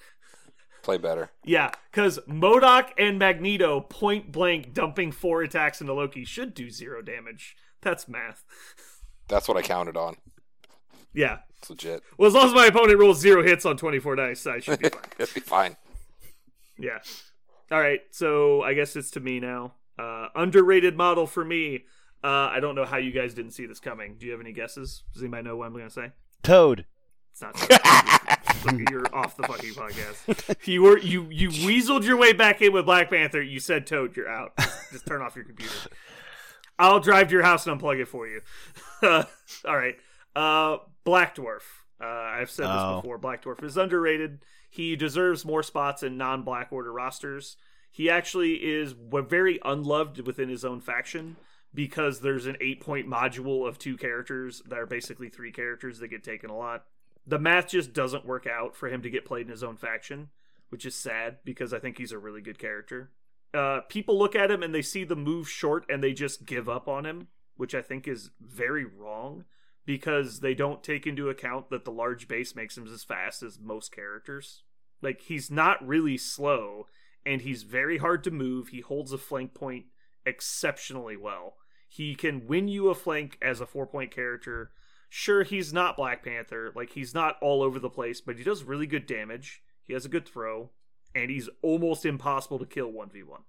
[0.83, 1.31] Play better.
[1.45, 7.03] Yeah, because MODOK and Magneto point blank dumping four attacks into Loki should do zero
[7.03, 7.55] damage.
[7.83, 8.45] That's math.
[9.29, 10.17] That's what I counted on.
[11.13, 11.39] Yeah.
[11.59, 12.03] It's legit.
[12.17, 14.89] Well, as long as my opponent rolls zero hits on 24 dice, I should be
[14.91, 15.03] fine.
[15.19, 15.77] It'd be fine.
[16.79, 16.99] Yeah.
[17.71, 18.01] All right.
[18.11, 19.75] So I guess it's to me now.
[19.99, 21.85] Uh, underrated model for me.
[22.23, 24.17] Uh, I don't know how you guys didn't see this coming.
[24.19, 25.05] Do you have any guesses?
[25.15, 26.13] Does anybody know what I'm going to say?
[26.43, 26.85] Toad.
[27.33, 27.55] It's not.
[28.67, 30.57] Look, you're off the fucking podcast.
[30.67, 33.41] You were you you weaseled your way back in with Black Panther.
[33.41, 34.53] You said Toad, you're out.
[34.93, 35.73] Just turn off your computer.
[36.79, 38.41] I'll drive to your house and unplug it for you.
[39.03, 39.97] All right.
[40.37, 41.63] Uh, Black Dwarf.
[42.03, 42.97] Uh, I've said this Oh.
[43.01, 43.19] before.
[43.19, 44.41] Black Dwarf is underrated.
[44.71, 47.57] He deserves more spots in non-Black Order rosters.
[47.91, 51.37] He actually is very unloved within his own faction
[51.75, 56.25] because there's an eight-point module of two characters that are basically three characters that get
[56.25, 56.85] taken a lot.
[57.27, 60.31] The math just doesn't work out for him to get played in his own faction,
[60.71, 63.11] which is sad because I think he's a really good character.
[63.53, 66.69] Uh, people look at him and they see the move short and they just give
[66.69, 69.45] up on him, which I think is very wrong
[69.87, 73.59] because they don't take into account that the large base makes him as fast as
[73.59, 74.63] most characters.
[75.03, 76.87] Like he's not really slow
[77.27, 78.69] and he's very hard to move.
[78.69, 79.87] He holds a flank point
[80.25, 81.55] exceptionally well.
[81.93, 84.71] He can win you a flank as a four point character.
[85.09, 86.73] Sure, he's not Black Panther.
[86.77, 89.61] Like he's not all over the place, but he does really good damage.
[89.89, 90.71] He has a good throw,
[91.17, 93.41] and he's almost impossible to kill one v one.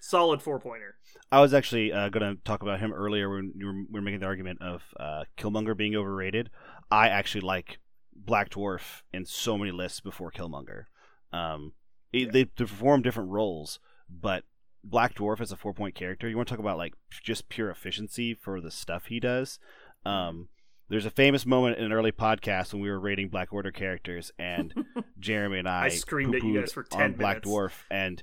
[0.00, 0.96] Solid four pointer.
[1.30, 4.02] I was actually uh, going to talk about him earlier when you were, we were
[4.02, 6.50] making the argument of uh, Killmonger being overrated.
[6.90, 7.78] I actually like
[8.12, 10.86] Black Dwarf in so many lists before Killmonger.
[11.32, 11.74] Um,
[12.12, 13.78] They, they perform different roles,
[14.08, 14.42] but
[14.82, 17.70] Black Dwarf as a four point character, you want to talk about like just pure
[17.70, 19.58] efficiency for the stuff he does.
[20.04, 20.48] Um,
[20.88, 24.32] there's a famous moment in an early podcast when we were rating Black Order characters,
[24.38, 24.74] and
[25.20, 27.42] Jeremy and I, I screamed at you guys for on 10 Black.
[27.42, 28.22] Dwarf, and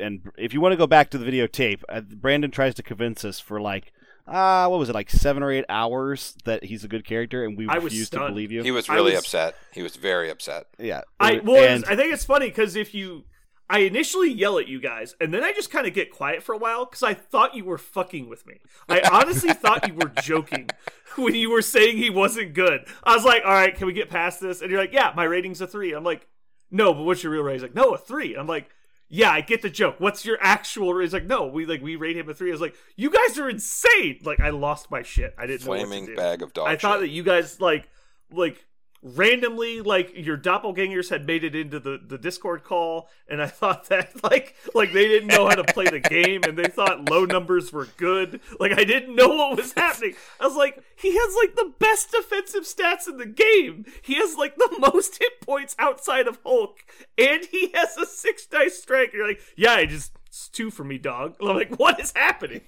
[0.00, 3.24] and if you want to go back to the videotape, uh, Brandon tries to convince
[3.24, 3.92] us for like
[4.28, 7.56] ah, what was it like seven or eight hours that he's a good character, and
[7.56, 8.62] we I was refuse to believe you.
[8.62, 9.56] He was really was- upset.
[9.72, 10.66] He was very upset.
[10.78, 13.24] yeah, I well, and I think it's funny because if you,
[13.70, 16.54] I initially yell at you guys, and then I just kind of get quiet for
[16.54, 18.60] a while because I thought you were fucking with me.
[18.88, 20.70] I honestly thought you were joking
[21.16, 22.86] when you were saying he wasn't good.
[23.04, 24.62] I was like, all right, can we get past this?
[24.62, 25.92] And you're like, yeah, my rating's a three.
[25.92, 26.26] I'm like,
[26.70, 27.56] no, but what's your real rating?
[27.56, 28.34] He's like, no, a three.
[28.34, 28.70] I'm like.
[29.10, 29.94] Yeah, I get the joke.
[30.00, 30.92] What's your actual?
[30.92, 31.06] rating?
[31.06, 32.50] He's like, no, we like we rate him a three.
[32.50, 34.18] I was like, you guys are insane.
[34.22, 35.34] Like, I lost my shit.
[35.38, 36.14] I didn't know what to Flaming do.
[36.14, 37.00] bag of dog I thought shit.
[37.00, 37.88] that you guys like
[38.30, 38.62] like
[39.02, 43.88] randomly like your doppelgangers had made it into the the discord call and i thought
[43.88, 47.24] that like like they didn't know how to play the game and they thought low
[47.24, 48.40] numbers were good.
[48.58, 50.14] Like i didn't know what was happening.
[50.40, 53.84] I was like he has like the best defensive stats in the game.
[54.02, 56.78] He has like the most hit points outside of hulk
[57.16, 59.12] and he has a six dice strike.
[59.12, 61.36] You're like yeah i just it's two for me dog.
[61.40, 62.62] I'm like what is happening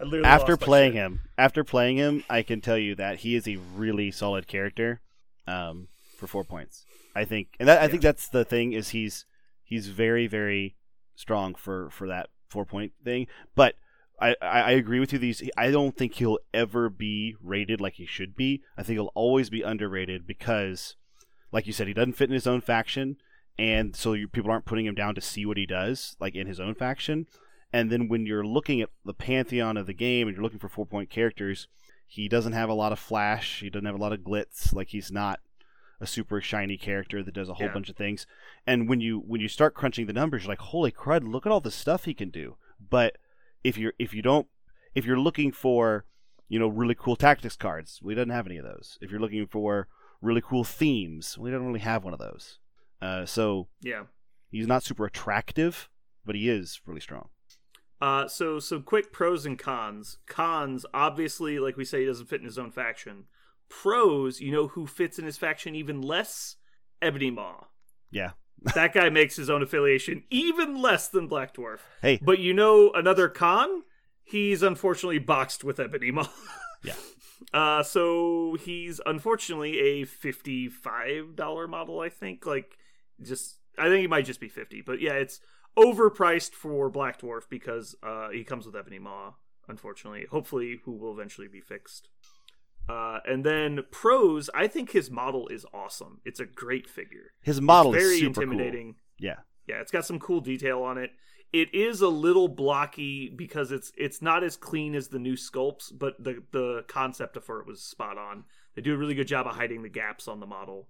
[0.00, 3.46] I literally after playing him, after playing him, I can tell you that he is
[3.46, 5.00] a really solid character.
[5.46, 6.84] Um, for four points,
[7.14, 9.26] I think, and that, I think that's the thing is he's
[9.62, 10.76] he's very very
[11.14, 13.26] strong for for that four point thing.
[13.54, 13.74] But
[14.20, 15.18] I, I I agree with you.
[15.18, 18.62] These I don't think he'll ever be rated like he should be.
[18.78, 20.96] I think he'll always be underrated because,
[21.52, 23.16] like you said, he doesn't fit in his own faction,
[23.58, 26.46] and so you, people aren't putting him down to see what he does like in
[26.46, 27.26] his own faction.
[27.74, 30.68] And then when you're looking at the pantheon of the game and you're looking for
[30.68, 31.66] four point characters,
[32.06, 33.60] he doesn't have a lot of flash.
[33.60, 34.72] He doesn't have a lot of glitz.
[34.72, 35.40] Like he's not
[36.00, 37.72] a super shiny character that does a whole Yeah.
[37.72, 38.26] bunch of things.
[38.66, 41.26] And when you when you start crunching the numbers, you're like, holy crud!
[41.26, 42.56] Look at all the stuff he can do.
[42.78, 43.18] But
[43.64, 44.46] if you're if you don't
[44.94, 46.04] if you're looking for
[46.48, 48.98] you know really cool tactics cards, we don't have any of those.
[49.00, 49.88] If you're looking for
[50.22, 52.60] really cool themes, we don't really have one of those.
[53.02, 54.04] Uh, so yeah
[54.50, 55.88] he's not super attractive,
[56.24, 57.28] but he is really strong.
[58.04, 60.18] Uh, so some quick pros and cons.
[60.26, 63.24] Cons, obviously, like we say, he doesn't fit in his own faction.
[63.70, 66.56] Pros, you know who fits in his faction even less?
[67.00, 67.64] Ebony Maw.
[68.10, 68.32] Yeah.
[68.74, 71.78] that guy makes his own affiliation even less than Black Dwarf.
[72.02, 73.84] Hey, But you know another con?
[74.22, 76.28] He's unfortunately boxed with Ebony Maw.
[76.84, 76.92] Yeah.
[77.52, 82.00] Uh, so he's unfortunately a fifty-five dollar model.
[82.00, 82.46] I think.
[82.46, 82.78] Like,
[83.22, 84.80] just I think he might just be fifty.
[84.80, 85.40] But yeah, it's
[85.76, 89.34] overpriced for Black Dwarf because uh, he comes with Ebony Maw.
[89.66, 92.08] Unfortunately, hopefully, who will eventually be fixed.
[92.86, 96.20] Uh, and then pros, I think his model is awesome.
[96.24, 97.32] It's a great figure.
[97.40, 98.92] his model It's very is super intimidating.
[98.92, 99.00] cool.
[99.18, 99.36] Yeah.
[99.66, 101.12] Yeah, it's got some cool detail on it.
[101.54, 105.90] It is a little blocky because it's it's not as clean as the new sculpts,
[105.96, 108.44] but the the concept of for it was spot on.
[108.74, 110.88] They do a really good job of hiding the gaps on the model.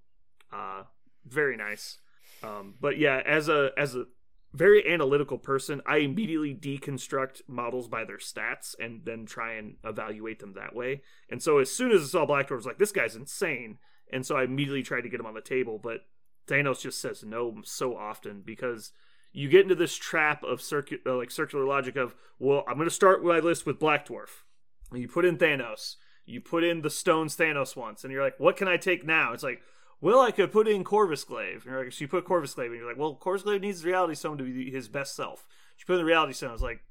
[0.52, 0.84] Uh,
[1.26, 1.98] very nice.
[2.42, 4.06] Um, but yeah, as a as a
[4.54, 10.38] very analytical person, I immediately deconstruct models by their stats and then try and evaluate
[10.38, 11.02] them that way.
[11.28, 13.78] And so as soon as I saw Black Dwarf, I was like, this guy's insane.
[14.12, 16.06] And so I immediately tried to get him on the table, but
[16.46, 18.92] Thanos just says no so often because
[19.34, 22.88] you get into this trap of circu- uh, like circular logic of well i'm going
[22.88, 24.42] to start my list with black dwarf
[24.90, 28.38] and you put in thanos you put in the stones thanos once and you're like
[28.38, 29.60] what can i take now it's like
[30.04, 32.78] well i could put in corvus glaive and you're like you put corvus glaive and
[32.78, 35.46] you're like well corvus glaive needs the reality stone to be his best self
[35.78, 36.82] you put in the reality stone it's like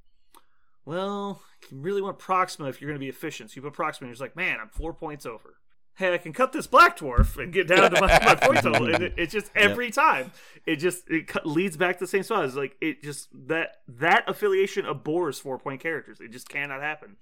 [0.85, 1.41] well
[1.71, 4.09] you really want proxima if you're going to be efficient so you put proxima and
[4.09, 5.55] you're just like man i'm four points over
[5.95, 8.93] hey, I can cut this black dwarf and get down to my, my point total.
[8.93, 10.31] And it, it's just every time
[10.65, 12.45] it just it leads back to the same spot.
[12.45, 16.19] It's like it just that that affiliation abhors four point characters.
[16.19, 17.17] It just cannot happen.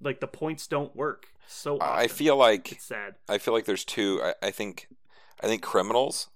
[0.00, 1.28] Like the points don't work.
[1.48, 1.98] So often.
[1.98, 3.14] I feel like it's sad.
[3.28, 4.20] I feel like there's two.
[4.22, 4.88] I, I think
[5.42, 6.28] I think criminals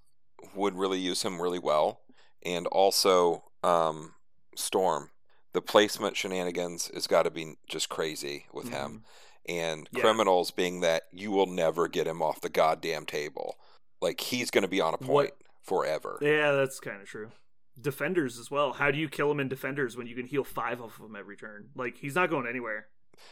[0.54, 2.00] would really use him really well,
[2.44, 4.14] and also um,
[4.56, 5.10] Storm.
[5.52, 9.04] The placement shenanigans has got to be just crazy with him,
[9.48, 10.00] and Yeah.
[10.02, 13.56] criminals being that you will never get him off the goddamn table.
[14.00, 16.18] Like he's going to be on a point What- forever.
[16.22, 17.32] Yeah, that's kind of true.
[17.80, 18.74] Defenders as well.
[18.74, 21.36] How do you kill him in defenders when you can heal five of them every
[21.36, 21.70] turn?
[21.74, 22.86] Like he's not going anywhere.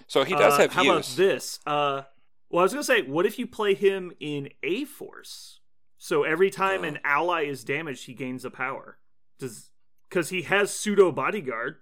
[0.06, 0.90] So he does Uh, have how use.
[1.14, 1.60] about this?
[1.66, 2.02] Uh,
[2.50, 5.60] well, I was gonna say, what if you play him in A Force?
[5.98, 6.84] So every time Oh.
[6.88, 8.98] an ally is damaged, he gains a power.
[9.38, 9.70] Does
[10.08, 11.76] because he has pseudo bodyguard.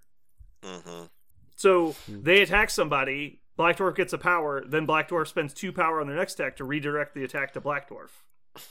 [0.63, 1.03] hmm
[1.55, 6.01] So they attack somebody, Black Dwarf gets a power, then Black Dwarf spends two power
[6.01, 8.09] on their next attack to redirect the attack to Black Dwarf.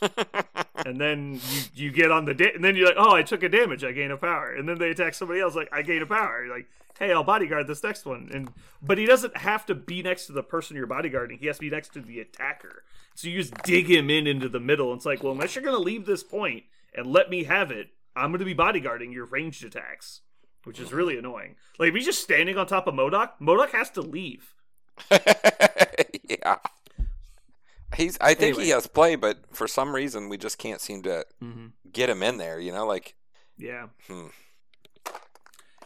[0.87, 1.41] and then
[1.75, 3.83] you you get on the da- and then you're like, oh, I took a damage,
[3.85, 6.45] I gain a power, and then they attack somebody else, like I gain a power.
[6.45, 6.69] You're like,
[6.99, 8.51] hey, I'll bodyguard this next one, and
[8.81, 11.39] but he doesn't have to be next to the person you're bodyguarding.
[11.39, 12.85] He has to be next to the attacker.
[13.17, 14.93] So you just dig him in into the middle.
[14.93, 16.65] And it's like, well, unless you're gonna leave this point
[16.95, 20.21] and let me have it, I'm gonna be bodyguarding your ranged attacks,
[20.65, 21.57] which is really annoying.
[21.79, 24.55] Like if he's just standing on top of MODOK, MODOK has to leave.
[25.11, 26.57] yeah.
[27.97, 28.18] He's.
[28.20, 28.64] I think Anyway.
[28.64, 31.66] he has play, but for some reason we just can't seem to Mm-hmm.
[31.93, 32.59] get him in there.
[32.60, 33.14] You know, like
[33.59, 33.86] Yeah.
[34.06, 34.27] Hmm.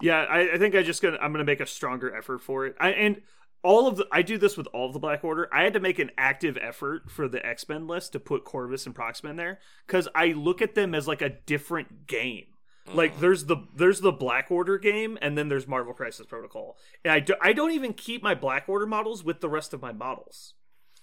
[0.00, 2.74] Yeah, I, I think I just gonna I'm gonna make a stronger effort for it.
[2.80, 3.20] I and
[3.62, 5.48] all of the I do this with all of the Black Order.
[5.52, 8.86] I had to make an active effort for the X Men list to put Corvus
[8.86, 12.46] and Proxima in there because I look at them as like a different game.
[12.92, 16.76] Like there's the there's the Black Order game and then there's Marvel Crisis Protocol.
[17.04, 19.80] And I do, I don't even keep my Black Order models with the rest of
[19.82, 20.54] my models.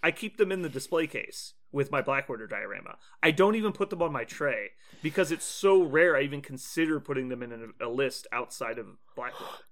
[0.03, 2.97] I keep them in the display case with my Black Order diorama.
[3.21, 4.69] I don't even put them on my tray
[5.03, 8.87] because it's so rare I even consider putting them in a, a list outside of
[9.15, 9.63] Black Order.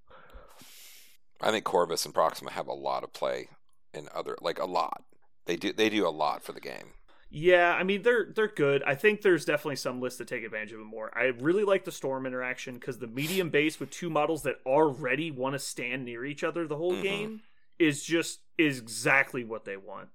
[1.42, 3.50] I think Corvus and Proxima have a lot of play
[3.94, 5.04] in other, like a lot.
[5.46, 5.72] They do.
[5.74, 6.94] They do a lot for the game.
[7.30, 8.82] Yeah, I mean they're they're good.
[8.84, 11.12] I think there's definitely some lists that take advantage of it more.
[11.18, 15.32] I really like the storm interaction because the medium base with two models that already
[15.32, 17.04] want to stand near each other the whole Mhm.
[17.04, 17.42] game
[17.80, 20.10] is just is exactly what they want.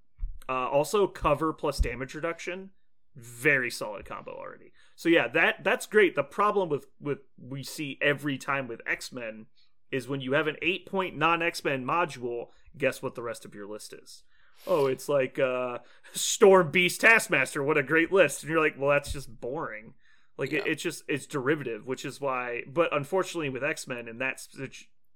[0.49, 2.71] Uh, also, cover plus damage reduction,
[3.15, 4.73] very solid combo already.
[4.97, 6.17] So yeah, that that's great.
[6.17, 9.47] The problem with with we see every time with X Men
[9.91, 12.49] is when you have an eight point non X Men module.
[12.77, 14.23] Guess what the rest of your list is?
[14.67, 15.79] Oh, it's like uh,
[16.13, 17.63] Storm Beast Taskmaster.
[17.63, 18.43] What a great list!
[18.43, 19.95] And you're like, well, that's just boring.
[20.37, 22.63] Like it, it's just it's derivative, which is why.
[22.67, 24.47] But unfortunately, with X Men in that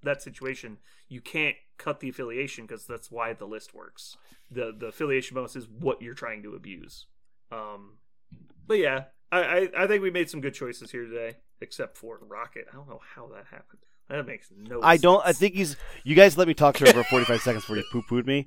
[0.03, 4.17] that situation, you can't cut the affiliation because that's why the list works.
[4.51, 7.07] the The affiliation bonus is what you're trying to abuse.
[7.53, 7.99] Um,
[8.67, 12.19] but yeah, I, I I think we made some good choices here today, except for
[12.23, 12.67] Rocket.
[12.73, 13.81] I don't know how that happened.
[14.09, 14.81] That makes no.
[14.83, 15.25] I don't.
[15.25, 15.77] I think he's.
[16.05, 18.47] You guys let me talk to him for 45 seconds before you poo pooed me.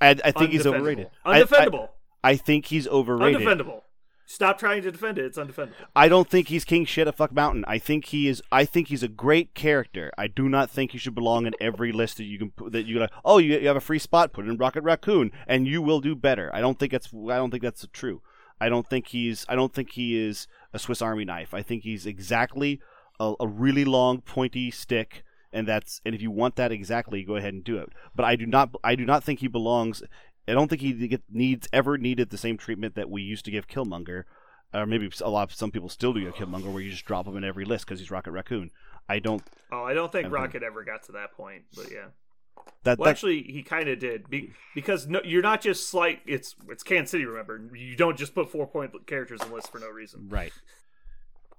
[0.00, 0.74] I, I think he's Undefendable.
[0.76, 1.10] overrated.
[1.24, 1.88] I- I- Undefendable.
[2.22, 3.40] I, think he's overrated.
[3.40, 3.82] undefendable.
[4.30, 5.24] Stop trying to defend it.
[5.24, 5.72] It's undefendable.
[5.96, 7.64] I don't think he's king shit at fuck mountain.
[7.66, 8.40] I think he is.
[8.52, 10.12] I think he's a great character.
[10.16, 12.70] I do not think he should belong in every list that you can put.
[12.70, 13.10] That you like.
[13.24, 14.32] Oh, you, you have a free spot.
[14.32, 16.48] Put in Rocket Raccoon, and you will do better.
[16.54, 17.08] I don't think that's.
[17.08, 18.22] I don't think that's true.
[18.60, 19.44] I don't think he's.
[19.48, 21.52] I don't think he is a Swiss Army knife.
[21.52, 22.80] I think he's exactly
[23.18, 26.00] a, a really long pointy stick, and that's.
[26.06, 27.88] And if you want that exactly, go ahead and do it.
[28.14, 28.76] But I do not.
[28.84, 30.04] I do not think he belongs.
[30.48, 33.50] I don't think he get, needs ever needed the same treatment that we used to
[33.50, 34.24] give Killmonger
[34.72, 37.26] or maybe a lot of some people still do a Killmonger where you just drop
[37.26, 38.70] him in every list because he's Rocket Raccoon.
[39.08, 39.42] I don't.
[39.72, 40.32] Oh, I don't think Okay.
[40.34, 42.06] Rocket ever got to that point, but yeah.
[42.84, 46.20] That, Well, that actually, he kind of did be, because no, you're not just slight.
[46.26, 47.24] It's it's Kansas City.
[47.24, 50.28] Remember, you don't just put four point characters in lists for no reason.
[50.28, 50.52] right.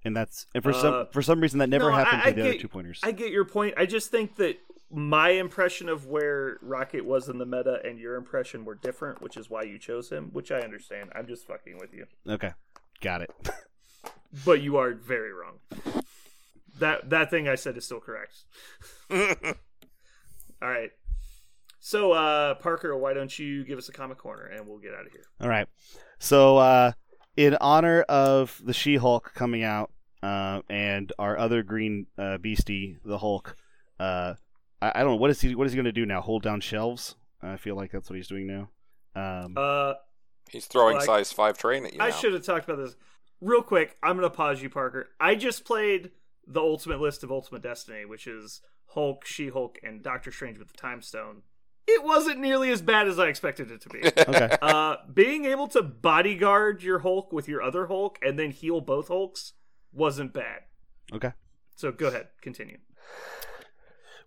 [0.04, 2.36] And that's and for Uh, some for some reason that never no, happened I- to
[2.36, 3.00] the I other two pointers.
[3.04, 3.76] I get your point.
[3.78, 4.58] I just think that
[4.92, 9.38] my impression of where Rocket was in the meta and your impression were different, which
[9.38, 10.30] is why you chose him.
[10.34, 11.12] Which I understand.
[11.16, 12.52] I'm just fucking with you, okay,
[13.00, 13.32] got it.
[14.46, 15.60] but you are very wrong.
[16.80, 18.44] That that thing I said is still correct.
[19.12, 20.92] All right.
[21.84, 25.08] So, uh, Parker, why don't you give us a comic corner and we'll get out
[25.08, 25.24] of here?
[25.42, 25.68] All right.
[26.20, 26.92] So uh,
[27.36, 29.92] in honor of the She-Hulk coming out
[30.22, 33.56] uh, and our other green uh, beastie, the Hulk,
[34.00, 34.36] uh,
[34.82, 36.22] I, I don't know what is he what is he going to do now?
[36.22, 37.16] Hold down shelves?
[37.42, 38.70] I feel like that's what he's doing now.
[39.16, 39.94] Um, Uh,
[40.50, 42.00] He's throwing Like- size five train at you.
[42.02, 42.16] I now.
[42.16, 42.96] should have talked about this
[43.40, 43.96] real quick.
[44.04, 45.10] I'm gonna pause you, Parker.
[45.20, 46.12] I just played
[46.46, 50.78] the ultimate list of Ultimate Destiny, which is Hulk, She-Hulk, and Doctor Strange with the
[50.78, 51.44] Time Stone.
[51.88, 54.00] It wasn't nearly as bad as I expected it to be.
[54.06, 54.56] okay.
[54.62, 59.08] uh, being able to bodyguard your Hulk with your other Hulk and then heal both
[59.08, 59.54] Hulks
[59.94, 60.62] wasn't bad.
[61.14, 61.32] Okay.
[61.76, 62.78] So go ahead, continue.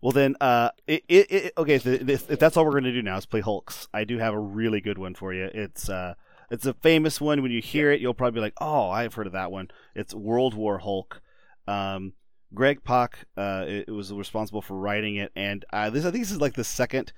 [0.01, 1.77] Well then, uh, it, it, it okay.
[1.77, 4.39] If, that's all we're going to do now is play Hulks, I do have a
[4.39, 5.51] really good one for you.
[5.53, 6.15] It's uh,
[6.51, 7.43] it's a famous one.
[7.43, 10.15] When you hear it, you'll probably be like, "Oh, I've heard of that one." It's
[10.15, 11.21] World War Hulk.
[11.67, 12.13] Um,
[12.53, 16.25] Greg Pak, uh, it, it was responsible for writing it, and uh, this I think
[16.25, 17.13] this is like the second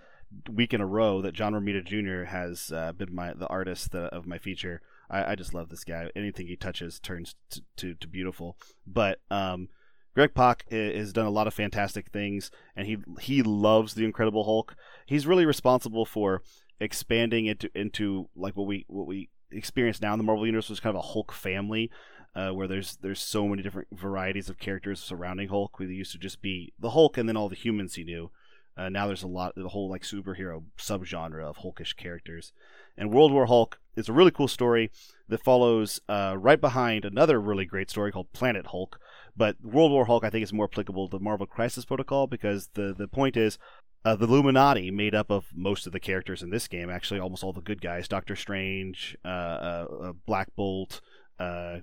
[0.51, 2.25] week in a row that John Romita Jr.
[2.25, 4.81] has uh, been my the artist uh, of my feature.
[5.11, 6.11] I, I just love this guy.
[6.17, 8.57] Anything he touches turns to, to, to beautiful.
[8.87, 9.69] But um,
[10.17, 14.45] Greg Pak has done a lot of fantastic things, and he he loves the Incredible
[14.45, 14.75] Hulk.
[15.05, 16.41] He's really responsible for
[16.81, 20.71] expanding it to, into like what we what we experience now in the Marvel universe,
[20.71, 21.91] which is kind of a Hulk family,
[22.35, 25.79] uh, where there's there's so many different varieties of characters surrounding Hulk.
[25.79, 28.31] We used to just be the Hulk and then all the humans he knew.
[28.75, 32.53] Uh, now there's a lot, the whole like superhero subgenre of Hulkish characters.
[32.97, 34.91] And World War Hulk is a really cool story
[35.29, 38.99] that follows uh, right behind another really great story called Planet Hulk.
[39.37, 42.95] But World War Hulk, I think, is more applicable to Marvel Crisis Protocol because the
[42.97, 43.59] the point is
[44.05, 47.43] uh, the Illuminati, made up of most of the characters in this game, actually almost
[47.43, 51.01] all the good guys, Doctor Strange, uh, uh, uh Black Bolt,
[51.41, 51.79] uh,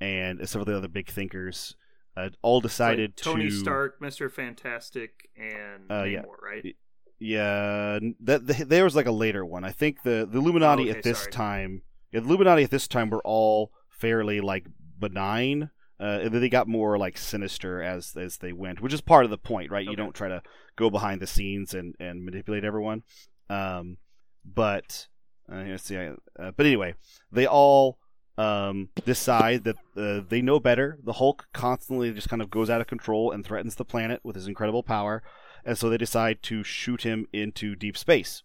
[0.00, 1.76] and several of the other big thinkers,
[2.16, 6.22] uh, all decided like Tony to Stark, Mister Fantastic, and Uh, yeah.
[6.42, 6.76] Right?
[7.18, 9.64] Yeah, that the, there was like a later one.
[9.64, 11.32] I think the the Illuminati Oh, okay, at this sorry.
[11.32, 14.66] time, yeah, the Illuminati at this time were all fairly like
[14.98, 15.70] benign.
[15.98, 19.24] Uh, and then they got more like sinister as as they went, which is part
[19.24, 19.86] of the point, right?
[19.86, 20.42] You don't try to
[20.76, 23.02] go behind the scenes and, and manipulate everyone.
[23.48, 23.96] Um,
[24.44, 25.06] but
[25.50, 25.96] uh, let's see.
[25.96, 26.94] I- Uh, but anyway,
[27.32, 27.98] they all
[28.36, 30.98] um, decide that uh, they know better.
[31.02, 34.36] The Hulk constantly just kind of goes out of control and threatens the planet with
[34.36, 35.22] his incredible power,
[35.64, 38.42] and so they decide to shoot him into deep space.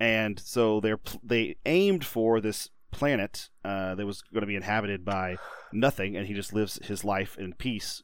[0.00, 5.04] And so they're they aimed for this planet uh, that was going to be inhabited
[5.04, 5.36] by
[5.72, 8.02] nothing, and he just lives his life in peace.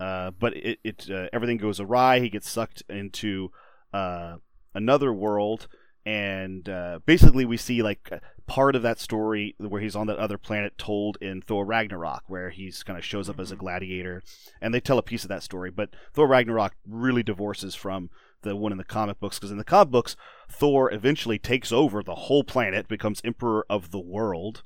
[0.00, 2.18] Uh, but it, it uh, everything goes awry.
[2.20, 3.50] He gets sucked into
[3.92, 4.36] uh,
[4.74, 5.68] another world,
[6.06, 8.10] and uh, basically we see like
[8.46, 12.50] part of that story where he's on that other planet told in Thor Ragnarok, where
[12.50, 13.60] he's kind of shows up as a Mhm.
[13.60, 14.22] gladiator,
[14.60, 15.70] and they tell a piece of that story.
[15.70, 18.10] But Thor Ragnarok really divorces from
[18.42, 20.16] the one in the comic books because in the comic books,
[20.50, 24.62] Thor eventually takes over the whole planet, becomes emperor of the world,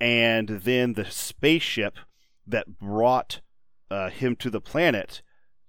[0.00, 1.98] and then the spaceship
[2.46, 3.40] that brought
[3.90, 5.22] uh, him to the planet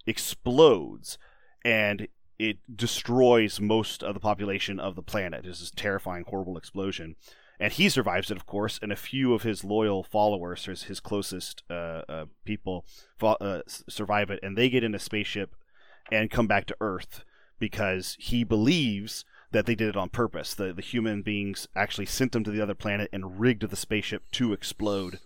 [0.06, 1.18] explodes
[1.64, 2.08] and
[2.40, 5.46] it destroys most of the population of the planet.
[5.46, 7.16] It's this terrifying, horrible explosion.
[7.60, 11.00] And he survives it, of course, and a few of his loyal followers, his, his
[11.00, 12.86] closest uh, uh, people,
[13.18, 15.56] fo- uh, survive it, and they get in a spaceship
[16.12, 17.24] and come back to Earth
[17.60, 20.54] because he believes that they did it on purpose.
[20.54, 24.24] The, the human beings actually sent them to the other planet and rigged the spaceship
[24.32, 25.20] to explode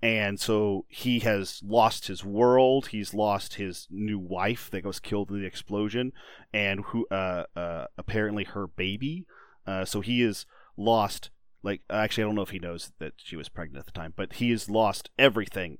[0.00, 2.88] and so he has lost his world.
[2.88, 6.12] He's lost his new wife that was killed in the explosion,
[6.52, 9.26] and who uh, uh, apparently her baby.
[9.66, 10.46] Uh, so he is
[10.76, 11.30] lost.
[11.64, 14.14] Like actually, I don't know if he knows that she was pregnant at the time,
[14.16, 15.78] but he has lost everything.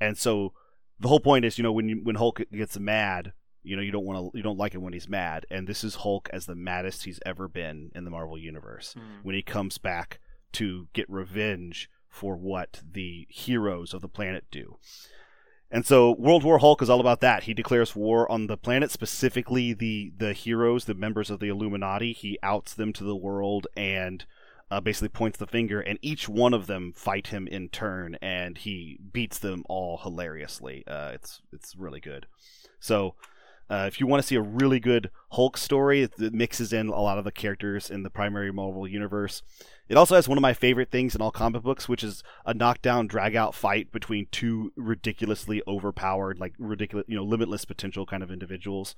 [0.00, 0.52] And so
[1.00, 3.32] the whole point is, you know, when you, when Hulk gets mad,
[3.62, 5.44] you know, you don't want to, you don't like it when he's mad.
[5.50, 9.22] And this is Hulk as the maddest he's ever been in the Marvel universe Hmm.
[9.22, 10.20] when he comes back
[10.52, 14.78] to get revenge for what the heroes of the planet do.
[15.70, 17.42] And so World War Hulk is all about that.
[17.42, 22.12] He declares war on the planet, specifically the the heroes, the members of the Illuminati.
[22.12, 24.24] He outs them to the world and
[24.70, 28.58] uh, basically points the finger, and each one of them fight him in turn, and
[28.58, 30.84] he beats them all hilariously.
[30.86, 32.26] Uh, it's it's really good.
[32.80, 33.14] So.
[33.68, 36.86] Uh, if you want to see a really good Hulk story, it, it mixes in
[36.86, 39.42] a lot of the characters in the primary Marvel universe.
[39.88, 42.54] It also has one of my favorite things in all comic books, which is a
[42.54, 48.22] knockdown, drag out fight between two ridiculously overpowered, like ridiculous, you know, limitless potential kind
[48.22, 48.94] of individuals.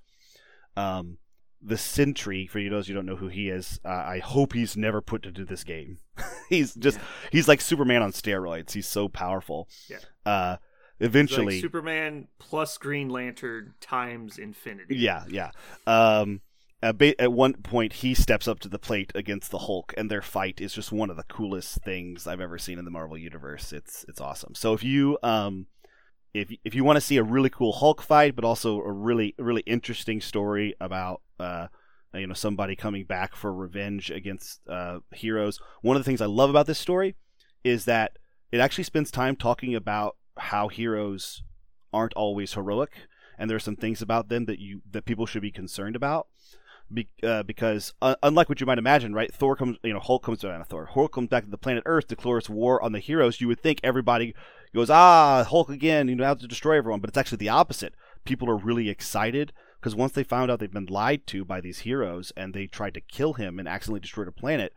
[0.77, 1.17] Um,
[1.61, 4.77] the Sentry, for you those you don't know who he is, uh, I hope he's
[4.77, 5.99] never put into this game.
[6.49, 6.99] he's just
[7.33, 8.73] he's like Superman on steroids.
[8.73, 9.69] He's so powerful.
[9.89, 9.99] Yeah.
[10.25, 10.57] Uh,
[11.01, 14.97] eventually, like Superman plus Green Lantern times infinity.
[14.97, 15.51] yeah, yeah.
[15.87, 16.41] Um,
[16.81, 20.61] at one point, he steps up to the plate against the Hulk, and their fight
[20.61, 23.73] is just one of the coolest things I've ever seen in the Marvel universe.
[23.73, 24.55] It's it's awesome.
[24.55, 25.67] So if you um,
[26.35, 29.35] if if you want to see a really cool Hulk fight, but also a really
[29.39, 31.69] really interesting story about uh,
[32.15, 36.27] you know somebody coming back for revenge against uh, heroes, one of the things I
[36.27, 37.17] love about this story
[37.65, 38.19] is that
[38.51, 41.43] it actually spends time talking about how heroes
[41.93, 42.93] aren't always heroic
[43.39, 46.27] and there are some things about them that you that people should be concerned about
[46.93, 49.33] be, uh, because uh, unlike what you might imagine right?
[49.33, 52.09] Thor comes you know hulk comes uh, Thor Hulk comes back to the planet earth
[52.09, 53.41] declares war on the heroes.
[53.41, 54.35] You would think everybody
[54.75, 57.95] goes ah hulk again you know out to destroy everyone but it's actually the opposite.
[58.25, 61.81] People are really excited because once they found out they've been lied to by these
[61.81, 64.73] heroes and they tried to kill him and accidentally destroyed a planet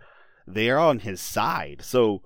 [0.47, 2.21] they are on his side so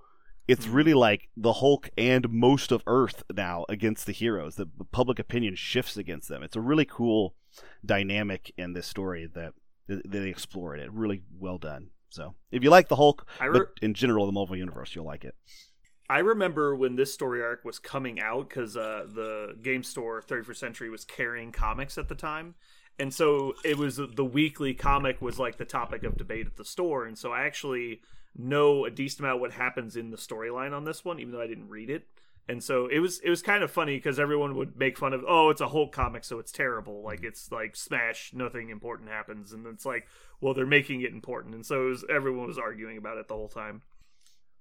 [0.47, 0.75] it's mm-hmm.
[0.75, 4.55] really like the Hulk and most of Earth now against the heroes.
[4.55, 6.43] The, the public opinion shifts against them.
[6.43, 7.35] It's a really cool
[7.83, 9.53] dynamic in this story that,
[9.87, 10.83] that they explore it.
[10.83, 11.89] It really well done.
[12.09, 15.25] So if you like the Hulk, re- but in general the Marvel universe, you'll like
[15.25, 15.35] it.
[16.09, 20.57] I remember when this story arc was coming out because uh, the game store 31st
[20.57, 22.55] Century was carrying comics at the time,
[22.99, 26.65] and so it was the weekly comic was like the topic of debate at the
[26.65, 28.01] store, and so I actually
[28.37, 31.47] know a decent amount what happens in the storyline on this one, even though I
[31.47, 32.05] didn't read it.
[32.47, 35.23] And so it was it was kind of funny because everyone would make fun of
[35.27, 37.01] oh it's a Hulk comic so it's terrible.
[37.01, 39.51] Like it's like smash nothing important happens.
[39.51, 40.07] And it's like
[40.41, 41.55] well they're making it important.
[41.55, 43.81] And so was everyone was arguing about it the whole time.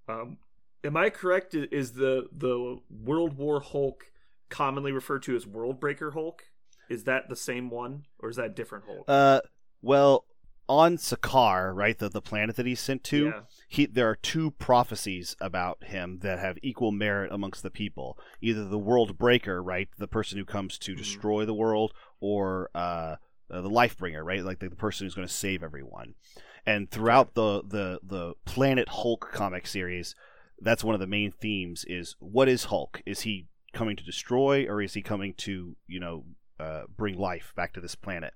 [0.08, 0.38] Um,
[0.84, 1.54] am I correct?
[1.54, 4.04] Is the the World War Hulk
[4.50, 6.44] commonly referred to as World Breaker Hulk?
[6.88, 9.04] Is that the same one or is that a different Hulk?
[9.08, 9.40] Uh,
[9.80, 10.26] well,
[10.68, 13.40] on Sakaar, right, the the planet that he's sent to, yeah.
[13.68, 18.18] he there are two prophecies about him that have equal merit amongst the people.
[18.40, 20.98] Either the World Breaker, right, the person who comes to Mhm.
[20.98, 23.16] destroy the world, or uh,
[23.50, 26.14] uh, the Life Bringer, right, like the, the person who's going to save everyone.
[26.66, 30.14] And throughout the the the Planet Hulk comic series,
[30.64, 33.02] that's one of the main themes: is what is Hulk?
[33.06, 36.24] Is he coming to destroy, or is he coming to you know
[36.58, 38.34] uh, bring life back to this planet?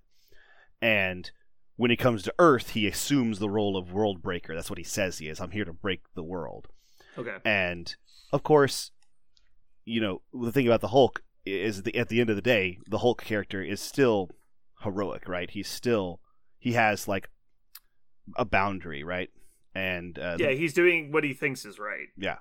[0.80, 1.30] And
[1.76, 4.54] when he comes to Earth, he assumes the role of world breaker.
[4.54, 5.40] That's what he says he is.
[5.40, 6.68] I'm here to break the world.
[7.16, 7.36] Okay.
[7.44, 7.94] And
[8.32, 8.90] of course,
[9.84, 12.78] you know the thing about the Hulk is the, at the end of the day,
[12.86, 14.30] the Hulk character is still
[14.82, 15.50] heroic, right?
[15.50, 16.20] He's still
[16.58, 17.30] he has like
[18.36, 19.30] a boundary, right?
[19.74, 22.08] And uh, Yeah, he's doing what he thinks is right.
[22.16, 22.38] yeah,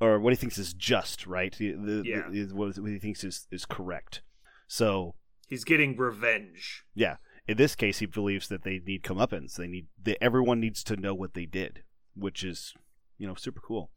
[0.00, 1.54] or what he thinks is just, right?
[1.56, 2.28] The, the, Yeah.
[2.30, 4.22] the- what he thinks is is correct.
[4.66, 5.14] So
[5.48, 6.84] He's getting revenge.
[6.94, 7.16] Yeah,
[7.46, 9.54] in this case, he believes that they need comeuppance.
[9.54, 11.84] They need that everyone needs to know what they did,
[12.14, 12.74] which is
[13.18, 13.90] you know super cool.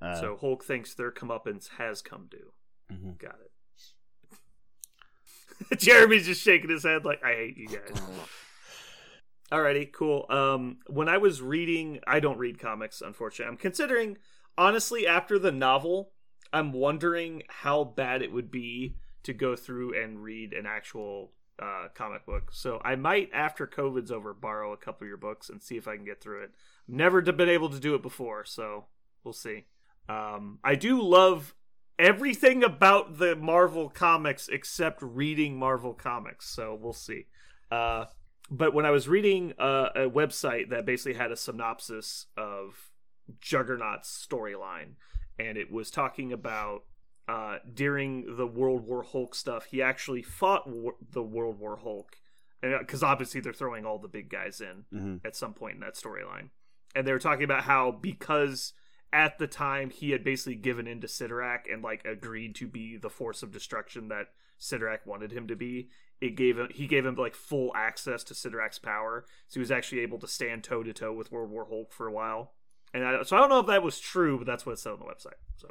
[0.00, 2.52] Uh, so Hulk thinks their comeuppance has come due.
[2.92, 3.18] mhm.
[3.18, 3.50] Got it.
[5.78, 8.00] Jeremy's just shaking his head like I hate you guys.
[9.52, 10.26] Alrighty, cool.
[10.30, 13.50] Um, when I was reading, I don't read comics, unfortunately.
[13.50, 14.18] I'm considering,
[14.56, 16.12] honestly, after the novel,
[16.52, 21.88] I'm wondering how bad it would be to go through and read an actual uh,
[21.94, 22.50] comic book.
[22.52, 25.88] So I might, after COVID's over, borrow a couple of your books and see if
[25.88, 26.50] I can get through it.
[26.88, 28.86] I've never been able to do it before, so
[29.24, 29.66] we'll see.
[30.08, 31.54] Um, I do love
[31.98, 37.26] everything about the Marvel comics except reading Marvel comics, so we'll see.
[37.70, 38.06] Uh,
[38.50, 42.90] but when I was reading uh, a website that basically had a synopsis of
[43.40, 44.94] Juggernaut's storyline,
[45.38, 46.84] and it was talking about
[47.28, 52.16] uh, during the World War Hulk stuff, he actually fought war- the World War Hulk,
[52.60, 55.24] because obviously they're throwing all the big guys in Mhm.
[55.24, 56.50] at some point in that storyline,
[56.94, 58.72] and they were talking about how because
[59.12, 62.96] at the time he had basically given in to Cyttorak and like agreed to be
[62.96, 64.28] the force of destruction that
[64.58, 65.88] Cyttorak wanted him to be.
[66.20, 69.70] It gave him he gave him like full access to Cyttorak's power, so he was
[69.70, 72.52] actually able to stand toe to toe with World War Hulk for a while.
[72.92, 74.92] And I, so I don't know if that was true, but that's what it said
[74.92, 75.38] on the website.
[75.56, 75.68] So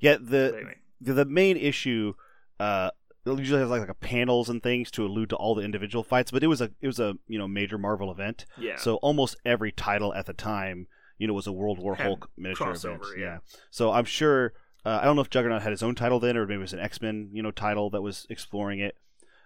[0.00, 2.14] Yeah, the, anyway, the the main issue
[2.60, 2.90] uh
[3.26, 6.04] it usually has like, like a panels and things to allude to all the individual
[6.04, 8.44] fights, but it was a it was a you know major Marvel event.
[8.58, 8.76] yeah.
[8.76, 10.86] So almost every title at the time,
[11.18, 13.18] you know, was a World War Had Hulk miniature crossover, event.
[13.18, 13.38] yeah.
[13.70, 14.52] So I'm sure
[14.84, 16.74] uh, I don't know if Juggernaut had his own title then, or maybe it was
[16.74, 18.96] an X Men you know title that was exploring it.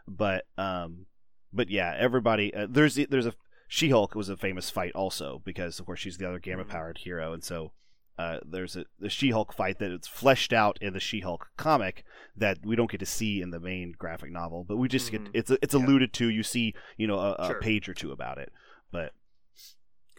[0.08, 1.06] But um,
[1.52, 3.34] but yeah, everybody uh, there's there's a
[3.68, 6.98] She Hulk was a famous fight also because of course she's the other gamma powered
[6.98, 7.72] hero, and so.
[8.20, 12.02] Uh, there's a the She-Hulk fight that it's fleshed out in the She-Hulk comic
[12.36, 15.26] that we don't get to see in the main graphic novel, but we just Mhm.
[15.26, 15.84] get it's it's Yeah.
[15.86, 16.28] alluded to.
[16.28, 17.60] You see, you know, a, a Sure.
[17.60, 18.52] page or two about it,
[18.90, 19.12] but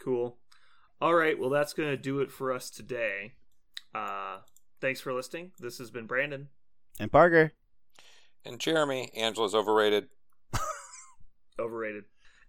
[0.02, 0.38] Cool.
[0.98, 1.38] All right.
[1.38, 3.34] Well, that's going to do it for us today.
[3.94, 4.38] Uh,
[4.80, 5.52] thanks for listening.
[5.58, 6.48] This has been Brandon.
[6.98, 7.52] and Parker.
[8.44, 10.08] And Jeremy, Angela's overrated.
[11.58, 12.04] Overrated.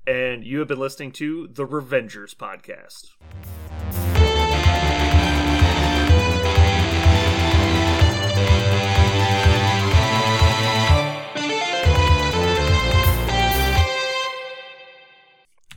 [0.08, 3.12] And you have been listening to the Revengers podcast.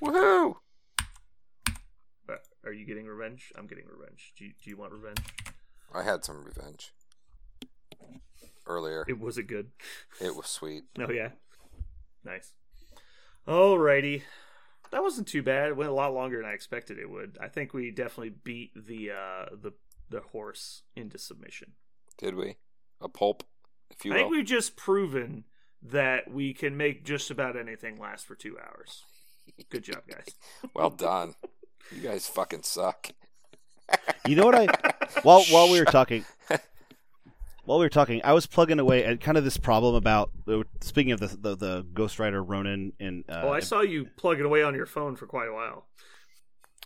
[0.00, 0.54] Woohoo!
[2.28, 2.34] Uh,
[2.64, 3.52] Are you getting revenge?
[3.56, 4.32] I'm getting revenge.
[4.38, 5.18] Do you, do you want revenge?
[5.92, 6.92] I had some revenge
[8.66, 9.04] earlier.
[9.08, 9.70] It was it good?
[10.20, 10.84] It was sweet.
[10.98, 11.30] Oh yeah.
[12.24, 12.52] Nice.
[13.46, 14.22] Alrighty.
[14.90, 15.68] That wasn't too bad.
[15.68, 17.36] It went a lot longer than I expected it would.
[17.40, 19.72] I think we definitely beat the uh the
[20.08, 21.72] the horse into submission.
[22.18, 22.56] Did we?
[23.00, 23.42] A pulp,
[23.90, 25.44] if you I think we've just proven
[25.82, 29.02] that we can make just about anything last for two hours.
[29.68, 30.28] Good job, guys.
[30.74, 31.34] Well done.
[31.94, 33.10] You guys fucking suck.
[34.26, 34.66] You know what I
[35.22, 36.24] while while we were talking
[37.64, 40.30] while we were talking, I was plugging away at kind of this problem about
[40.80, 43.24] speaking of the the, the Ghost Rider Ronin in.
[43.28, 45.86] Uh, oh, I saw you plugging away on your phone for quite a while.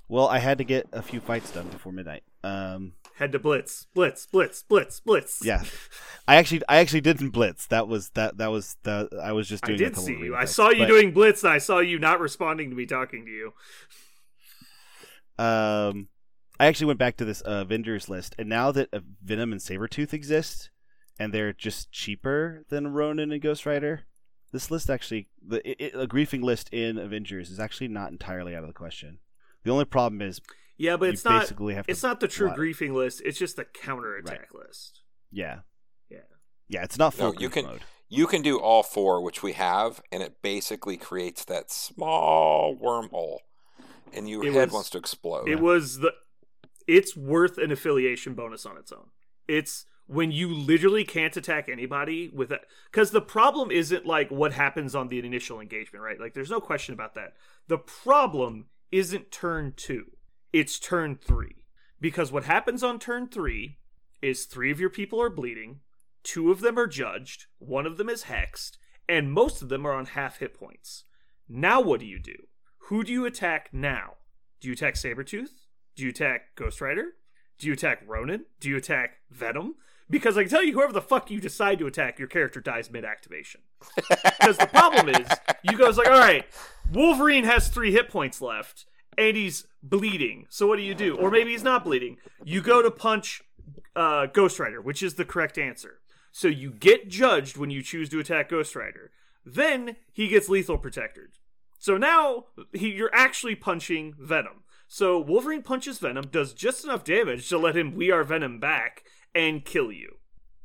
[0.08, 2.22] well, I had to get a few fights done before midnight.
[2.44, 5.40] Um, Head to blitz, blitz, blitz, blitz, blitz.
[5.44, 5.64] yeah,
[6.28, 7.66] I actually I actually didn't blitz.
[7.66, 9.74] That was that that was the I was just doing.
[9.74, 10.36] a did see you.
[10.36, 13.24] I saw you But, doing blitz, and I saw you not responding to me talking
[13.24, 13.52] to you.
[15.38, 16.08] Um,
[16.60, 19.60] I actually went back to this uh, Avengers list, and now that uh, Venom and
[19.60, 20.70] Sabretooth exist,
[21.18, 24.02] and they're just cheaper than Ronin and Ghost Rider,
[24.52, 28.54] this list actually, the it, it- a griefing list in Avengers is actually not entirely
[28.56, 29.18] out of the question.
[29.64, 30.40] The only problem is
[30.76, 31.42] Yeah, but you it's not.
[31.42, 31.92] basically have to.
[31.92, 33.20] It's not the true lot- griefing list.
[33.24, 35.02] It's just the counter attack list.
[35.30, 35.60] Yeah,
[36.10, 36.18] Yeah.
[36.68, 37.82] yeah, it's not full No, you can- mode.
[38.10, 43.40] You can do all four, which we have, and it basically creates that small wormhole,
[44.14, 45.46] and your It head was- wants to explode.
[45.48, 46.14] It was the.
[46.88, 49.10] It's worth an affiliation bonus on its own.
[49.46, 52.62] It's when you literally can't attack anybody with it.
[52.90, 56.18] Because the problem isn't like what happens on the initial engagement, right?
[56.18, 57.34] Like, there's no question about that.
[57.68, 60.06] The problem isn't turn two,
[60.52, 61.56] it's turn three.
[62.00, 63.78] Because what happens on turn three
[64.22, 65.80] is three of your people are bleeding,
[66.22, 68.78] two of them are judged, one of them is hexed,
[69.08, 71.04] and most of them are on half hit points.
[71.48, 72.46] Now, what do you do?
[72.88, 74.14] Who do you attack now?
[74.60, 75.67] Do you attack Sabretooth?
[75.98, 77.06] Do you attack Ghost Rider?
[77.58, 78.44] Do you attack Ronin?
[78.60, 79.74] Do you attack Venom?
[80.08, 82.88] Because I can tell you, whoever the fuck you decide to attack, your character dies
[82.88, 83.62] mid activation.
[84.38, 85.26] Because the problem is,
[85.64, 86.46] you goes like, all right,
[86.92, 88.86] Wolverine has three hit points left,
[89.18, 90.46] and he's bleeding.
[90.48, 91.16] So what do you do?
[91.16, 92.18] Or maybe he's not bleeding.
[92.44, 93.42] You go to punch
[93.96, 95.98] uh, Ghost Rider, which is the correct answer.
[96.30, 99.10] So you get judged when you choose to attack Ghost Rider.
[99.44, 101.30] Then he gets lethal protected.
[101.80, 104.62] So now he, you're actually punching Venom.
[104.88, 109.04] So Wolverine punches Venom, does just enough damage to let him We Are Venom back
[109.34, 110.16] and kill you.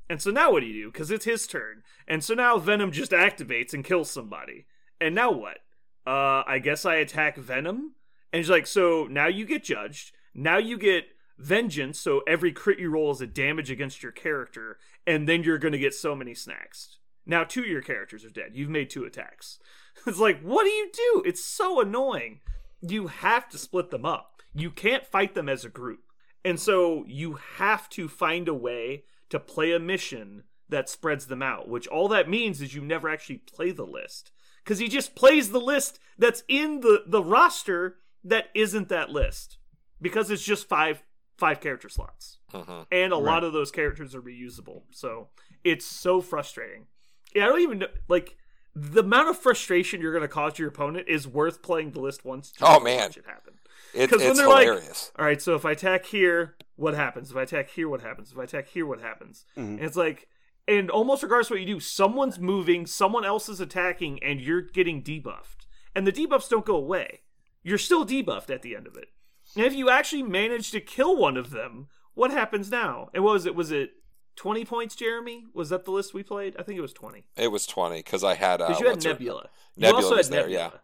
[0.10, 0.92] And so now what do you do?
[0.92, 1.84] Because it's his turn.
[2.08, 4.66] And so now Venom just activates and kills somebody.
[5.00, 5.60] And now what?
[6.08, 7.96] Uh, I guess I attack Venom?
[8.32, 10.14] And he's like, so now you get judged.
[10.34, 11.06] Now you get
[11.38, 12.00] vengeance.
[12.00, 14.78] So every crit you roll is a damage against your character.
[15.06, 17.00] And then you're going to get so many snacks.
[17.26, 18.52] Now two of your characters are dead.
[18.54, 19.60] You've made two attacks.
[20.08, 21.24] It's like, what do you do?
[21.24, 22.40] It's so annoying.
[22.88, 24.42] You have to split them up.
[24.54, 26.02] You can't fight them as a group.
[26.46, 31.42] And so you have to find a way to play a mission that spreads them
[31.42, 34.32] out, which all that means is you never actually play the list.
[34.64, 39.58] Because he just plays the list that's in the, the roster that isn't that list.
[40.02, 41.02] Because it's just five
[41.36, 42.38] five character slots.
[42.54, 42.86] Mhm.
[42.92, 43.26] And a Right.
[43.26, 44.84] lot of those characters are reusable.
[44.92, 45.30] So
[45.64, 46.86] it's so frustrating.
[47.34, 48.38] Yeah, I don't even know like
[48.76, 52.52] the amount of frustration you're gonna cause your opponent is worth playing the list once
[52.52, 53.12] to Oh, man.
[53.12, 53.54] it happen.
[53.94, 55.12] It, 'Cause when it's they're like- hilarious.
[55.18, 57.30] All right, so if I attack here, what happens?
[57.30, 58.32] If I attack here, what happens?
[58.32, 59.46] If I attack here, what happens?
[59.56, 59.64] Mhm.
[59.64, 60.28] And it's like,
[60.68, 64.62] and almost regardless of what you do, someone's moving, someone else is attacking, and you're
[64.62, 65.68] getting debuffed.
[65.94, 67.22] And the debuffs don't go away.
[67.62, 69.10] You're still debuffed at the end of it.
[69.56, 73.10] And if you actually manage to kill one of them, what happens now?
[73.14, 73.54] And what was it?
[73.56, 73.92] Was it
[74.36, 75.46] 20 points, Jeremy?
[75.54, 76.56] Was that the list we played?
[76.58, 77.24] I think it was 20.
[77.38, 79.50] It was twenty because I had uh, Because you had her- Nebula.
[79.76, 80.82] You Nebula also had there, Nebula.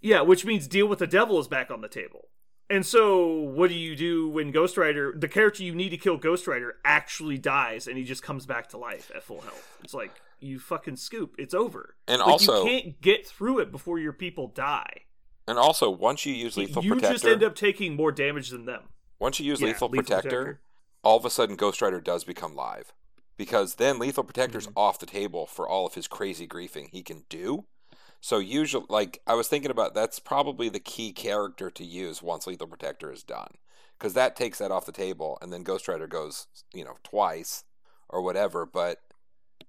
[0.00, 2.28] Yeah, which means Deal with the Devil is back on the table.
[2.68, 6.16] And so, what do you do when Ghost Rider, the character you need to kill
[6.16, 9.78] Ghost Rider, actually dies and he just comes back to life at full health?
[9.84, 10.10] It's like,
[10.40, 11.34] you fucking scoop.
[11.38, 11.94] It's over.
[12.08, 15.02] And Like, also, you can't get through it before your people die.
[15.46, 18.48] and also, once you use lethal you protector, you just end up taking more damage
[18.50, 18.84] than them.
[19.20, 20.60] once you use Yeah, lethal, protector,
[21.02, 22.92] all of a sudden Ghost Rider does become live.
[23.36, 24.78] Because then Lethal Protector's Mm-hmm.
[24.78, 27.64] off the table for all of his crazy griefing he can do.
[28.20, 32.46] So usually like I was thinking about that's probably the key character to use once
[32.46, 33.54] Lethal Protector is done.
[33.98, 37.64] Because that takes that off the table and then Ghost Rider goes, you know, twice
[38.08, 38.64] or whatever.
[38.66, 38.98] But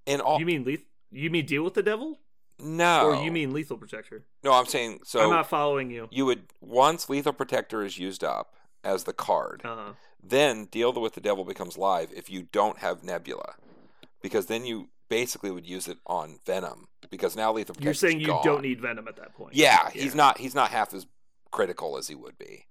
[0.05, 2.19] in all You mean leth- You mean Deal with the Devil?
[2.59, 4.25] No Or you mean Lethal Protector?
[4.43, 6.07] No, I'm saying so I'm not following you.
[6.11, 9.93] you would once Lethal Protector is used up as the card, Uh-huh.
[10.23, 13.55] Then Deal with the Devil becomes live if you don't have Nebula,
[14.21, 17.85] because then you basically would use it on Venom because now Lethal Protector.
[17.85, 19.53] You're saying you don't need Venom at that point.
[19.53, 20.37] Yeah, he's not.
[20.37, 21.05] He's not half as
[21.51, 22.65] critical as he would be.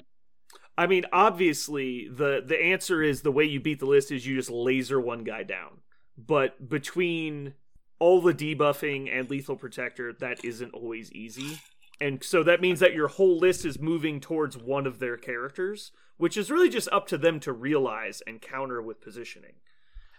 [0.77, 4.35] I mean, obviously, the the answer is the way you beat the list is you
[4.35, 5.83] just laser one guy down.
[6.17, 7.55] But between
[7.99, 11.59] all the debuffing and lethal protector, that isn't always easy.
[12.01, 15.93] And so that means that your whole list is moving towards one of their characters,
[16.17, 19.55] which is really just up to them to realize and counter with positioning.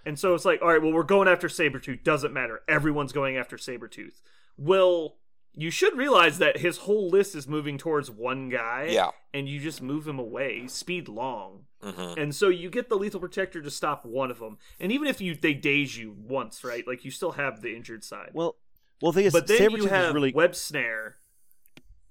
[0.06, 2.04] And so it's like, all right, well, we're going after Sabretooth.
[2.04, 2.62] Doesn't matter.
[2.68, 4.22] Everyone's going after Sabretooth.
[4.58, 5.18] Well,
[5.56, 9.12] you should realize that his whole list is moving towards one guy Yeah.
[9.34, 13.20] and you just move him away, speed long, hmm and so you get the lethal
[13.20, 14.58] protector to stop one of them.
[14.80, 16.88] And even if you they daze you once, right?
[16.88, 18.32] Like you still have the injured side.
[18.34, 18.56] Well,
[19.02, 20.32] well, the thing is, but then Sabretooth you have is really.
[20.34, 21.18] web snare.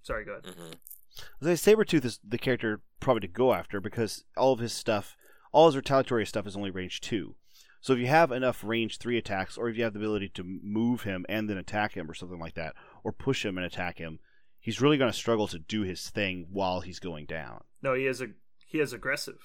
[0.03, 0.55] Sorry, go ahead.
[0.57, 4.61] hmm I was gonna Sabretooth is the character probably to go after because all of
[4.61, 5.17] his stuff,
[5.53, 7.35] all his retaliatory stuff is only range two.
[7.83, 10.45] So if you have enough range three attacks, or if you have the ability to
[10.45, 13.99] move him and then attack him or something like that, or push him and attack
[13.99, 14.21] him,
[14.61, 17.63] he's really going to struggle to do his thing while he's going down.
[17.83, 18.29] No, he has a
[18.67, 19.39] he has aggressive.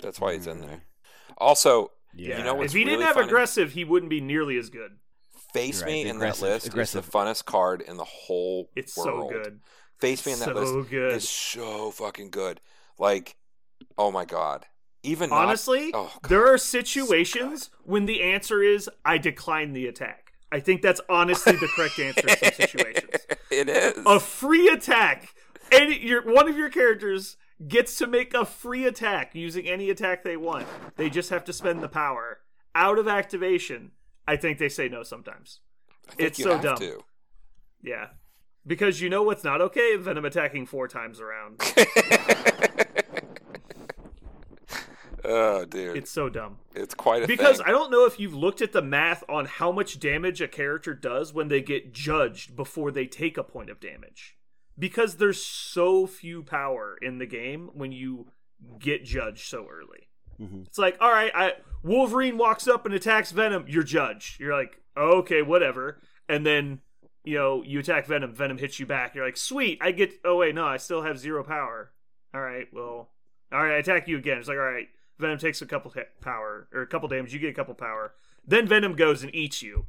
[0.00, 0.82] That's why he's in there.
[1.38, 2.38] Also, Yeah.
[2.38, 3.26] You know what's if he didn't have funny?
[3.26, 4.98] aggressive, he wouldn't be nearly as good.
[5.52, 7.04] Face You're Me in that list aggressive.
[7.04, 9.30] is the funnest card in the whole It's world.
[9.32, 9.60] so good.
[10.00, 11.12] Face Me in that so list good.
[11.12, 12.60] is so fucking good.
[12.98, 13.36] Like,
[13.98, 14.66] oh my god.
[15.02, 16.28] Even not- Honestly, oh, God.
[16.30, 20.32] there are situations when the answer is I decline the attack.
[20.52, 23.10] I think that's honestly the correct answer in some situations.
[23.50, 24.02] it is.
[24.06, 25.34] A free attack,
[25.72, 30.22] and your one of your characters gets to make a free attack using any attack
[30.24, 30.66] they want.
[30.96, 32.38] They just have to spend the power
[32.74, 33.92] out of activation.
[34.26, 35.60] I think they say no sometimes.
[36.08, 36.76] I think it's you so have dumb.
[36.78, 37.00] to.
[37.82, 38.06] Yeah.
[38.66, 39.96] Because you know what's not okay?
[39.96, 41.60] Venom attacking four times around.
[45.24, 46.58] Oh, dude, It's so dumb.
[46.74, 47.66] it's quite a Because thing.
[47.68, 50.94] I don't know if you've looked at the math on how much damage a character
[50.94, 54.36] does when they get judged before they take a point of damage.
[54.76, 58.32] Because there's so few power in the game when you
[58.80, 60.08] get judged so early.
[60.40, 60.66] Mhm.
[60.66, 61.52] It's like, all right, I
[61.82, 64.38] Wolverine walks up and attacks Venom, you're judged.
[64.40, 66.00] You're like, okay, whatever.
[66.28, 66.80] And then,
[67.24, 69.14] you know, you attack Venom, Venom hits you back.
[69.14, 71.92] You're like, sweet, I get oh wait, no, I still have zero power.
[72.34, 73.10] All right, well,
[73.52, 74.38] all right, I attack you again.
[74.38, 74.88] It's like, all right,
[75.18, 77.32] Venom takes a couple hit power or a couple damage.
[77.34, 78.12] You get a couple power.
[78.46, 79.86] Then Venom goes and eats you.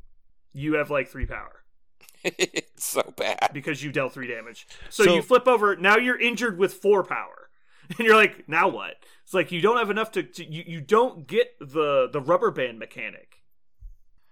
[0.51, 1.63] You have like three power
[2.23, 3.49] it's so bad.
[3.53, 4.67] because you dealt three damage.
[4.89, 5.75] So, So- you flip over.
[5.75, 7.42] Now you're injured with four power,
[7.97, 8.95] and you're like, now what?
[9.23, 10.23] It's like you don't have enough to.
[10.23, 13.37] to you, you don't get the the rubber band mechanic.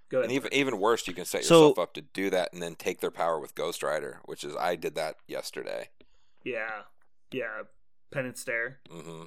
[0.09, 0.25] Go ahead.
[0.29, 2.75] And even even worse, you can set So- yourself up to do that and then
[2.75, 5.89] take their power with Ghost Rider, which is I did that yesterday.
[6.43, 6.83] yeah,
[7.31, 7.63] yeah.
[8.11, 8.79] Penance stare.
[8.89, 9.23] hmm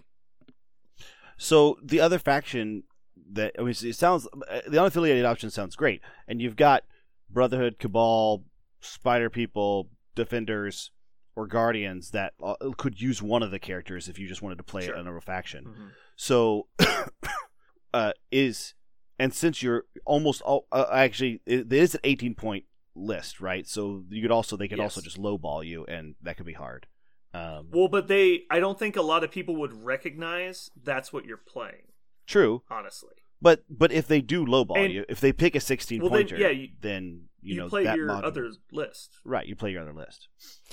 [1.38, 2.84] So the other faction
[3.32, 6.84] that I mean, it sounds uh, the unaffiliated option sounds great, and you've got
[7.30, 8.44] Brotherhood, Cabal,
[8.80, 10.90] Spider People, Defenders,
[11.36, 14.64] or Guardians that uh, could use one of the characters if you just wanted to
[14.64, 14.94] play Sure.
[14.94, 15.64] another faction.
[15.64, 15.90] Mhm.
[16.16, 16.68] So,
[17.92, 18.74] uh, is
[19.18, 23.66] and since you're almost all uh, actually it, it is an 18 point list, right?
[23.66, 26.86] So you could also they could also just lowball you, and that could be hard.
[27.32, 28.42] Um, Well, but they.
[28.48, 31.82] I don't think a lot of people would recognize that's what you're playing.
[32.26, 36.00] true, Honestly, but but if they do lowball And- you, if they pick a 16
[36.00, 39.18] Well, then, pointer, yeah, you- then you, you, know play that your mod- other list.
[39.24, 39.46] right.
[39.46, 40.28] You play your other list.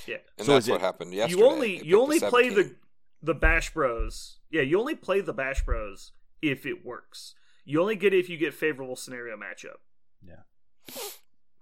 [0.08, 0.18] Yeah.
[0.38, 1.40] And So that's what it- happened yesterday.
[1.42, 2.76] you only It you only the play the
[3.22, 4.40] the Bash Bros.
[4.50, 6.12] Yeah, you only play the Bash Bros
[6.42, 7.36] if it works.
[7.66, 9.78] You only get it if you get favorable scenario matchup.
[10.26, 10.96] Yeah,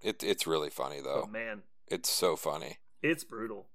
[0.01, 1.27] it, it's really funny Oh though.
[1.27, 2.77] man, It's so funny.
[3.01, 3.69] it's brutal.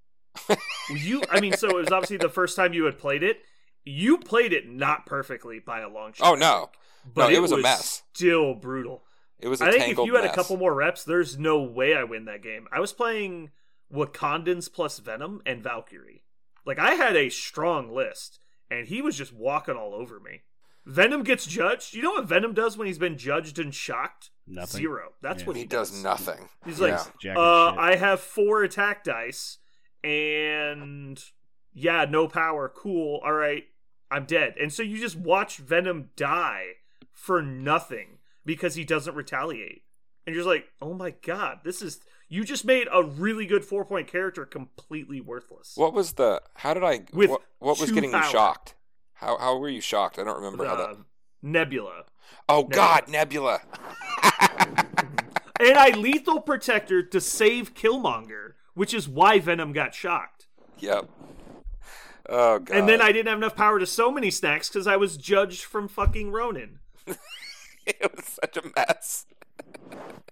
[0.90, 3.38] you, I mean, so it was obviously the first time you had played it.
[3.84, 6.26] You played it not perfectly by a long shot.
[6.26, 6.70] Oh no,
[7.14, 8.02] but it was a mess.
[8.14, 9.02] Still brutal.
[9.38, 10.32] It was a I think if you had mess.
[10.32, 12.66] a couple more reps, there's no way I win that game.
[12.72, 13.50] I was playing
[13.92, 16.22] Wakandans plus Venom and Valkyrie.
[16.66, 18.38] Like I had a strong list,
[18.70, 20.42] and he was just walking all over me.
[20.86, 21.94] Venom gets judged.
[21.94, 24.30] You know what Venom does when he's been judged and shocked?
[24.46, 24.80] Nothing.
[24.80, 25.12] Zero.
[25.22, 25.46] That's Yeah.
[25.46, 26.48] what he, he, does nothing.
[26.64, 27.04] He's like, Yeah.
[27.20, 27.74] Jack uh.
[27.74, 29.58] I have four attack dice,
[30.02, 31.22] and
[31.72, 32.68] yeah, no power.
[32.74, 33.20] Cool.
[33.24, 33.64] All right,
[34.10, 34.54] I'm dead.
[34.60, 36.74] And so you just watch Venom die
[37.12, 38.13] for nothing
[38.44, 39.82] because he doesn't retaliate,
[40.26, 42.00] and you're just like, oh my god, this is.
[42.26, 45.74] You just made a really good four point character completely worthless.
[45.76, 46.40] What was the?
[46.54, 47.02] How did I?
[47.12, 48.24] With what, what was getting power.
[48.24, 48.74] you shocked?
[49.14, 50.18] How how were you shocked?
[50.18, 50.88] I don't remember how that.
[50.88, 50.94] Uh,
[51.42, 52.04] Nebula.
[52.48, 53.60] Oh God, Nebula.
[55.60, 60.46] And I lethal protector to save Killmonger, which is why Venom got shocked.
[60.78, 61.08] yep.
[62.28, 62.76] Oh God.
[62.76, 65.64] And then I didn't have enough power to so many snacks because I was judged
[65.64, 66.80] from fucking Ronin.
[68.00, 69.26] it was such a mess.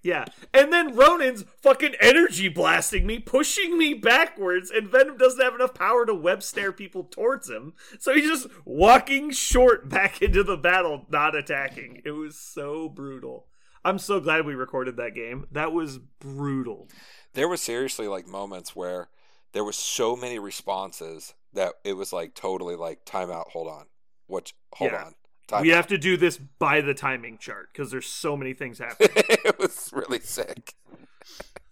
[0.03, 0.25] Yeah.
[0.53, 5.75] And then Ronin's fucking energy blasting me, pushing me backwards, and Venom doesn't have enough
[5.75, 7.75] power to web snare people towards him.
[8.01, 12.03] So he's just walking short back into the battle, not attacking.
[12.05, 13.47] It was so brutal.
[13.85, 15.47] I'm so glad we recorded that game.
[15.53, 16.89] That was brutal.
[17.35, 19.09] There was seriously like moments where
[19.53, 23.51] there was so many responses that it was like totally like timeout.
[23.51, 23.87] Hold on.
[24.27, 24.53] What?
[24.75, 25.05] Hold Yeah.
[25.05, 25.15] on.
[25.53, 28.79] Time we have to do this by the timing chart because there's so many things
[28.81, 29.11] happening.
[29.17, 30.75] it was really sick.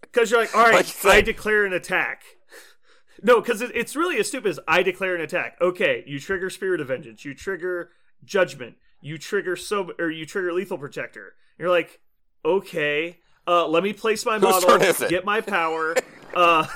[0.00, 2.22] Because you're like, all right, Like said- I declare an attack.
[3.22, 5.58] No, because it, it's really as stupid as I declare an attack.
[5.60, 7.90] Okay, you trigger Spirit of Vengeance, you trigger
[8.24, 11.34] Judgment, you trigger so or you trigger Lethal Protector.
[11.58, 12.00] You're like,
[12.46, 15.10] okay, uh, let me place my model, turn is it?
[15.10, 15.96] get my power,
[16.34, 16.66] uh,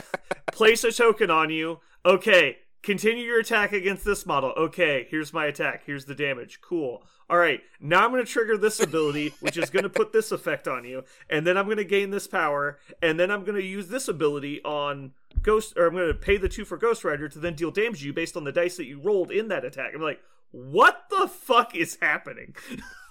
[0.52, 1.78] place a token on you.
[2.04, 4.50] Okay, continue your attack against this model.
[4.56, 5.82] Okay, here's my attack.
[5.86, 6.60] Here's the damage.
[6.60, 7.02] Cool.
[7.30, 10.32] All right, now I'm going to trigger this ability, which is going to put this
[10.32, 13.56] effect on you, and then I'm going to gain this power, and then I'm going
[13.56, 17.04] to use this ability on Ghost, or I'm going to pay the two for Ghost
[17.04, 19.48] Rider to then deal damage to you based on the dice that you rolled in
[19.48, 19.92] that attack.
[19.94, 22.54] I'm like, what the fuck is happening?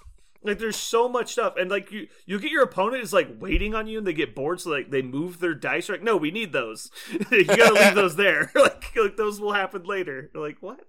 [0.44, 3.74] like there's so much stuff and like you you get your opponent is like waiting
[3.74, 6.16] on you and they get bored so like they move their dice You're like no
[6.16, 6.90] we need those
[7.30, 10.80] you gotta leave those there like, like those will happen later You're like what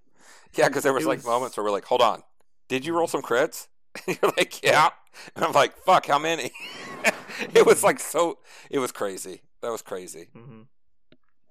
[0.54, 2.22] Yeah, because there was like moments where we're like, hold on,
[2.68, 3.68] did you roll some crits?
[4.06, 4.90] You're like, yeah.
[5.36, 6.50] And I'm like, fuck, how many?
[7.54, 8.38] it was like so,
[8.70, 9.42] it was crazy.
[9.62, 10.28] That was crazy.
[10.34, 10.62] hmm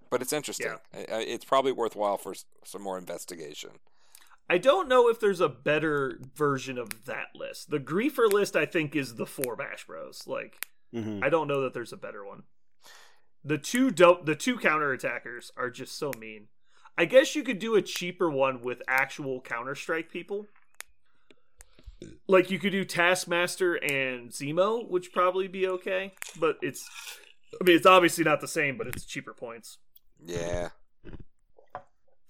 [0.09, 0.75] But it's interesting.
[0.93, 2.33] I- I- It's probably worthwhile for
[2.65, 3.71] some more investigation.
[4.49, 7.69] I don't know if there's a better version of that list.
[7.69, 10.23] The griefer list, I think, is the four Bash Bros.
[10.27, 11.23] Like, Mhm.
[11.23, 12.43] I don't know that there's a better one.
[13.43, 16.49] The two dope, the two counter attackers are just so mean.
[16.97, 20.47] I guess you could do a cheaper one with actual Counter Strike people.
[22.27, 26.13] Like you could do Taskmaster and Zemo, which probably be okay.
[26.39, 26.87] But it's,
[27.59, 29.77] I mean, it's obviously not the same, but it's cheaper points.
[30.23, 30.69] Yeah,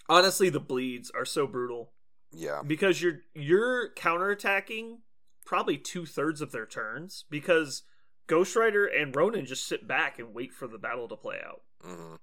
[0.10, 1.94] Honestly, the bleeds are so brutal.
[2.34, 2.62] Yeah.
[2.66, 4.98] because you're you're counterattacking
[5.46, 7.84] probably two thirds of their turns because
[8.28, 11.62] Ghost Rider and Ronin just sit back and wait for the battle to play out.
[11.84, 12.16] hmm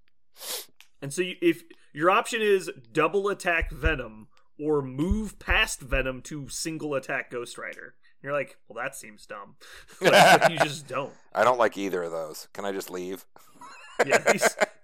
[1.03, 1.63] And so you, if
[1.93, 4.29] your option is double attack Venom
[4.59, 9.57] or move past Venom to single attack Ghost Rider, you're like, well, that seems dumb.
[10.01, 11.13] like, you just don't.
[11.35, 12.49] I don't like either of those.
[12.53, 13.27] Can I just leave?
[14.07, 14.17] Yeah,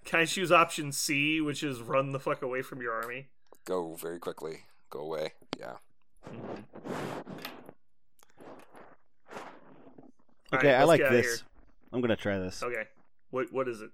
[0.05, 3.29] can I choose option C, which is run the fuck away from your army?
[3.65, 4.65] Go very quickly.
[4.89, 5.33] Go away.
[5.59, 5.73] Yeah.
[10.51, 11.43] All Okay, right, I like get outta this.
[11.91, 12.63] I'm gonna try this.
[12.63, 12.83] Okay,
[13.31, 13.89] what what is it?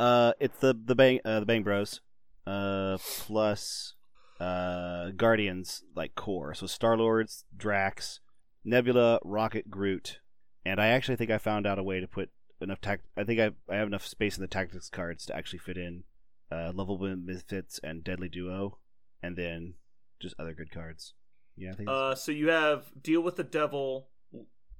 [0.00, 2.00] Uh, it's the the bang uh, the Bang Bros,
[2.46, 3.94] uh, plus
[4.40, 6.54] uh Guardians like core.
[6.54, 8.20] So Star Lords, Drax,
[8.64, 10.20] Nebula, Rocket, Groot,
[10.64, 12.30] and I actually think I found out a way to put
[12.60, 13.04] enough tact.
[13.16, 16.04] I think I I have enough space in the tactics cards to actually fit in
[16.50, 18.78] uh lovable misfits and Deadly Duo,
[19.22, 19.74] and then
[20.20, 21.14] just other good cards.
[21.56, 21.88] Yeah, I think.
[21.88, 24.08] Uh, so you have deal with the devil,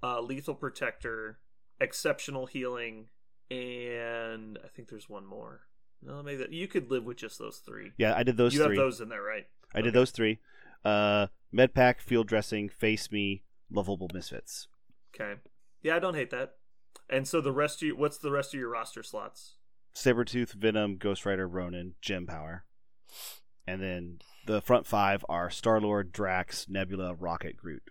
[0.02, 1.38] uh, lethal protector,
[1.80, 3.08] exceptional healing,
[3.50, 5.62] and I think there's one more.
[6.02, 7.92] No, maybe that you could live with just those three.
[7.98, 8.76] yeah, I did those you three.
[8.76, 9.46] have those in there, right?
[9.74, 10.38] I did those three.
[10.84, 14.68] Uh, med pack, field dressing, face me, lovable misfits.
[15.14, 15.40] Okay.
[15.82, 16.54] Yeah, I don't hate that.
[17.10, 19.56] And so the rest of you, what's the rest of your roster slots?
[19.94, 22.64] Sabretooth, Venom, Ghost Rider, Ronin, Gem Power.
[23.66, 27.82] And then the front five are Star Lord, Drax, Nebula, Rocket, Groot.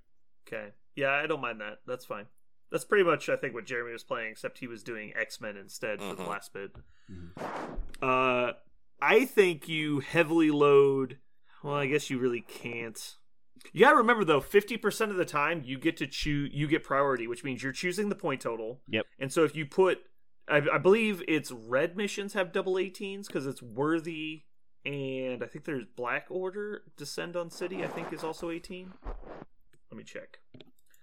[0.47, 0.69] Okay.
[0.95, 1.77] Yeah, I don't mind that.
[1.87, 2.25] That's fine.
[2.71, 5.55] That's pretty much, I think, what Jeremy was playing, except he was doing X Men
[5.55, 6.27] instead for the Mhm.
[6.27, 6.71] last bit.
[7.09, 7.77] Mhm.
[8.01, 8.53] Uh,
[9.01, 11.19] I think you heavily load.
[11.63, 13.15] Well, I guess you really can't.
[13.73, 16.83] You gotta remember though, fifty percent of the time you get to choose, you get
[16.83, 18.81] priority, which means you're choosing the point total.
[18.89, 19.05] Yep.
[19.19, 19.99] And so if you put,
[20.47, 24.43] I, I believe it's red missions have double 18s because it's worthy,
[24.87, 27.83] and I think there's Black Order Descend on City.
[27.83, 28.93] I think is also eighteen.
[29.91, 30.39] Let me check.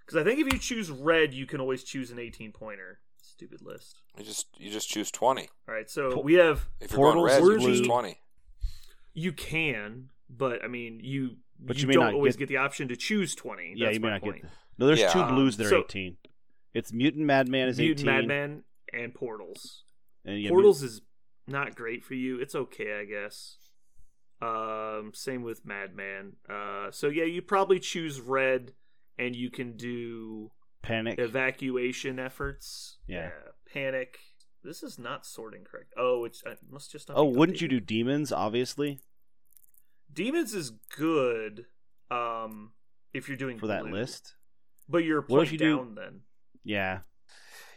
[0.01, 3.01] Because I think if you choose red, you can always choose an eighteen pointer.
[3.23, 4.01] Stupid list.
[4.19, 5.49] You just you just choose twenty.
[5.69, 8.21] All right, so we have If you're going Portals red, you worthy- choose twenty.
[9.13, 12.55] You can, but I mean, you But you, you may don't not always get- get...
[12.55, 13.75] the option to choose twenty.
[13.77, 14.43] Yeah, That's you may not point.
[14.43, 14.51] get.
[14.51, 14.51] The...
[14.79, 15.13] No, there's Yeah.
[15.13, 16.17] two Um, blues that are so- 18.
[16.75, 18.27] It's Mutant Madman is Mutant 18.
[18.29, 19.85] Madman and Portals.
[20.25, 21.01] And yeah, Portals is
[21.47, 22.41] not great for you.
[22.41, 23.59] It's okay, I guess.
[24.45, 26.33] Um, same with Madman.
[26.49, 28.73] Uh, so yeah, you probably choose red,
[29.19, 30.51] and you can do
[30.83, 31.19] Panic.
[31.19, 32.99] evacuation efforts.
[33.07, 33.31] Yeah.
[33.73, 34.19] panic.
[34.63, 35.93] This is not sorting correct.
[35.97, 37.09] Oh, it's it must just.
[37.09, 38.33] Not Oh, wouldn't you do demons?
[38.33, 39.01] Obviously,
[40.13, 40.55] demons?
[40.55, 41.67] Is good.
[42.11, 42.73] Um,
[43.13, 44.35] if you're doing for that list.
[44.89, 46.21] but you're What if point you do- down then.
[46.67, 47.01] Yeah,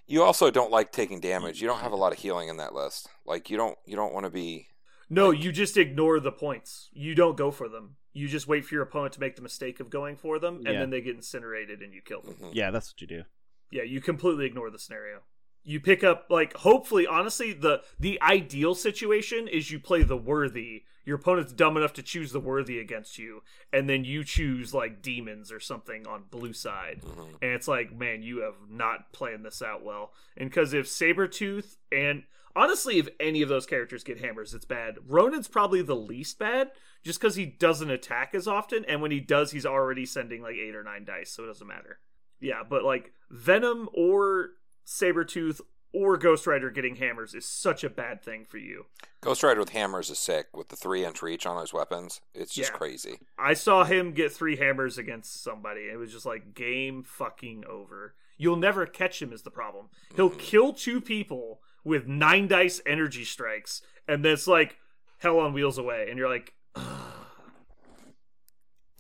[0.06, 1.62] You also don't like taking damage.
[1.62, 3.10] You don't have a lot of healing in that list.
[3.26, 4.68] Like you don't you don't want to be.
[5.10, 6.90] No, you just ignore the points.
[6.94, 7.96] You don't go for them.
[8.14, 10.66] You just wait for your opponent to make the mistake of going for them, and
[10.66, 10.80] Yeah.
[10.80, 12.36] then they get incinerated and you kill them.
[12.36, 12.52] Mhm.
[12.54, 13.24] yeah, that's what you do.
[13.72, 15.22] Yeah, you completely ignore the scenario.
[15.64, 20.86] You pick up like hopefully, honestly, the the ideal situation is you play the worthy.
[21.06, 25.02] Your opponent's dumb enough to choose the worthy against you, and then you choose like
[25.02, 27.02] demons or something on blue side.
[27.02, 27.38] Mhm.
[27.42, 30.14] And it's like, man, you have not planned this out well.
[30.38, 32.24] And because if Sabretooth and
[32.58, 34.98] honestly, if any of those characters get hammers, it's bad.
[35.08, 36.72] Ronin's probably the least bad,
[37.04, 40.56] just because he doesn't attack as often, and when he does, he's already sending like
[40.56, 42.00] eight or nine dice, so it doesn't matter.
[42.40, 44.50] Yeah, but like Venom or
[44.86, 45.62] Sabretooth
[45.94, 48.86] or Ghost Rider getting hammers is such a bad thing for you.
[49.22, 52.22] Ghost Rider with hammers is sick with the three inch reach on those weapons.
[52.34, 52.78] It's just Yeah.
[52.78, 53.20] crazy.
[53.38, 55.90] I saw him get three hammers against somebody.
[55.90, 58.16] It was just like game fucking over.
[58.38, 59.90] You'll never catch him is the problem.
[60.16, 60.38] He'll Mhm.
[60.40, 64.78] kill two people with nine dice energy strikes, and then it's like
[65.20, 66.84] hell on wheels away, and you're like, you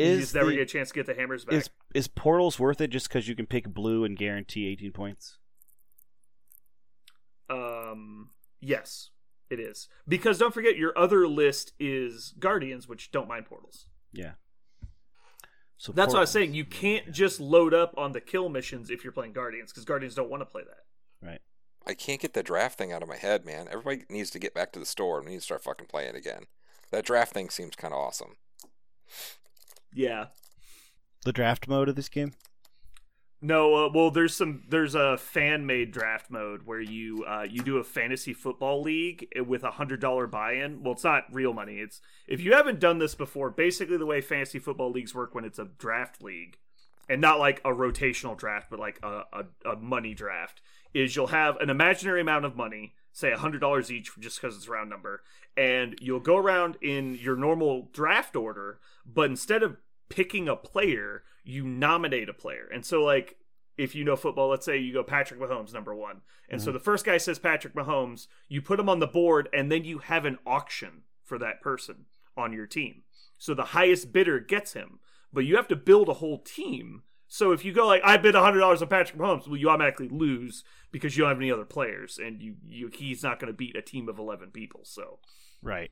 [0.06, 1.56] Is just never the- get a chance to get the hammers back.
[1.56, 5.38] is is portals worth it just because you can pick blue and guarantee 18 points?
[7.50, 9.10] Um, yes,
[9.50, 13.88] it is because don't forget your other list is guardians, which don't mind portals.
[14.12, 14.32] Yeah.
[15.78, 16.56] So That's what I was saying.
[16.56, 20.16] You can't just load up on the kill missions if you're playing guardians because guardians
[20.16, 21.26] don't want to play that.
[21.28, 21.40] Right.
[21.88, 23.68] I can't get the draft thing out of my head, man.
[23.72, 26.16] Everybody needs to get back to the store and we need to start fucking playing
[26.16, 26.44] again.
[26.92, 28.36] That draft thing seems kind of awesome.
[29.94, 30.28] Yeah.
[31.24, 32.34] The draft mode of this game.
[33.40, 37.62] No, uh, well, there's some there's a fan made draft mode where you uh, you
[37.62, 40.82] do a fantasy football league with a hundred dollar buy in.
[40.82, 41.76] Well, it's not real money.
[41.76, 45.46] It's if you haven't done this before, basically the way fantasy football leagues work when
[45.46, 46.58] it's a draft league,
[47.08, 50.62] and not like a rotational draft, but like a, a, a money draft,
[50.98, 54.56] is you'll have an imaginary amount of money, say a hundred dollars each, just because
[54.56, 55.24] it's a round number,
[55.56, 59.78] and you'll go around in your normal draft order, but instead of
[60.10, 62.68] picking a player, you nominate a player.
[62.74, 63.38] And so, like,
[63.78, 66.78] if you know football, let's say you go Patrick Mahomes number one, and so mm-hmm.
[66.78, 70.00] the first guy says Patrick Mahomes, you put him on the board, and then you
[70.00, 72.06] have an auction for that person
[72.36, 73.04] on your team.
[73.38, 75.00] So the highest bidder gets him,
[75.32, 77.04] but you have to build a whole team.
[77.28, 80.08] So if you go like I bid hundred dollars on Patrick Mahomes, well, you automatically
[80.10, 83.58] lose because you don't have any other players, and you, you he's not going to
[83.58, 84.82] beat a team of eleven people.
[84.84, 85.20] So
[85.62, 85.92] Right.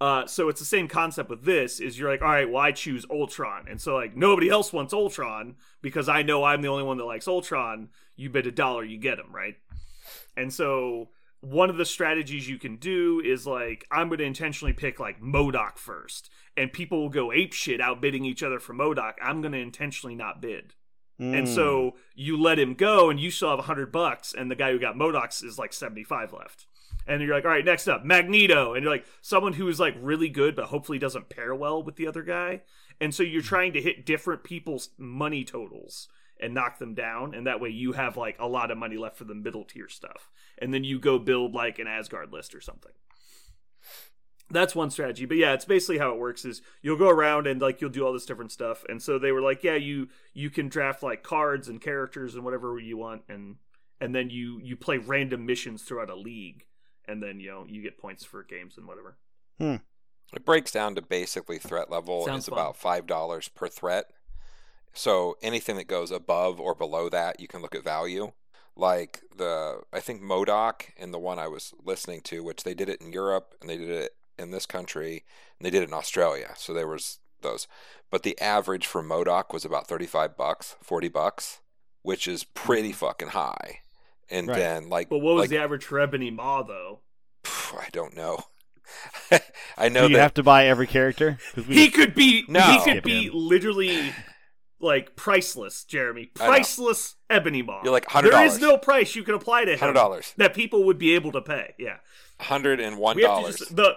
[0.00, 2.72] uh, so it's the same concept with this is you're like, all right, well, I
[2.72, 3.66] choose Ultron.
[3.68, 7.04] And so like nobody else wants Ultron because I know I'm the only one that
[7.04, 7.90] likes Ultron.
[8.16, 9.56] You bid a dollar, you get him, right?
[10.36, 11.10] And so
[11.42, 15.20] one of the strategies you can do is like, I'm going to intentionally pick like
[15.20, 16.30] MODOK first.
[16.56, 19.14] And people will go ape shit outbidding each other for MODOK.
[19.22, 20.74] I'm going to intentionally not bid.
[21.18, 21.54] And Mm.
[21.54, 24.78] so you let him go and you still have 100 bucks and the guy who
[24.78, 26.66] got MODOK's is like 75 left.
[27.06, 28.72] And you're like, all right, next up, Magneto.
[28.74, 31.96] And you're like, someone who is like really good, but hopefully doesn't pair well with
[31.96, 32.62] the other guy.
[33.02, 36.08] And so you're trying to hit different people's money totals
[36.40, 37.34] and knock them down.
[37.34, 39.88] And that way you have like a lot of money left for the middle tier
[39.88, 40.30] stuff.
[40.56, 42.92] And then you go build like an Asgard list or something.
[44.50, 45.26] That's one strategy.
[45.26, 48.04] But yeah, it's basically how it works is you'll go around and like you'll do
[48.04, 48.84] all this different stuff.
[48.88, 52.44] And so they were like, yeah, you you can draft like cards and characters and
[52.44, 53.56] whatever you want and
[54.00, 56.64] and then you you play random missions throughout a league
[57.06, 59.16] and then you know you get points for games and whatever.
[59.58, 59.76] hmm.
[60.32, 62.58] It breaks down to basically threat level Sounds is fun.
[62.58, 64.06] about five dollars per threat.
[64.92, 68.32] So anything that goes above or below that, you can look at value.
[68.76, 72.88] Like the I think MODOK in the one I was listening to, which they did
[72.88, 75.24] it in Europe and they did it in this country
[75.58, 76.52] and they did it in Australia.
[76.56, 77.68] So there was those.
[78.10, 81.60] But the average for MODOK was about thirty five bucks, forty bucks,
[82.02, 83.06] which is pretty mm-hmm.
[83.06, 83.80] fucking high.
[84.28, 84.56] And Right.
[84.58, 87.00] then like But what was like, the average for Ebony Maw though?
[87.44, 88.38] I don't know.
[89.78, 91.38] I know Do you that have to buy every character.
[91.56, 92.60] we- He could be No.
[92.60, 93.32] he could Skip be him.
[93.34, 94.12] literally
[94.80, 96.26] like priceless, Jeremy.
[96.34, 97.82] Priceless Ebony Maw.
[97.84, 98.30] You're like, $100.
[98.30, 101.14] There is no price you can apply to him hundred dollars, that people would be
[101.14, 101.74] able to pay.
[101.78, 101.98] Yeah.
[102.40, 103.56] hundred and one We have to dollars.
[103.58, 103.94] just the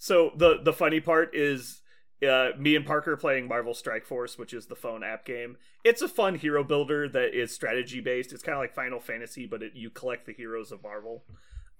[0.00, 1.82] so the the funny part is
[2.26, 5.58] uh, me and Parker playing Marvel Strike Force, which is the phone app game.
[5.84, 8.32] It's a fun hero builder that is strategy based.
[8.32, 11.24] It's kind of like Final Fantasy, but it, you collect the heroes of Marvel.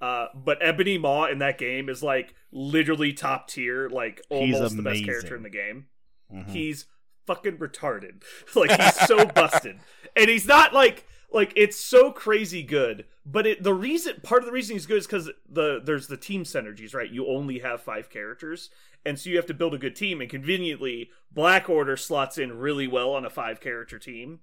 [0.02, 4.76] Uh, but Ebony Maw in that game is like literally top tier, like He's almost
[4.76, 5.86] the best character in the game.
[6.32, 6.48] Mhm.
[6.48, 6.86] He's
[7.26, 8.22] fucking retarded.
[8.54, 9.78] like he's so busted.
[10.14, 13.06] And he's not like like it's so crazy good.
[13.30, 16.16] But it the reason part of the reason he's good is because the there's the
[16.16, 17.10] team synergies, right?
[17.10, 18.70] You only have five characters.
[19.04, 22.58] And so you have to build a good team, and conveniently, Black Order slots in
[22.58, 24.40] really well on a five character team.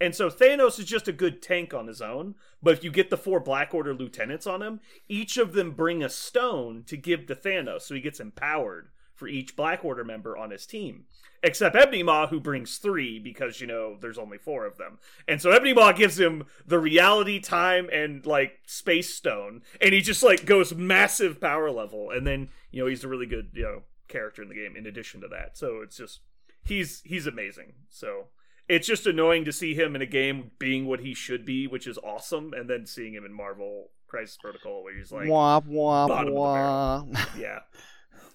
[0.00, 3.10] And so Thanos is just a good tank on his own, but if you get
[3.10, 7.26] the four Black Order lieutenants on him, each of them bring a stone to give
[7.26, 8.88] to Thanos, so he gets empowered
[9.18, 11.04] for each Black Order member on his team.
[11.42, 14.98] Except Ebony Maw, who brings three because, you know, there's only four of them.
[15.28, 19.62] And so Ebony Maw gives him the reality, time, and, like, space stone.
[19.80, 22.10] And he just, like, goes massive power level.
[22.10, 24.86] And then, you know, he's a really good, you know, character in the game in
[24.86, 25.56] addition to that.
[25.56, 26.20] So it's just,
[26.64, 27.74] he's, he's amazing.
[27.88, 28.28] So
[28.68, 31.86] it's just annoying to see him in a game being what he should be, which
[31.86, 32.52] is awesome.
[32.52, 37.12] And then seeing him in Marvel Crisis Protocol where he's like, womp womp bottom of
[37.12, 37.38] the womp.
[37.38, 37.60] yeah.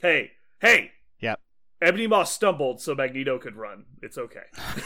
[0.01, 0.31] Hey,
[0.64, 0.91] hey.
[1.19, 1.40] Yep.
[1.81, 3.85] Ebony Maw stumbled so Magneto could run.
[4.02, 4.45] It's okay.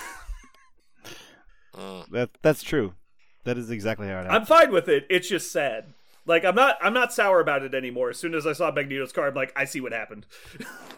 [1.77, 2.09] Mm.
[2.09, 2.95] that that's true.
[3.43, 4.33] That is exactly how it happened.
[4.33, 5.05] I'm fine with it.
[5.11, 5.93] It's just sad.
[6.25, 8.09] Like I'm not I'm not sour about it anymore.
[8.09, 10.25] As soon as I saw Magneto's car, I'm like, I see what happened.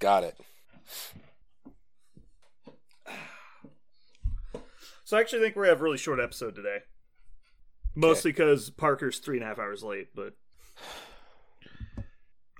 [0.00, 0.36] Got it.
[5.04, 6.78] So I actually think we're have a really short episode today.
[7.94, 10.34] Mostly because Parker's three and a half hours late, but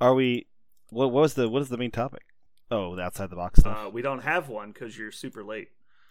[0.01, 0.47] Are we?
[0.91, 2.23] What, what was the what is the main topic?
[2.71, 3.87] Oh, the outside the box stuff.
[3.87, 5.69] Uh, we don't have one because you're super late.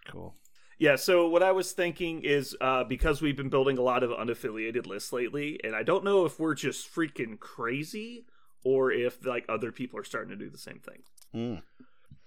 [0.08, 0.36] cool.
[0.78, 4.12] Yeah, so what I was thinking is uh, because we've been building a lot of
[4.12, 8.26] unaffiliated lists lately, and I don't know if we're just freaking crazy
[8.64, 11.04] or if like other people are starting to do the same thing.
[11.36, 11.62] Mm.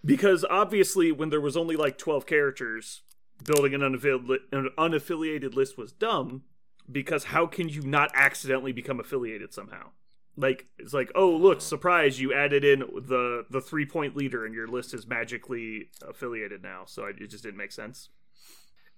[0.05, 3.01] Because obviously, when there was only like twelve characters,
[3.43, 6.43] building an unaffiliated, an unaffiliated list was dumb.
[6.91, 9.91] Because how can you not accidentally become affiliated somehow?
[10.37, 11.61] Like it's like, oh look, oh.
[11.61, 12.21] surprise!
[12.21, 16.85] You added in the the three point leader, and your list is magically affiliated now.
[16.87, 18.09] So it just didn't make sense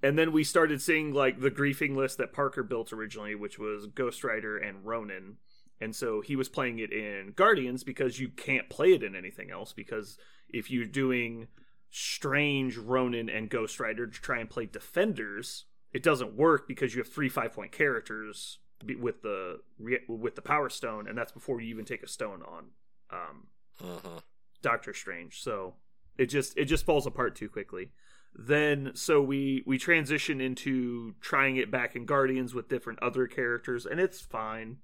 [0.04, 3.86] and then we started seeing like the griefing list that Parker built originally, which was
[3.86, 5.36] Ghost Rider and Ronin.
[5.80, 9.50] And so he was playing it in Guardians because you can't play it in anything
[9.50, 9.72] else.
[9.72, 10.18] Because
[10.50, 11.48] if you're doing
[11.90, 17.00] Strange, Ronin, and Ghost Rider to try and play Defenders, it doesn't work because you
[17.00, 18.58] have three five point characters
[18.98, 19.60] with the
[20.08, 22.64] with the Power Stone, and that's before you even take a stone on
[23.10, 23.46] um,
[23.78, 24.16] hmm
[24.62, 25.42] Doctor Strange.
[25.42, 25.74] So
[26.18, 27.90] it just it just falls apart too quickly.
[28.34, 33.86] Then so we we transition into trying it back in Guardians with different other characters,
[33.86, 34.78] and it's fine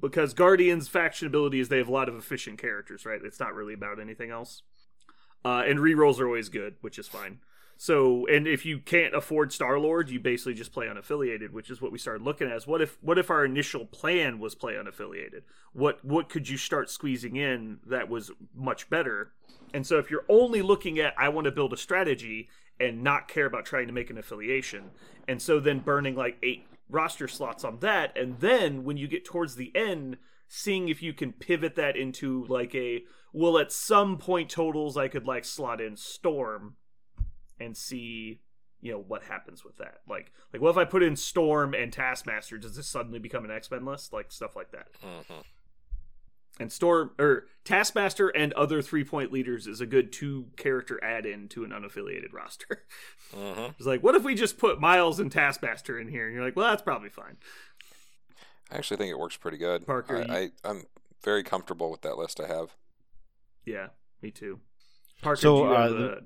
[0.00, 3.20] because Guardians faction ability is they have a lot of efficient characters, right?
[3.22, 4.62] It's not really about anything else.
[5.44, 7.40] Uh, and rerolls are always good, which is fine.
[7.82, 11.82] So, and if you can't afford Star Lord, you basically just play unaffiliated, which is
[11.82, 12.56] what we started looking at.
[12.56, 15.40] Is what if what if our initial plan was play unaffiliated?
[15.72, 19.32] What what could you start squeezing in that was much better?
[19.74, 22.48] And so, if you're only looking at I want to build a strategy
[22.78, 24.92] and not care about trying to make an affiliation,
[25.26, 29.24] and so then burning like eight roster slots on that, and then when you get
[29.24, 33.02] towards the end, seeing if you can pivot that into like a
[33.32, 36.76] well, at some point totals, I could like slot in Storm
[37.58, 38.40] and see
[38.80, 40.00] you know what happens with that.
[40.08, 42.58] Like like what if i put in storm and taskmaster?
[42.58, 44.12] Does this suddenly become an x-men list?
[44.12, 44.88] Like stuff like that.
[45.02, 45.40] Hmm
[46.60, 51.48] and storm or taskmaster and other three point leaders is a good two character add-in
[51.48, 52.84] to an unaffiliated roster.
[53.34, 56.26] Hmm it's like what if we just put miles and taskmaster in here?
[56.26, 57.38] And you're like well that's probably fine.
[58.70, 59.86] I actually think it works pretty good.
[59.86, 60.82] Parker, I, I I'm
[61.24, 62.76] very comfortable with that list I have.
[63.64, 63.86] yeah
[64.20, 64.60] me too.
[65.22, 66.20] Parker So, do you have uh, a-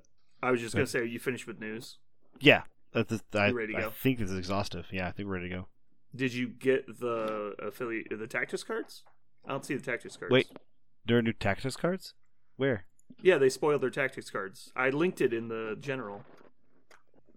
[0.47, 1.99] i was just gonna say are you finished with news
[2.41, 2.63] Yeah,
[2.93, 4.87] that's, that's, I, ready to I think this is exhaustive.
[4.91, 5.69] Yeah, I think we're ready to go.
[6.15, 9.03] did you get the affiliate the tactics cards
[9.47, 10.49] i don't see the tactics cards Wait,
[11.05, 12.15] there are new tactics cards.
[12.57, 12.85] Where?
[13.23, 14.73] Yeah, they spoiled their tactics cards.
[14.75, 16.25] I linked it in the general.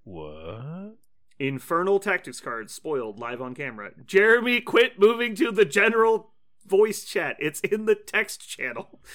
[0.04, 0.96] What?
[1.38, 3.92] Infernal tactics cards spoiled live on camera.
[4.06, 6.32] Jeremy, quit moving to the general
[6.66, 7.36] voice chat.
[7.40, 9.00] It's in the text channel.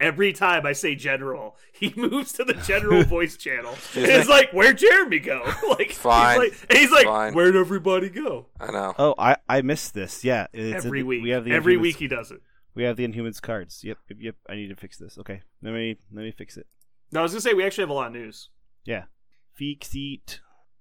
[0.00, 3.74] Every time I say general, he moves to the general voice channel.
[3.94, 5.42] It's like, where'd Jeremy go?
[5.68, 6.40] like, Fine.
[6.40, 7.34] He's like, and he's like Fine.
[7.34, 8.46] where'd everybody go?
[8.60, 8.94] I know.
[8.98, 10.24] Oh, I I missed this.
[10.24, 11.22] Yeah, it's Every in- week.
[11.22, 12.40] We have the Every Inhumans- week he does it.
[12.74, 13.84] We have the Inhumans cards.
[13.84, 14.34] Yep, yep, yep.
[14.48, 15.16] I need to fix this.
[15.18, 16.66] Okay, let me let me fix it.
[17.12, 18.48] No, I was gonna say we actually have a lot of news.
[18.84, 19.04] Yeah,
[19.52, 20.40] fix it.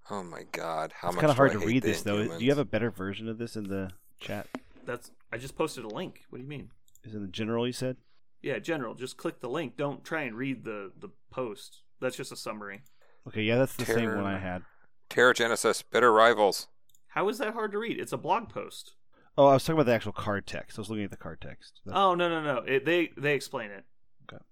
[0.10, 2.16] Oh my god, how It's much kind of hard to read the this though.
[2.18, 2.40] Inhumans?
[2.40, 4.48] Do you have a better version of this in the chat?
[4.88, 6.22] That's I just posted a link.
[6.30, 6.72] What do you mean?
[7.04, 7.68] Is it in the general?
[7.68, 7.98] You said.
[8.44, 8.94] Yeah, general.
[8.94, 9.78] Just click the link.
[9.78, 11.82] Don't try and read the the post.
[12.02, 12.82] That's just a summary.
[13.28, 14.64] Okay, yeah, that's the same one I had.
[15.10, 16.68] Terrigenesis, bitter rivals.
[17.08, 18.00] How is that hard to read?
[18.00, 18.94] It's a blog post.
[19.38, 20.78] Oh, I was talking about the actual card text.
[20.78, 21.80] I was looking at the card text.
[21.86, 22.58] That's- Oh no no no!
[22.60, 23.86] It, they they explain it.
[24.32, 24.44] Okay,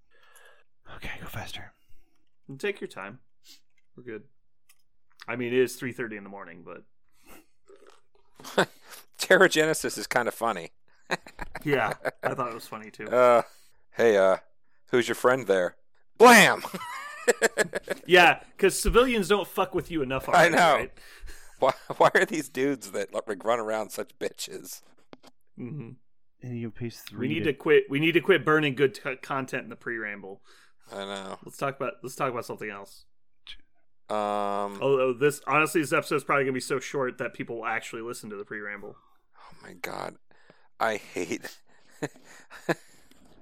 [0.95, 1.73] Okay, go faster.
[2.57, 3.19] Take your time.
[3.97, 4.23] We're good.
[5.27, 6.83] I mean, it is three thirty in the morning, but
[9.19, 10.71] Terrigenesis is kind of funny.
[11.63, 11.93] yeah,
[12.23, 13.07] I thought it was funny too.
[13.07, 13.41] Uh,
[13.91, 14.37] hey, uh,
[14.89, 15.75] who's your friend there?
[16.17, 16.63] Blam!
[18.05, 20.27] Yeah, because civilians don't fuck with you enough.
[20.27, 20.75] I know.
[20.75, 20.91] Right?
[21.59, 24.81] why, why are these dudes that like run around such bitches?
[25.57, 25.91] Mm-hmm.
[26.41, 27.27] And you paste three.
[27.27, 27.83] We need to quit.
[27.89, 30.41] We need to quit burning good t- content in the pre-ramble.
[30.91, 31.37] I know.
[31.45, 33.05] Let's talk about let's talk about something else.
[34.09, 37.65] Um, Although this honestly, this episode is probably gonna be so short that people will
[37.65, 38.95] actually listen to the pre-ramble.
[38.97, 40.15] oh my god,
[40.79, 41.59] I hate,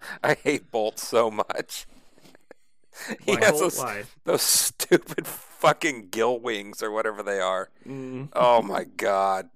[0.24, 1.86] I hate Bolt so much.
[3.26, 3.46] he Why?
[3.46, 4.04] has those, Why?
[4.26, 7.70] those stupid fucking gill wings or whatever they are.
[7.88, 8.30] Mm.
[8.34, 9.50] Oh my god.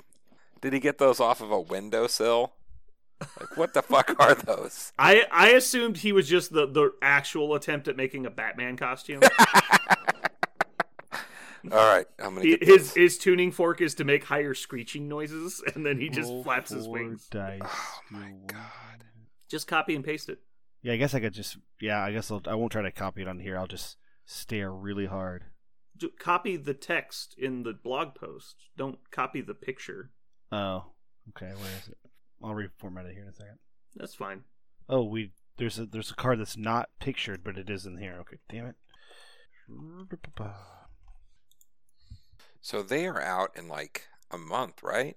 [0.62, 2.54] Did he get those off of a windowsill?
[3.40, 4.92] Like what the fuck are those?
[5.00, 9.22] I I assumed he was just the the actual attempt at making a Batman costume.
[11.72, 12.94] All right, I'm gonna He- get his those.
[12.96, 16.72] his tuning fork is to make higher screeching noises, and then he just Roll flaps
[16.72, 17.28] his wings.
[17.32, 17.62] Dice.
[17.64, 19.06] Oh my God.
[19.54, 20.40] Just copy and paste it.
[20.82, 21.58] Yeah, I guess I could just.
[21.80, 23.56] Yeah, I guess I'll, I won't try to copy it on here.
[23.56, 25.44] I'll just stare really hard.
[25.96, 28.56] Ju- Copy the text in the blog post.
[28.76, 30.10] Don't copy the picture.
[30.52, 30.86] Oh,
[31.30, 31.52] okay.
[31.56, 31.98] Where is it?
[32.44, 33.60] I'll reformat it here in a second.
[33.96, 34.42] That's fine.
[34.90, 38.18] Oh, we There's a there's a card that's not pictured, but it is in here.
[38.22, 38.76] Okay, damn it.
[42.60, 45.16] So they are out in like a month, right?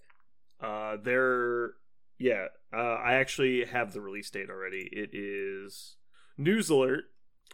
[0.61, 1.71] Uh, they're
[2.19, 2.49] yeah.
[2.77, 4.89] Uh, I actually have the release date already.
[4.93, 5.97] It is
[6.37, 7.05] news alert.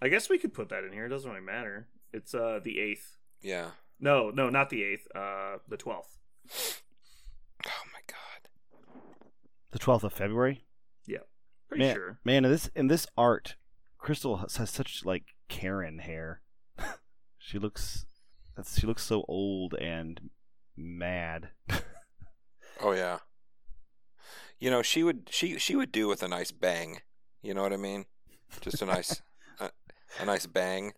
[0.00, 1.06] I guess we could put that in here.
[1.06, 1.88] It doesn't really matter.
[2.12, 3.18] It's uh the eighth.
[3.40, 3.70] Yeah.
[4.00, 5.06] No, no, not the eighth.
[5.14, 6.18] Uh, the twelfth.
[7.64, 8.48] Oh my god.
[9.70, 10.64] The twelfth of February.
[11.06, 11.18] Yeah.
[11.68, 12.18] Pretty man, sure.
[12.24, 13.54] man, in this in this art,
[13.98, 16.42] Crystal has, has such like Karen hair.
[17.38, 18.06] she looks,
[18.56, 20.30] that's she looks so old and
[20.76, 21.50] mad.
[22.80, 23.18] Oh yeah.
[24.62, 27.00] You know, she would she she would do with a nice bang.
[27.42, 28.04] You know what I mean?
[28.60, 29.20] Just a nice
[29.60, 29.70] a,
[30.20, 30.92] a nice bang.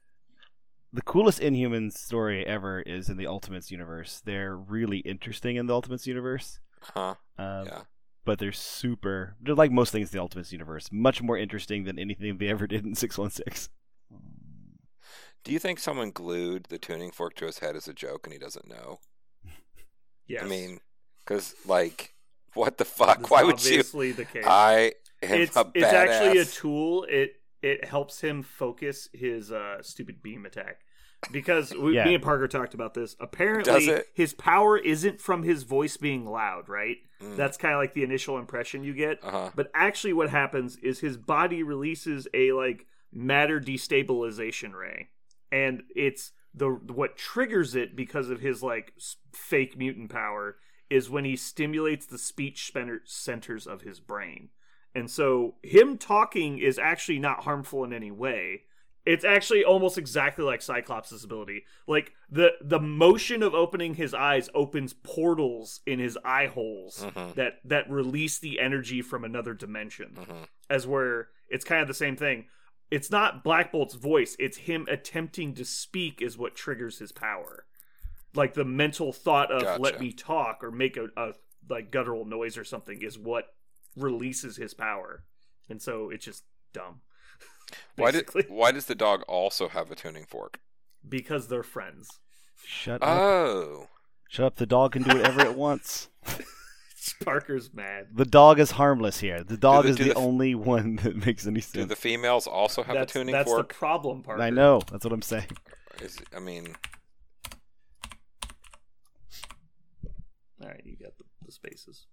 [0.92, 4.20] the coolest Inhumans story ever is in the Ultimates universe.
[4.22, 6.60] They're really interesting in the Ultimates universe.
[6.82, 7.14] Huh?
[7.38, 7.82] Uh, Yeah.
[8.26, 9.36] But they're super.
[9.40, 10.90] They're like most things in the Ultimates universe.
[10.92, 13.70] Much more interesting than anything they ever did in Six One Six.
[15.42, 18.32] Do you think someone glued the tuning fork to his head as a joke and
[18.34, 18.98] he doesn't know?
[20.26, 20.42] Yes.
[20.42, 20.80] I mean,
[21.24, 22.13] because like,
[22.62, 23.18] what the fuck?
[23.18, 23.70] That's Why would you?
[23.78, 24.44] obviously the case.
[24.46, 27.04] I am it's a it's actually a tool.
[27.08, 30.80] It it helps him focus his uh, stupid beam attack.
[31.32, 32.04] Because we, Yeah.
[32.04, 33.14] me and Parker talked about this.
[33.14, 34.08] Does Apparently, it?
[34.12, 36.98] his power isn't from his voice being loud, right?
[37.22, 37.36] Mm.
[37.36, 39.24] That's kind of like the initial impression you get.
[39.24, 39.48] Uh-huh.
[39.54, 45.08] But actually, what happens is his body releases a like matter destabilization ray,
[45.50, 48.92] and it's the what triggers it because of his like
[49.32, 50.56] fake mutant power
[50.90, 52.72] is when he stimulates the speech
[53.04, 54.50] centers of his brain.
[54.94, 58.62] And so him talking is actually not harmful in any way.
[59.04, 61.64] It's actually almost exactly like Cyclops' ability.
[61.86, 67.34] Like the the motion of opening his eyes opens portals in his eye holes Mhm.
[67.34, 70.12] that that release the energy from another dimension.
[70.14, 70.48] Mhm.
[70.70, 72.46] As where it's kind of the same thing.
[72.90, 77.66] It's not Black Bolt's voice, it's him attempting to speak is what triggers his power.
[78.34, 81.32] Like the mental thought of let me talk or make a, a
[81.68, 83.46] like guttural noise or something is what
[83.96, 85.24] releases his power.
[85.68, 87.00] And so it's just dumb.
[87.96, 90.60] Why did Why does the dog also have a tuning fork?
[91.06, 92.08] because they're friends.
[92.64, 93.08] Shut up!
[93.08, 93.88] Oh,
[94.28, 94.56] Shut up!
[94.56, 96.08] The dog can do whatever it wants.
[97.24, 98.06] Parker's mad.
[98.14, 99.44] The dog is harmless here.
[99.44, 101.72] The dog the- is do the, the- only one that makes any sense.
[101.72, 103.68] do the females also have That's, a tuning that's fork?
[103.68, 104.42] That's the problem, Parker.
[104.42, 104.80] I know.
[104.90, 105.48] That's what I'm saying.
[106.00, 106.74] Is, I mean,
[110.64, 112.06] All right, you got the, the spaces.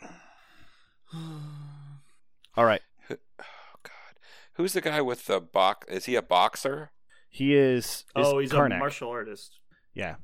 [1.14, 2.82] All right.
[3.10, 3.16] oh
[3.82, 4.18] god,
[4.54, 5.86] who's the guy with the box?
[5.88, 6.90] Is he a boxer?
[7.30, 7.84] He is.
[7.84, 8.76] is oh, he's Karnak.
[8.76, 9.60] a martial artist.
[9.94, 10.16] Yeah,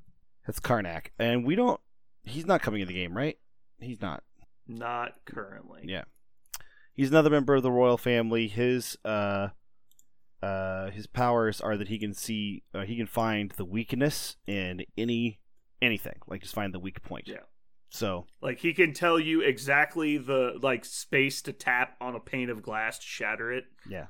[0.46, 1.80] that's Karnak, and we don't.
[2.24, 3.38] He's not coming in the game, right?
[3.80, 4.22] He's not.
[4.68, 5.82] Not currently.
[5.84, 6.04] Yeah.
[6.94, 8.48] He's another member of the royal family.
[8.48, 9.48] His uh,
[10.42, 14.84] uh, his powers are that he can see, uh, he can find the weakness in
[14.98, 15.40] any
[15.80, 17.28] anything, like just find the weak point.
[17.28, 17.44] Yeah.
[17.94, 22.48] So Like he can tell you exactly the like space to tap on a pane
[22.48, 24.06] of glass to shatter it, yeah,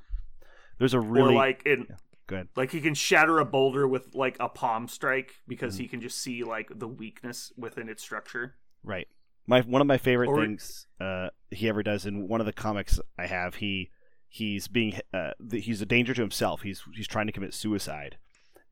[0.79, 1.87] there's a really or like in
[2.25, 2.47] good.
[2.55, 5.83] like he can shatter a boulder with like a palm strike because Mm-hmm.
[5.83, 8.55] he can just see like the weakness within its structure.
[8.85, 9.07] Right.
[9.47, 12.53] My one of my favorite Or- things uh, he ever does in one of the
[12.53, 13.55] comics I have.
[13.55, 13.91] He
[14.29, 16.61] he's being uh, he's a danger to himself.
[16.61, 18.15] He's he's trying to commit suicide,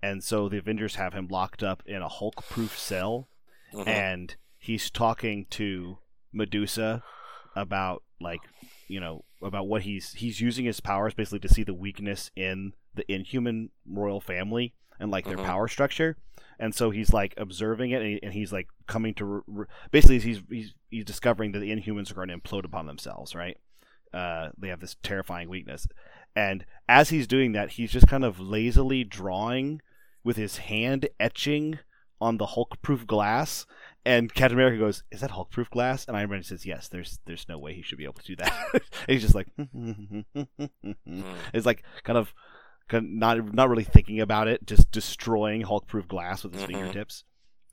[0.01, 3.27] and so the Avengers have him locked up in a Hulk-proof cell,
[3.73, 3.87] Mhm.
[3.87, 5.97] and he's talking to
[6.31, 7.03] Medusa
[7.55, 8.39] about like
[8.87, 12.73] you know about what he's he's using his powers basically to see the weakness in
[12.93, 15.45] the Inhuman royal family and like their Mhm.
[15.45, 16.15] power structure,
[16.59, 19.65] and so he's like observing it and, he, and he's like coming to re- re-
[19.91, 23.57] basically he's he's he's discovering that the Inhumans are going to implode upon themselves, right?
[24.13, 25.87] Uh, they have this terrifying weakness,
[26.35, 29.81] and as he's doing that, he's just kind of lazily drawing
[30.23, 31.79] with his hand etching
[32.19, 33.65] on the Hulk-proof glass.
[34.03, 37.47] And Captain America goes, "Is that Hulk-proof glass?" And Iron Man says, "Yes." There's there's
[37.47, 38.69] no way he should be able to do that.
[38.73, 40.25] and he's just like, Mhm.
[41.53, 42.33] it's like kind of,
[42.89, 46.67] kind of not not really thinking about it, just destroying Hulk-proof glass with his Mhm.
[46.67, 47.23] fingertips.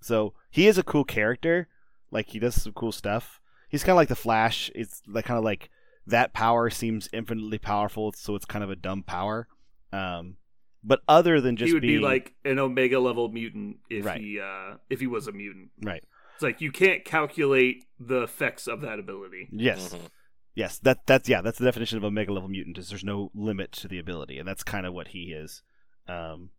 [0.01, 1.69] So he is a cool character.
[2.11, 3.41] Like he does some cool stuff.
[3.69, 4.71] He's kind of like the Flash.
[4.75, 5.71] It's like kind of like
[6.07, 9.47] that power seems infinitely powerful, so it's kind of a dumb power.
[9.93, 10.37] Um,
[10.85, 14.21] but other than just he would being be like an Omega level mutant if Right.
[14.21, 15.71] he uh if he was a mutant.
[15.83, 16.05] right,
[16.39, 19.49] It's like you can't calculate the effects of that ability.
[19.51, 20.09] yes, Mhm.
[20.55, 22.79] yes, that that's yeah, that's the definition of Omega level mutant.
[22.79, 25.63] Is there's no limit to the ability, and that's kind of what he is.
[26.07, 26.51] Um,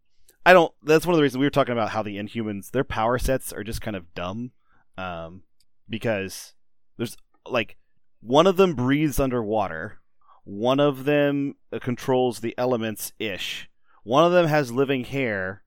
[0.45, 0.73] I don't.
[0.83, 3.53] That's one of the reasons we were talking about how the Inhumans their power sets
[3.53, 4.51] are just kind of dumb,
[4.97, 5.43] um,
[5.87, 6.55] because
[6.97, 7.15] there's
[7.47, 7.77] like
[8.19, 10.01] one of them breathes underwater,
[10.43, 13.69] One of them uh, controls the elements ish.
[14.03, 15.63] One of them has living hair.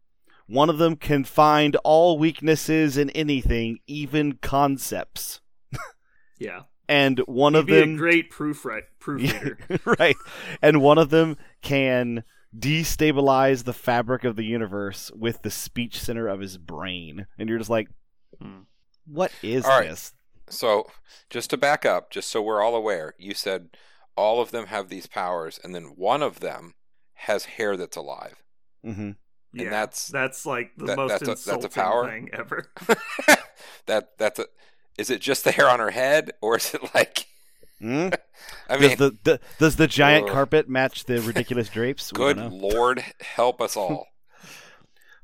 [0.53, 5.41] One of them can find all weaknesses in anything, even concepts.
[6.39, 6.63] Yeah.
[6.89, 9.59] And one He'd of be them a great proofread, proofreader.
[9.99, 10.17] right.
[10.61, 12.25] And one of them can
[12.59, 17.27] destabilize the fabric of the universe with the speech center of his brain.
[17.39, 17.89] And you're just like,
[18.41, 18.63] Hmm.
[19.07, 19.89] what is All right.
[19.91, 20.13] this?
[20.49, 20.91] So,
[21.31, 23.71] just to back up, just so we're all aware, you said
[24.17, 26.75] all of them have these powers, and then one of them
[27.15, 28.43] has hair that's alive.
[28.85, 29.13] hmm
[29.53, 32.09] yeah, that's- that's like the that- most that's a- that's a insulting power?
[32.09, 32.67] thing ever.
[33.87, 34.47] that that's a.
[34.99, 37.27] Is it just the hair on her head, or is it like?
[37.81, 38.15] Mm?
[38.69, 40.33] I does mean, the, the does the giant Ugh.
[40.33, 42.13] carpet match the ridiculous drapes?
[42.13, 44.07] We good lord, help us all.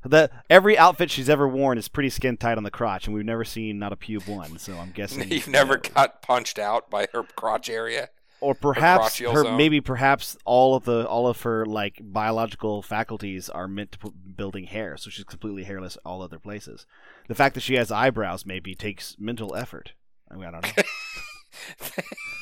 [0.05, 3.25] The every outfit she's ever worn is pretty skin tight on the crotch, and we've
[3.25, 4.57] never seen not a pube one.
[4.57, 5.81] So I'm guessing You've never no.
[5.93, 8.07] got punched out by her crotch area.
[8.41, 9.57] Or perhaps crotchal her zone.
[9.57, 14.13] maybe perhaps all of the all of her like biological faculties are meant to put
[14.37, 16.85] building hair so she's completely hairless all other places
[17.27, 19.93] the fact that she has eyebrows maybe takes mental effort
[20.31, 20.83] i mean i don't know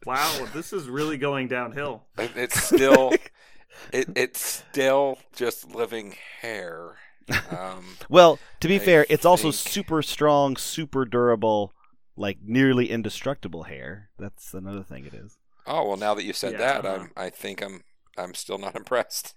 [0.06, 2.04] wow, this is really going downhill.
[2.18, 3.12] It- It's still,
[3.94, 6.96] it, it's still just living hair.
[7.52, 11.74] Um, well to be I fair it's also super strong super durable
[12.18, 15.38] like nearly indestructible hair that's another thing it is
[15.68, 17.04] oh well, now that you said Yeah, that, uh-huh.
[17.04, 17.84] I'm, I think I'm,
[18.18, 19.36] I'm still not impressed.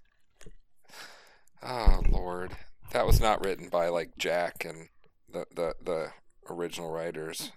[1.63, 2.53] Oh lord,
[2.93, 4.89] that was not written by like Jack and
[5.31, 6.13] the the the
[6.49, 7.53] original writers.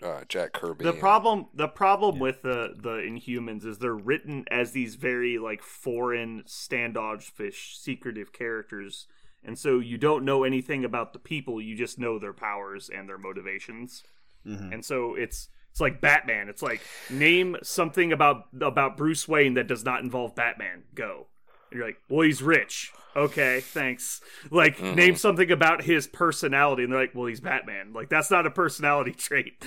[0.00, 0.84] Uh, Jack Kirby.
[0.84, 5.62] The problem, the problem with the the Inhumans is they're written as these very like
[5.62, 9.06] foreign, standoffish, secretive characters,
[9.44, 11.60] and so you don't know anything about the people.
[11.60, 14.02] You just know their powers and their motivations,
[14.46, 14.72] Mhm.
[14.72, 16.48] and so it's it's like Batman.
[16.48, 20.84] It's like name something about about Bruce Wayne that does not involve Batman.
[20.94, 21.28] Go.
[21.70, 22.90] And you're like, well, he's rich.
[23.14, 24.20] Okay, thanks.
[24.50, 24.94] Like, Mhm.
[24.94, 27.92] name something about his personality, and they're like, well, he's Batman.
[27.92, 29.62] Like, that's not a personality trait.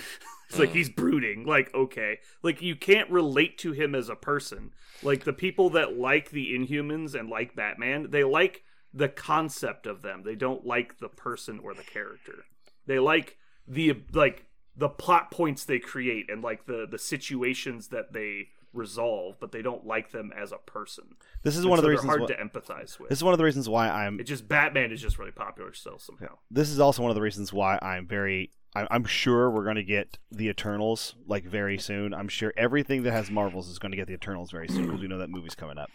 [0.49, 0.76] it's like Mhm.
[0.76, 1.45] he's brooding.
[1.45, 4.73] Like, okay, like you can't relate to him as a person.
[5.03, 10.01] Like the people that like the Inhumans and like Batman, they like the concept of
[10.01, 10.23] them.
[10.23, 12.45] They don't like the person or the character.
[12.85, 13.38] They like
[13.68, 14.45] the like
[14.76, 19.61] the plot points they create and like the the situations that they resolve, but they
[19.61, 21.03] don't like them as a person.
[21.43, 23.09] this is And one of the reasons hard why, to empathize with.
[23.09, 25.73] this is one of the reasons why i'm It just Batman is just really popular
[25.73, 26.38] still somehow.
[26.49, 29.84] this is also one of the reasons why I'm very I'm sure we're going to
[29.84, 32.13] get the Eternals like very soon.
[32.13, 35.01] I'm sure everything that has Marvels is going to get the Eternals very soon because
[35.01, 35.89] we know that movie's coming up,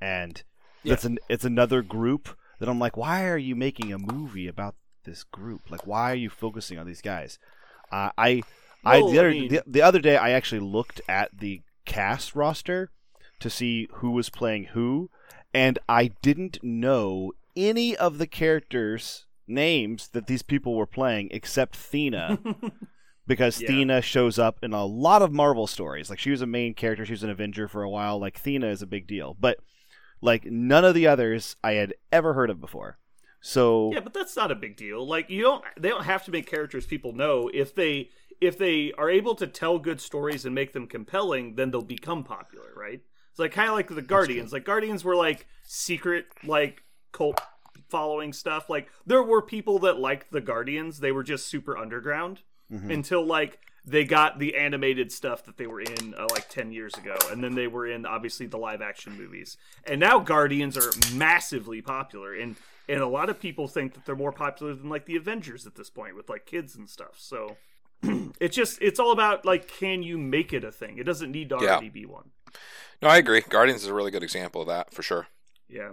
[0.00, 0.40] and
[0.84, 4.74] that's an it's another group that I'm like, why are you making a movie about
[5.04, 5.70] this group?
[5.70, 7.38] Like, why are you focusing on these guys?
[7.90, 8.42] Uh, I
[8.84, 11.62] I Well, the other I mean- the, the other day I actually looked at the
[11.84, 12.90] cast roster
[13.40, 15.10] to see who was playing who,
[15.52, 21.76] and I didn't know any of the characters' names that these people were playing except
[21.76, 22.38] Thena.
[23.26, 23.68] because Yeah.
[23.70, 26.10] Thena shows up in a lot of Marvel stories.
[26.10, 28.18] Like she was a main character, she was an Avenger for a while.
[28.18, 29.58] Like Thena is a big deal, but
[30.24, 32.98] like none of the others I had ever heard of before.
[33.40, 35.06] So Yeah, but that's not a big deal.
[35.06, 38.08] Like you don't they don't have to make characters people know if they
[38.40, 42.24] if they are able to tell good stories and make them compelling, then they'll become
[42.24, 43.00] popular, right?
[43.30, 44.52] It's like kind of like the Guardians.
[44.52, 46.82] Like Guardians were like secret like
[47.12, 47.40] cult
[47.88, 48.70] following stuff.
[48.70, 51.00] Like there were people that liked the Guardians.
[51.00, 52.40] They were just super underground
[52.72, 52.90] Mhm.
[52.92, 56.94] until like they got the animated stuff that they were in uh, like 10 years
[56.94, 59.56] ago and then they were in obviously the live action movies
[59.86, 62.56] and now guardians are massively popular and
[62.88, 65.74] and a lot of people think that they're more popular than like the avengers at
[65.74, 67.56] this point with like kids and stuff so
[68.40, 71.48] it's just it's all about like can you make it a thing it doesn't need
[71.50, 71.72] to Yeah.
[71.72, 72.30] already be one
[73.02, 73.40] No, I agree.
[73.42, 75.26] Guardians is a really good example of that for sure.
[75.68, 75.90] yeah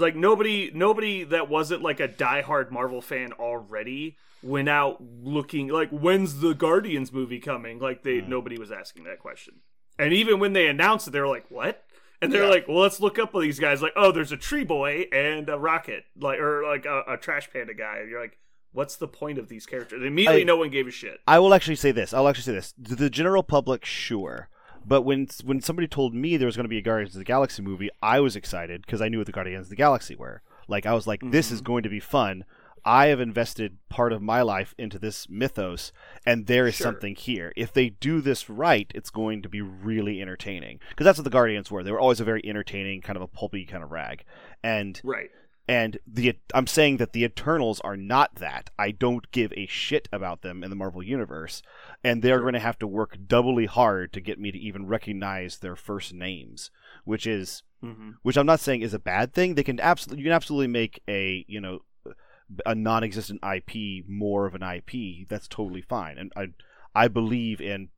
[0.00, 5.90] like nobody nobody that wasn't like a diehard marvel fan already went out looking like
[5.90, 8.28] when's the guardians movie coming like they Mm.
[8.28, 9.54] nobody was asking that question
[9.98, 11.84] and even when they announced it they were like what
[12.22, 12.48] and they're Yeah.
[12.50, 15.48] like well let's look up all these guys like oh there's a tree boy and
[15.48, 18.38] a rocket like or like a, a trash panda guy and you're like
[18.72, 21.52] what's the point of these characters immediately I- no one gave a shit I will
[21.54, 22.12] actually say this.
[22.14, 22.74] I'll actually say this.
[22.84, 24.48] To the general public, sure.
[24.88, 27.24] But when when somebody told me there was going to be a Guardians of the
[27.24, 30.40] Galaxy movie, I was excited because I knew what the Guardians of the Galaxy were.
[30.66, 31.66] Like I was like, this is mm-hmm.
[31.66, 32.44] going to be fun.
[32.84, 35.92] I have invested part of my life into this mythos,
[36.24, 36.86] and there is Sure.
[36.86, 37.52] something here.
[37.54, 40.80] If they do this right, it's going to be really entertaining.
[40.88, 41.82] Because that's what the Guardians were.
[41.82, 44.24] They were always a very entertaining, kind of a pulpy kind of rag.
[44.62, 45.30] And right
[45.68, 48.70] And the I'm saying that the Eternals are not that.
[48.78, 51.62] I don't give a shit about them in the Marvel universe,
[52.02, 55.58] and they're going to have to work doubly hard to get me to even recognize
[55.58, 56.70] their first names,
[57.04, 58.10] which is Mm-hmm.
[58.22, 59.54] which I'm not saying is a bad thing.
[59.54, 61.78] They can absolutely you can absolutely make a you know
[62.66, 65.28] a non-existent IP more of an IP.
[65.28, 66.48] That's totally fine, and I
[66.92, 67.90] I believe in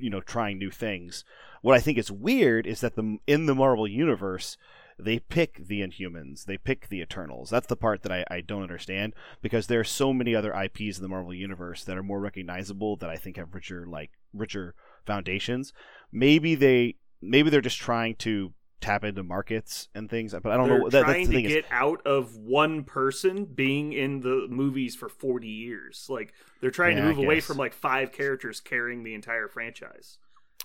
[0.00, 1.24] you know trying new things.
[1.60, 4.56] What I think is weird is that the in the Marvel universe
[4.98, 7.50] they pick the Inhumans, they pick the Eternals.
[7.50, 10.98] That's the part that I, I don't understand because there are so many other IPs
[10.98, 14.74] in the Marvel universe that are more recognizable that I think have richer like richer
[15.06, 15.72] foundations.
[16.12, 20.68] Maybe they maybe they're just trying to tap into markets and things, but I don't
[20.68, 20.88] They're know.
[20.90, 24.94] That, that's trying to thing is, get out of one person being in the movies
[24.96, 26.06] for 40 years.
[26.08, 30.18] Like they're trying Yeah, to move away from like five characters carrying the entire franchise.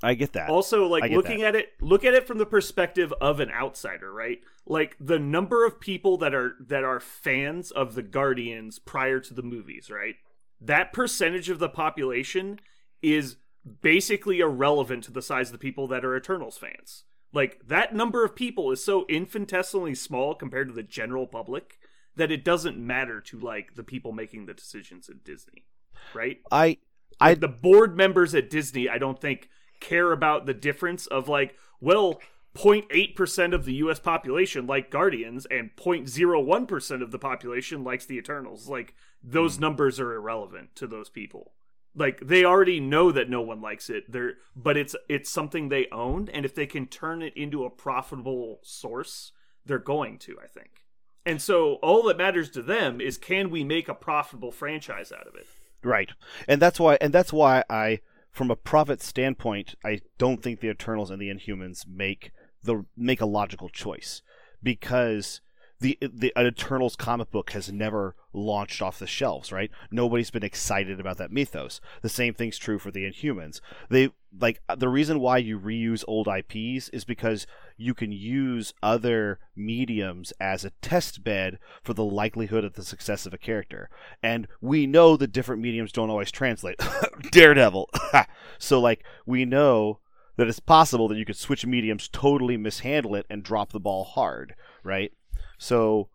[0.04, 0.50] I get that.
[0.50, 4.42] Also, like looking at it, look at it from the perspective of an outsider, right?
[4.66, 9.34] Like the number of people that are that are fans of the Guardians prior to
[9.34, 10.16] the movies, right?
[10.60, 12.60] That percentage of the population
[13.02, 13.38] is
[13.82, 17.06] basically irrelevant to the size of the people that are Eternals fans.
[17.32, 21.80] Like that number of people is so infinitesimally small compared to the general public
[22.18, 25.64] that it doesn't matter to like the people making the decisions at Disney,
[26.14, 26.40] right?
[26.52, 26.78] I
[27.22, 29.50] I Like, the board members at Disney, I don't think
[29.84, 32.20] care about the difference of like, well,
[32.56, 38.68] 0.8% of the US population like Guardians and 0.01% of the population likes the Eternals.
[38.68, 39.62] Like those hmm.
[39.62, 41.54] numbers are irrelevant to those people.
[41.96, 44.12] Like they already know that no one likes it.
[44.12, 47.70] They're but it's it's something they own and if they can turn it into a
[47.70, 49.32] profitable source,
[49.66, 50.86] they're going to, I think.
[51.26, 55.28] And so all that matters to them is can we make a profitable franchise out
[55.28, 55.46] of it?
[55.84, 56.12] Right.
[56.48, 58.00] And that's why and that's why I
[58.34, 62.32] from a profit standpoint, I don't think the Eternals and the Inhumans make
[62.64, 64.22] the make a logical choice
[64.62, 65.40] because
[65.80, 69.70] the the Eternals comic book has never launched off the shelves, right?
[69.92, 71.80] Nobody's been excited about that mythos.
[72.02, 73.62] The same thing's true for the Inhumans.
[73.90, 77.46] They like the reason why you reuse old IPs is because
[77.78, 83.26] you can use other mediums as a test bed for the likelihood of the success
[83.26, 83.90] of a character.
[84.22, 86.82] And we know that different mediums don't always translate.
[87.32, 87.90] Daredevil.
[88.58, 90.00] so like we know
[90.38, 94.04] that it's possible that you could switch mediums, totally mishandle it, and drop the ball
[94.04, 95.12] hard, right?
[95.58, 96.10] So,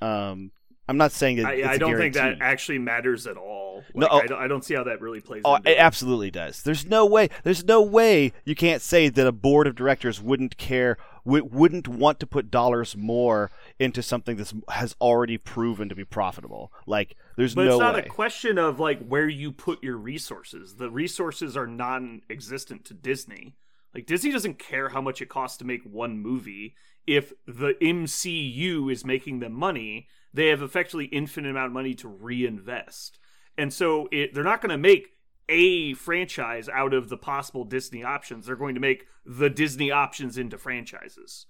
[0.00, 0.52] um,
[0.88, 3.84] I'm not saying that it's I, I don't think that actually matters at all.
[3.94, 4.18] No, oh.
[4.18, 5.42] I, don't, I don't see how that really plays.
[5.44, 5.78] Oh, it it.
[5.78, 6.62] absolutely does.
[6.62, 7.28] There's no way.
[7.44, 11.86] There's no way you can't say that a board of directors wouldn't care, w- wouldn't
[11.88, 16.72] want to put dollars more into something that has already proven to be profitable.
[16.86, 18.02] Like, there's But no it's not way.
[18.02, 20.76] a question of like where you put your resources.
[20.76, 23.54] The resources are non-existent to Disney.
[23.94, 26.74] Like Disney doesn't care how much it costs to make one movie.
[27.06, 32.08] If the MCU is making them money, they have effectively infinite amount of money to
[32.08, 33.18] reinvest.
[33.56, 35.08] And so it, they're not going to make
[35.48, 38.46] a franchise out of the possible Disney options.
[38.46, 41.46] They're going to make the Disney options into franchises.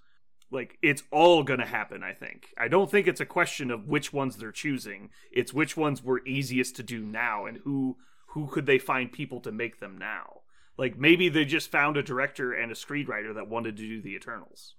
[0.51, 2.49] Like it's all going to happen, I think.
[2.59, 5.11] I don't think it's a question of which ones they're choosing.
[5.31, 7.97] It's which ones were easiest to do now and who
[8.28, 10.41] who could they find people to make them now.
[10.77, 14.15] Like maybe they just found a director and a screenwriter that wanted to do the
[14.15, 14.75] Eternals.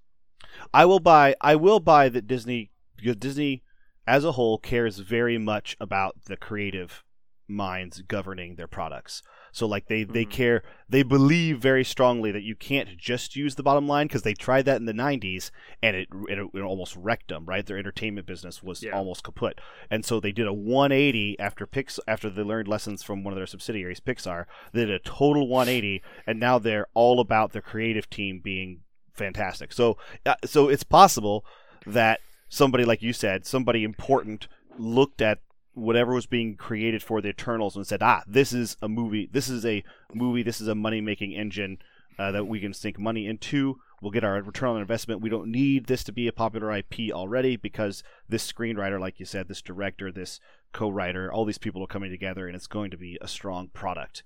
[0.74, 1.36] I will buy.
[1.40, 3.64] I will buy that Disney, because Disney,
[4.08, 7.04] as a whole, cares very much about the creative
[7.48, 9.22] minds governing their products.
[9.52, 10.32] So, like they they Mhm.
[10.32, 10.64] care.
[10.90, 14.64] They believe very strongly that you can't just use the bottom line because they tried
[14.66, 15.52] that in the '90s
[15.84, 17.46] and it, it it almost wrecked them.
[17.46, 18.94] Right, their entertainment business was Yeah.
[18.94, 19.60] almost kaput,
[19.92, 23.38] and so they did a 180 after Pix after they learned lessons from one of
[23.38, 24.46] their subsidiaries, Pixar.
[24.72, 28.80] They did a total 180, and now they're all about their creative team being
[29.14, 29.72] fantastic.
[29.74, 31.46] So, uh, so it's possible
[31.86, 32.22] that
[32.54, 35.40] somebody like you said, somebody important looked at
[35.74, 39.28] whatever was being created for the Eternals and said, "Ah, this is a movie.
[39.32, 39.84] This is a
[40.14, 40.44] movie.
[40.44, 41.80] This is a money-making engine
[42.20, 43.80] uh, that we can sink money into.
[44.02, 45.22] We'll get our return on investment.
[45.22, 49.26] We don't need this to be a popular IP already because this screenwriter, like you
[49.26, 50.40] said, this director, this
[50.74, 54.22] co-writer, all these people are coming together, and it's going to be a strong product."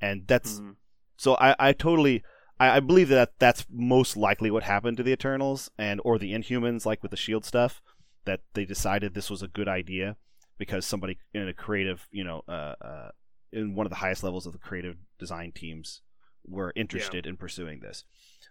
[0.00, 0.76] And that's Mhm.
[1.16, 2.22] so I, I totally
[2.58, 6.32] I, I believe that that's most likely what happened to the Eternals and or the
[6.32, 7.82] Inhumans, like with the Shield stuff,
[8.24, 10.16] that they decided this was a good idea
[10.58, 13.08] because somebody in a creative, you know, uh, uh,
[13.52, 16.02] in one of the highest levels of the creative design teams
[16.46, 18.04] were interested in pursuing this.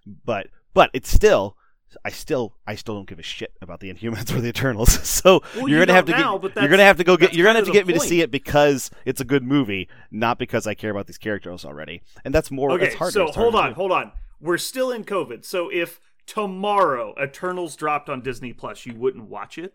[0.05, 1.57] But but it's still.
[2.03, 4.99] I still, I still don't give a shit about the Inhumans or the Eternals.
[5.23, 7.45] So Well, you're gonna have to now, get, you're gonna have to go get, you're
[7.45, 10.37] gonna have to get me the to see it because it's a good movie, not
[10.39, 12.01] because I care about these characters already.
[12.25, 12.71] And that's more.
[12.71, 13.11] Okay, harder.
[13.11, 14.11] so hold on, hold on.
[14.41, 15.45] We're still in COVID.
[15.45, 19.73] So if tomorrow Eternals dropped on Disney Plus, you wouldn't watch it?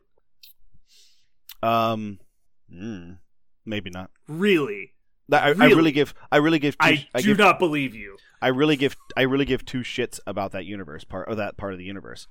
[1.63, 2.19] Um,
[2.73, 3.19] mm,
[3.65, 4.11] maybe not.
[4.27, 4.93] Really?
[5.33, 5.75] I, I Really?
[5.75, 6.15] really give.
[6.33, 6.75] I really give.
[6.79, 8.17] Two, I I do give, not believe you.
[8.41, 8.97] I really give.
[9.17, 12.29] I really give two shits about that universe part or that part of the universe.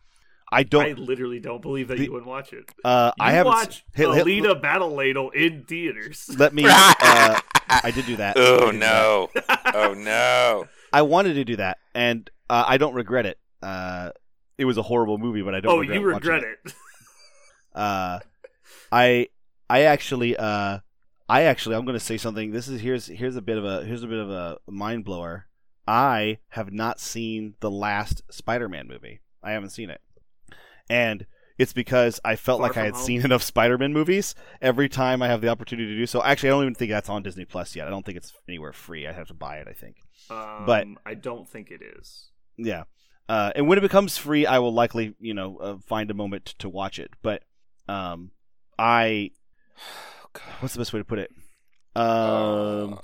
[0.52, 0.86] I don't.
[0.86, 2.64] I literally don't believe that The- you would watch it.
[2.86, 3.52] uh, You I haven't.
[3.52, 6.34] watch hit- hit- Alita Battle Ladle in theaters.
[6.40, 6.64] let me.
[7.00, 8.38] Uh, I did do that.
[8.38, 8.80] Oh did do that.
[8.80, 9.30] no!
[9.74, 10.68] oh no!
[10.94, 13.38] I wanted to do that, and uh, I don't regret it.
[13.62, 14.12] Uh,
[14.58, 15.74] it was a horrible movie, but I don't.
[15.74, 16.74] oh, regret you regret watching it.
[17.76, 18.20] Uh,
[18.92, 19.28] I
[19.70, 20.80] I actually uh
[21.30, 22.52] I actually I'm going to say something.
[22.52, 25.46] This is here's here's a bit of a here's a bit of a mind blower.
[25.88, 29.22] I have not seen the last Spider-Man movie.
[29.44, 30.02] I haven't seen it,
[30.90, 31.26] and
[31.58, 33.04] it's because I felt Far like I had Home?
[33.04, 34.36] seen enough Spider-Man movies.
[34.62, 37.10] Every time I have the opportunity to do so, actually, I don't even think that's
[37.10, 37.88] on Disney Plus yet.
[37.88, 39.08] I don't think it's anywhere free.
[39.08, 39.68] I have to buy it.
[39.68, 39.98] I think.
[40.30, 42.30] Um, But- I don't think it is.
[42.58, 42.84] Yeah.
[43.30, 46.46] Uh, and when it becomes free, I will likely, you know, uh, find a moment
[46.60, 47.12] to watch it.
[47.22, 47.44] But
[47.90, 48.32] um,
[48.80, 49.32] I,
[50.60, 51.32] what's the best way to put it?
[51.96, 52.98] Um, Uh,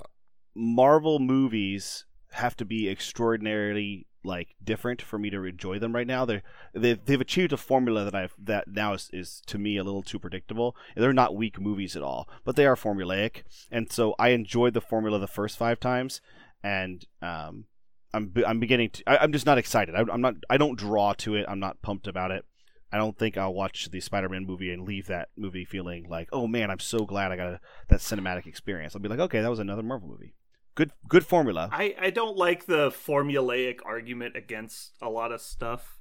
[0.54, 2.04] Marvel movies
[2.34, 6.24] have to be extraordinarily like different for me to enjoy them right now.
[6.24, 9.84] They're they've, they've achieved a formula that I've that now is, is to me a
[9.84, 10.74] little too predictable.
[10.96, 14.80] They're not weak movies at all, but they are formulaic, and so I enjoyed the
[14.80, 16.20] formula the first five times,
[16.62, 17.66] and um,
[18.12, 19.94] I'm I'm beginning to I, I'm just not excited.
[19.94, 21.46] I, I'm not I don't draw to it.
[21.48, 22.44] I'm not pumped about it.
[22.92, 26.46] I don't think I'll watch the Spider-Man movie and leave that movie feeling like, oh
[26.46, 28.94] man, I'm so glad I got a, that cinematic experience.
[28.94, 30.34] I'll be like, okay, that was another Marvel movie.
[30.74, 31.68] Good, good formula.
[31.72, 36.00] I, I don't like the formulaic argument against a lot of stuff.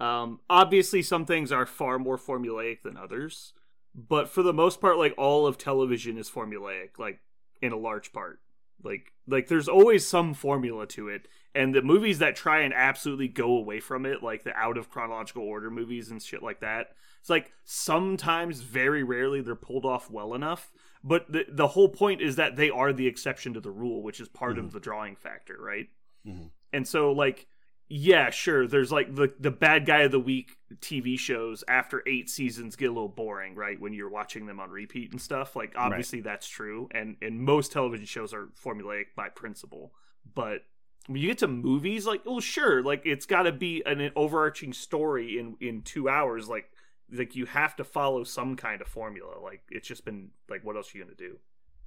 [0.00, 3.52] Um, obviously, some things are far more formulaic than others,
[3.94, 7.20] but for the most part, like all of television is formulaic, like
[7.60, 8.40] in a large part.
[8.82, 13.26] Like like there's always some formula to it, and the movies that try and absolutely
[13.26, 16.90] go away from it, like the out of chronological order movies and shit like that,
[17.20, 20.70] it's like sometimes, very rarely, they're pulled off well enough.
[21.04, 24.20] But the the whole point is that they are the exception to the rule, which
[24.20, 25.88] is part of the drawing factor, right?
[26.26, 26.50] Mhm.
[26.72, 27.46] And so, like,
[27.88, 28.66] yeah, sure.
[28.66, 32.86] There's like the the bad guy of the week TV shows after eight seasons get
[32.86, 33.80] a little boring, right?
[33.80, 35.56] When you're watching them on repeat and stuff.
[35.56, 39.94] Like, obviously that's true, and and most television shows are formulaic by principle.
[40.34, 40.66] But
[41.06, 44.72] when you get to movies, like, well, sure, like it's got to be an overarching
[44.72, 46.70] story in in two hours, like.
[47.10, 49.38] Like you have to follow some kind of formula.
[49.42, 51.38] Like it's just been like, what else are you gonna do?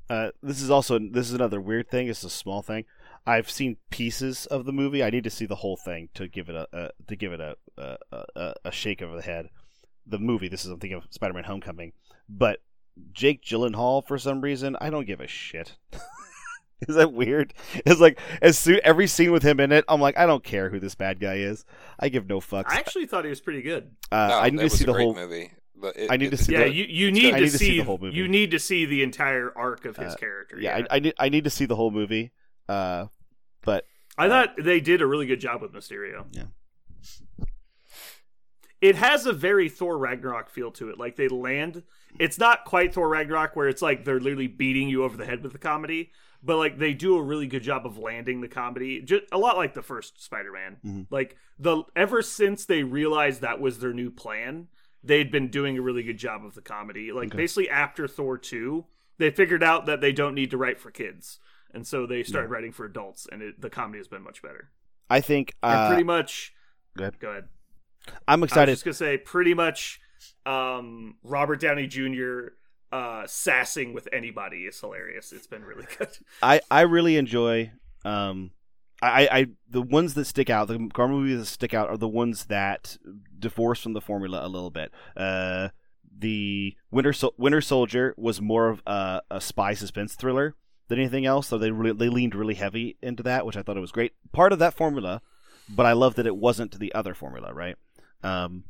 [0.10, 2.08] Uh, this is also this is another weird thing.
[2.08, 2.86] It's a small thing.
[3.26, 5.04] I've seen pieces of the movie.
[5.04, 7.56] I need to see the whole thing to give it a, to give it a,
[7.78, 7.98] a
[8.36, 9.50] a a shake of the head.
[10.06, 10.48] The movie.
[10.48, 11.94] This is I'm thinking of Spider-Man: Homecoming,
[12.28, 12.60] but
[13.14, 15.78] Jake Gyllenhaal for some reason I don't give a shit.
[16.88, 17.54] is that weird?
[17.86, 20.70] It's like as soon every scene with him in it, I'm like I don't care
[20.70, 21.66] who this bad guy is.
[22.00, 22.66] I give no fucks.
[22.68, 23.92] I actually thought he was pretty good.
[24.12, 25.14] uh, no, I need to see the whole.
[25.16, 25.52] movie.
[25.76, 27.58] But it- I need to see Yeah, the- you, you need to need to see
[27.58, 28.16] see, the whole movie.
[28.16, 30.60] you need to see the entire arc of his Uh, character.
[30.60, 32.32] Yeah, Yeah, I, I need I need to see the whole movie.
[32.70, 33.08] Uh,
[33.64, 33.86] but
[34.18, 36.26] I thought they did a really good job with Mysterio.
[36.32, 36.44] Yeah.
[38.80, 40.98] It has a very Thor Ragnarok feel to it.
[40.98, 41.84] Like they land
[42.20, 45.44] it's not quite Thor Ragnarok where it's like they're literally beating you over the head
[45.44, 46.12] with the comedy,
[46.44, 49.02] but like they do a really good job of landing the comedy.
[49.02, 50.78] Just a lot like the first Spider-Man.
[50.86, 51.08] Mhm.
[51.10, 54.68] Like the ever since they realized that was their new plan,
[55.04, 57.12] they'd been doing a really good job of the comedy.
[57.12, 57.38] Like Okay.
[57.38, 58.86] basically after Thor 2,
[59.18, 61.40] they figured out that they don't need to write for kids.
[61.74, 64.72] And so they started writing for adults and it, the comedy has been much better.
[65.10, 66.54] I think uh, pretty much
[66.98, 67.20] go ahead.
[67.20, 67.48] go ahead.
[68.28, 68.70] I'm excited.
[68.70, 68.72] I was excited.
[68.72, 70.00] just gonna say pretty much
[70.46, 72.54] um, Robert Downey Jr.
[72.92, 75.32] Uh, sassing with anybody is hilarious.
[75.32, 76.10] It's been really good.
[76.42, 77.72] I I really enjoy
[78.04, 78.52] um
[79.02, 82.08] I, I the ones that stick out the Marvel movies that stick out are the
[82.08, 82.98] ones that
[83.38, 84.92] divorce from the formula a little bit.
[85.18, 85.70] Uh,
[86.16, 90.56] the Winter Sol- Winter Soldier was more of a, a spy suspense thriller
[90.88, 93.78] than anything else, so they really they leaned really heavy into that, which I thought
[93.78, 94.14] it was great.
[94.32, 95.24] Part of that formula,
[95.68, 97.78] but I love that it wasn't the other formula, right?
[98.22, 98.66] Um,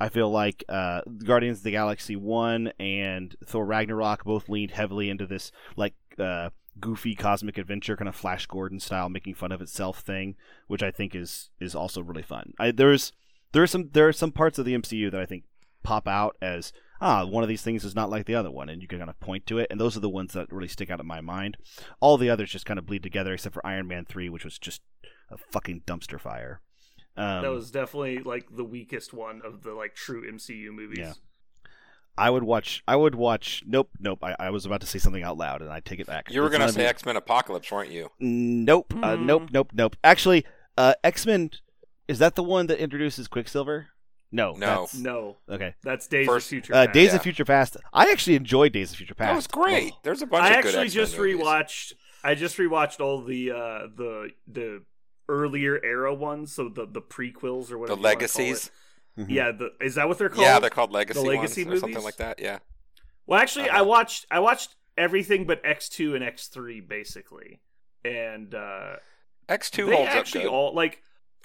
[0.00, 5.10] I feel like uh, Guardians of the Galaxy One and Thor Ragnarok both leaned heavily
[5.10, 9.60] into this like uh, goofy cosmic adventure kind of Flash Gordon style, making fun of
[9.60, 10.36] itself thing,
[10.66, 12.52] which I think is is also really fun.
[12.58, 13.12] I, there's
[13.52, 15.44] there are some there are some parts of the MCU that I think
[15.82, 18.82] pop out as ah one of these things is not like the other one, and
[18.82, 20.90] you can kind of point to it, and those are the ones that really stick
[20.90, 21.56] out in my mind.
[22.00, 24.58] All the others just kind of bleed together, except for Iron Man three, which was
[24.58, 24.82] just
[25.30, 26.60] a fucking dumpster fire.
[27.18, 30.98] Um, that was definitely like the weakest one of the like true MCU movies.
[30.98, 31.12] Yeah.
[32.16, 32.82] I would watch.
[32.88, 33.62] I would watch.
[33.66, 34.18] Nope, nope.
[34.24, 36.30] I, I was about to say something out loud, and I take it back.
[36.32, 38.10] You were gonna say X Men Apocalypse, weren't you?
[38.18, 38.92] Nope.
[38.96, 39.24] Uh, Mm.
[39.26, 39.42] nope.
[39.52, 39.70] Nope.
[39.72, 39.96] Nope.
[40.02, 40.44] Actually,
[40.76, 41.50] uh, X Men
[42.08, 43.88] is that the one that introduces Quicksilver?
[44.32, 44.58] No, No.
[44.58, 45.74] that's- No, okay.
[45.82, 46.92] that's Days First- of Future Uh, Past.
[46.94, 47.16] Days Yeah.
[47.16, 47.76] of Future Past.
[47.94, 49.28] I actually enjoyed Days of Future Past.
[49.30, 49.92] That was great.
[50.02, 51.36] There's a bunch I of good actually X-Men just movies.
[51.36, 51.92] rewatched.
[52.24, 54.82] I just rewatched all the uh, the the
[55.28, 57.98] earlier era ones, so the the prequels or The whatever.
[58.00, 58.70] you wanna call legacies.
[59.16, 59.20] it.
[59.22, 59.26] Mhm.
[59.30, 60.42] Yeah, the, is that what they're called?
[60.42, 62.38] Yeah, they're called legacy, legacy ones or something like that.
[62.40, 62.58] Yeah.
[63.26, 63.84] Well, actually, I Uh-huh.
[63.84, 67.60] watched I watched everything but X two and X three basically,
[68.04, 68.96] and uh,
[69.48, 70.54] X2 holds actually up good.
[70.56, 71.02] all like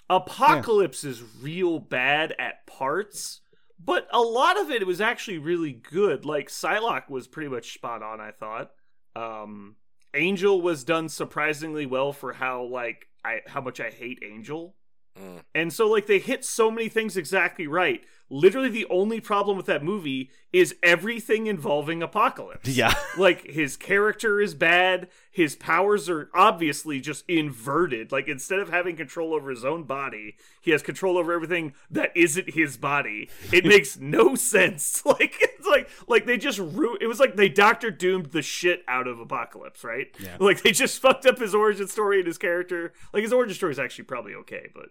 [0.09, 3.41] Apocalypse is real bad at parts,
[3.83, 6.25] but a lot of it was actually really good.
[6.25, 8.71] Like Psylocke was pretty much spot on, I thought.
[9.15, 9.75] Um,
[10.13, 14.75] Angel was done surprisingly well for how like I how much I hate Angel.
[15.19, 15.41] Mm.
[15.53, 18.01] And so like they hit so many things exactly right.
[18.29, 22.67] Literally the only problem with that movie is everything involving Apocalypse.
[22.75, 22.93] Yeah.
[23.17, 28.11] like his character is bad, his powers are obviously just inverted.
[28.11, 32.15] Like instead of having control over his own body, he has control over everything that
[32.15, 33.31] isn't his body.
[33.51, 35.01] It makes no sense.
[35.13, 38.83] Like it's like like they just ru- it was like they Doctor Doomed the shit
[38.87, 40.07] out of Apocalypse, right?
[40.19, 40.37] Yeah.
[40.39, 42.93] Like they just fucked up his origin story and his character.
[43.11, 44.89] Like his origin story is actually probably okay, but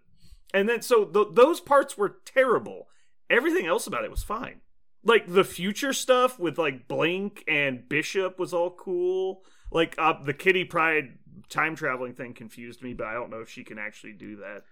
[0.52, 2.88] and then so th- those parts were terrible.
[3.30, 4.60] Everything else about it was fine.
[5.04, 9.44] Like the future stuff with like Blink and Bishop was all cool.
[9.72, 11.18] Like uh, the Kitty Pryde
[11.48, 14.62] time traveling thing confused me, but I don't know if she can actually do that.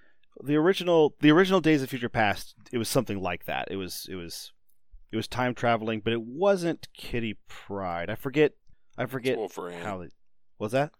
[0.42, 3.68] the original the original Days of Future Past it was something like that.
[3.70, 4.52] It was it was
[5.12, 8.08] it was time traveling, but it wasn't Kitty Pryde.
[8.10, 8.52] I forget
[8.96, 9.80] I forget Wolverine.
[9.80, 10.08] how they
[10.58, 10.92] was that?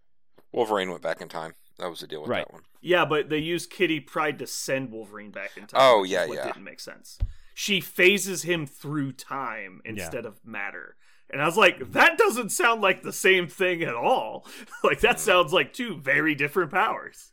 [0.51, 1.53] Wolverine went back in time.
[1.79, 2.45] That was the deal with Right.
[2.45, 2.63] that one.
[2.81, 5.79] Yeah, but they used Kitty Pryde to send Wolverine back in time.
[5.81, 6.45] Oh, yeah, what yeah.
[6.47, 7.17] Didn't make sense.
[7.53, 10.95] She phases him through time instead of matter.
[11.31, 14.45] And I was like, that doesn't sound like the same thing at all.
[14.83, 17.31] like that sounds like two very different powers.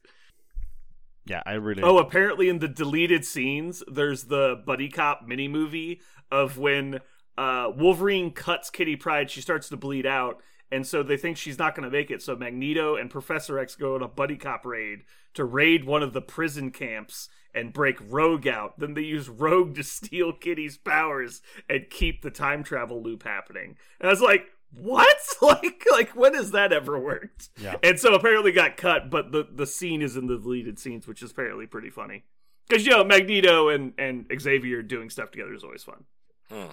[1.26, 6.00] Yeah, I really Oh, apparently in the deleted scenes, there's the buddy cop mini movie
[6.30, 7.00] of when
[7.36, 9.30] uh, Wolverine cuts Kitty Pryde.
[9.30, 12.22] She starts to bleed out, and so they think she's not going to make it.
[12.22, 15.00] So Magneto and Professor X go on a buddy cop raid
[15.34, 18.78] to raid one of the prison camps and break Rogue out.
[18.78, 23.76] Then they use Rogue to steal Kitty's powers and keep the time travel loop happening.
[24.00, 25.16] And I was like, what?
[25.42, 27.50] like, like when has that ever worked?
[27.60, 27.76] Yeah.
[27.82, 31.22] And so apparently got cut, but the the scene is in the deleted scenes, which
[31.22, 32.24] is apparently pretty funny.
[32.68, 36.04] Because you know Magneto and and Xavier doing stuff together is always fun.
[36.50, 36.70] Hmm.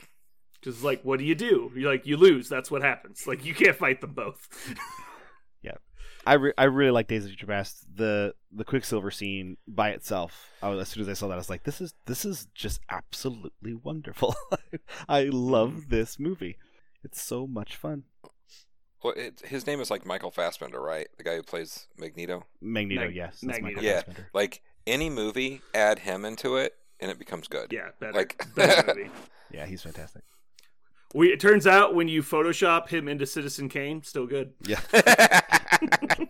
[0.59, 1.71] Because like, what do you do?
[1.75, 2.49] You like you lose.
[2.49, 3.27] That's what happens.
[3.27, 4.47] Like you can't fight them both.
[6.25, 7.85] I, re- I really like Days of Future Past.
[7.95, 10.51] The the Quicksilver scene by itself.
[10.61, 12.47] I was, as soon as I saw that, I was like, "This is this is
[12.55, 14.35] just absolutely wonderful."
[15.09, 16.57] I love this movie.
[17.03, 18.03] It's so much fun.
[19.03, 21.07] Well, it, his name is like Michael Fassbender, right?
[21.17, 22.45] The guy who plays Magneto.
[22.61, 23.75] Magneto, Mag- yes, that's Magneto.
[23.75, 23.95] Michael Yeah.
[23.97, 24.29] Fassbender.
[24.33, 27.71] Like any movie, add him into it, and it becomes good.
[27.71, 28.13] yeah, better.
[28.13, 29.09] Like- better movie.
[29.51, 30.23] Yeah, he's fantastic.
[31.13, 34.53] We, it turns out when you Photoshop him into Citizen Kane, still good.
[34.65, 34.79] Yeah,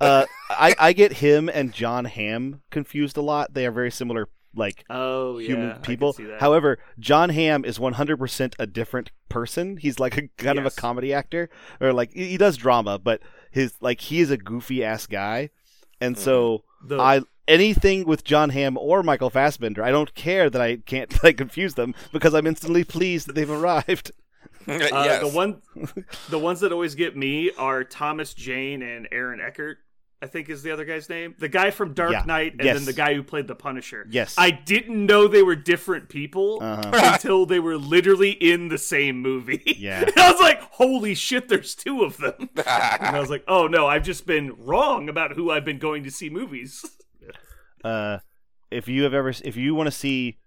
[0.00, 3.54] uh, I I get him and John Hamm confused a lot.
[3.54, 6.12] They are very similar, like Oh human can people.
[6.40, 9.76] However, John Hamm is 100% a different person.
[9.76, 11.48] He's like a kind of a comedy actor
[11.80, 15.50] or like he he does drama, but his like he is a goofy ass guy.
[16.00, 20.60] And so The- I anything with John Hamm or Michael Fassbender, I don't care that
[20.60, 24.10] I can't like confuse them because I'm instantly pleased that they've arrived.
[24.92, 25.18] Uh.
[25.20, 25.62] The one,
[26.30, 29.78] the ones that always get me are Thomas Jane and Aaron Eckhart.
[30.20, 31.34] I think is the other guy's name.
[31.36, 32.22] The guy from Dark Yeah.
[32.24, 32.76] Knight, and Yes.
[32.76, 34.06] then the guy who played the Punisher.
[34.08, 34.36] Yes.
[34.38, 36.90] I didn't know they were different people Uh-huh.
[37.14, 39.62] until they were literally in the same movie.
[39.78, 40.02] Yeah.
[40.02, 41.48] And I was like, "Holy shit!
[41.48, 45.32] There's two of them." and I was like, "Oh no, I've just been wrong about
[45.32, 46.84] who I've been going to see movies."
[47.82, 48.18] Uh,
[48.70, 50.38] if you have ever, if you want to see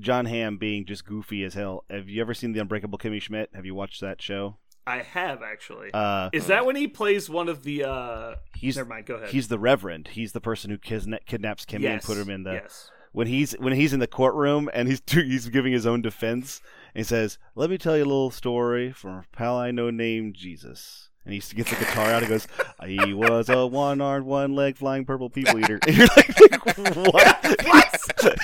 [0.00, 3.50] John Hamm being just goofy as hell, have you ever seen The Unbreakable Kimmy Schmidt?
[3.54, 4.56] Have you watched that show?
[4.86, 5.90] I have actually.
[5.94, 7.84] Uh, is that when he plays one of the?
[7.84, 9.06] uh he's Never mind.
[9.06, 9.30] Go ahead.
[9.30, 10.08] he's the Reverend.
[10.08, 12.90] He's the person who kidnaps Kimmy and put him in the Yes.
[13.12, 16.60] when he's when he's in the courtroom and he's he's giving his own defense
[16.94, 19.88] and he says, "Let me tell you a little story from a pal I know
[19.90, 22.46] named Jesus." And he gets the guitar out and goes,
[22.86, 26.66] "He was a one-armed, one-legged, flying purple people eater." And you're like,
[27.06, 27.96] "What?
[28.22, 28.34] oh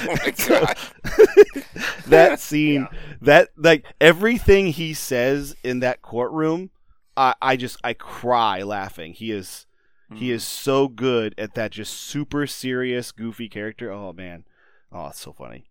[0.06, 0.76] my god.
[2.06, 2.88] that scene,
[3.20, 6.70] that like everything he says in that courtroom,
[7.16, 9.12] I, I just I cry laughing.
[9.12, 9.66] He is
[10.14, 13.92] he is so good at that just super serious, goofy character.
[13.92, 14.44] Oh man,
[14.90, 15.64] oh it's so funny.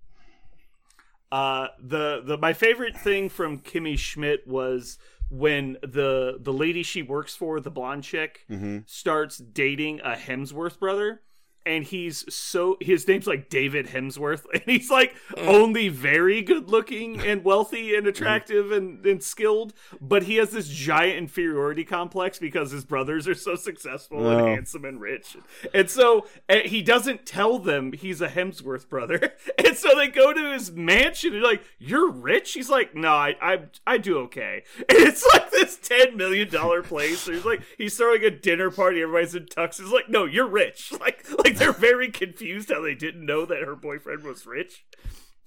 [1.32, 4.98] Uh, the the my favorite thing from Kimmy Schmidt was
[5.30, 8.80] when the the lady she works for, the blonde chick, Mm-hmm.
[8.86, 11.22] starts dating a Hemsworth brother,
[11.66, 17.20] and he's so his name's like David Hemsworth, and he's like only very good looking
[17.20, 22.72] and wealthy and attractive and, and skilled, but he has this giant inferiority complex because
[22.72, 25.38] his brothers are so successful and handsome and rich,
[25.74, 30.34] and so uh, he doesn't tell them he's a Hemsworth brother, and so they go
[30.34, 34.20] to his mansion and they're like, "You're rich?" He's like, "No, I I, I do
[34.20, 37.28] okay," and it's like this ten million dollar place.
[37.28, 39.92] he's like he's throwing a dinner party, everybody's in tuxes.
[39.92, 40.94] Like, no, you're rich.
[40.98, 44.86] Like like they're very confused how they didn't know that her boyfriend was rich.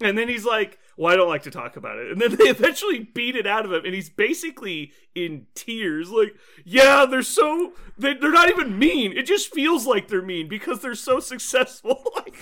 [0.03, 2.45] And then he's like, "Well, I don't like to talk about it." And then they
[2.45, 6.11] eventually beat it out of him, and he's basically in tears.
[6.11, 9.13] Like, yeah, they're so they, they're not even mean.
[9.13, 12.03] It just feels like they're mean because they're so successful.
[12.17, 12.35] like,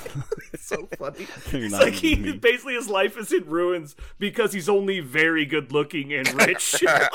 [0.53, 1.27] it's so funny.
[1.53, 2.39] It's like he mean.
[2.39, 6.81] basically his life is in ruins because he's only very good looking and rich.
[6.83, 7.11] Like,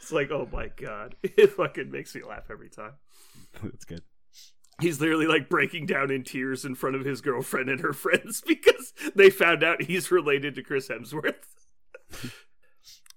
[0.00, 2.94] it's like, oh my god, it fucking makes me laugh every time.
[3.62, 4.02] That's good.
[4.80, 8.40] He's literally like breaking down in tears in front of his girlfriend and her friends
[8.46, 11.34] because they found out he's related to Chris Hemsworth.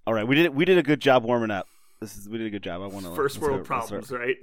[0.06, 1.68] All right, we did we did a good job warming up.
[2.00, 2.82] This is we did a good job.
[2.82, 4.38] I want to First world problems, right?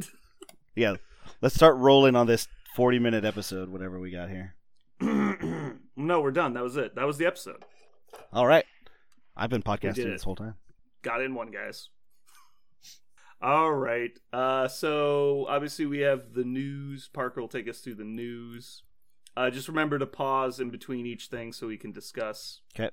[0.74, 0.96] Yeah,
[1.40, 4.56] let's start rolling on this forty minute episode, whatever we got here.
[5.00, 6.54] no, we're done.
[6.54, 6.94] That was it.
[6.96, 7.64] That was the episode.
[8.32, 8.64] All right,
[9.36, 10.56] I've been podcasting this whole time.
[11.02, 11.88] Got in one, guys.
[13.44, 14.18] All right.
[14.32, 17.08] Uh, so obviously we have the news.
[17.12, 18.84] Parker will take us through the news.
[19.36, 22.62] Uh, just remember to pause in between each thing so we can discuss.
[22.74, 22.88] Okay.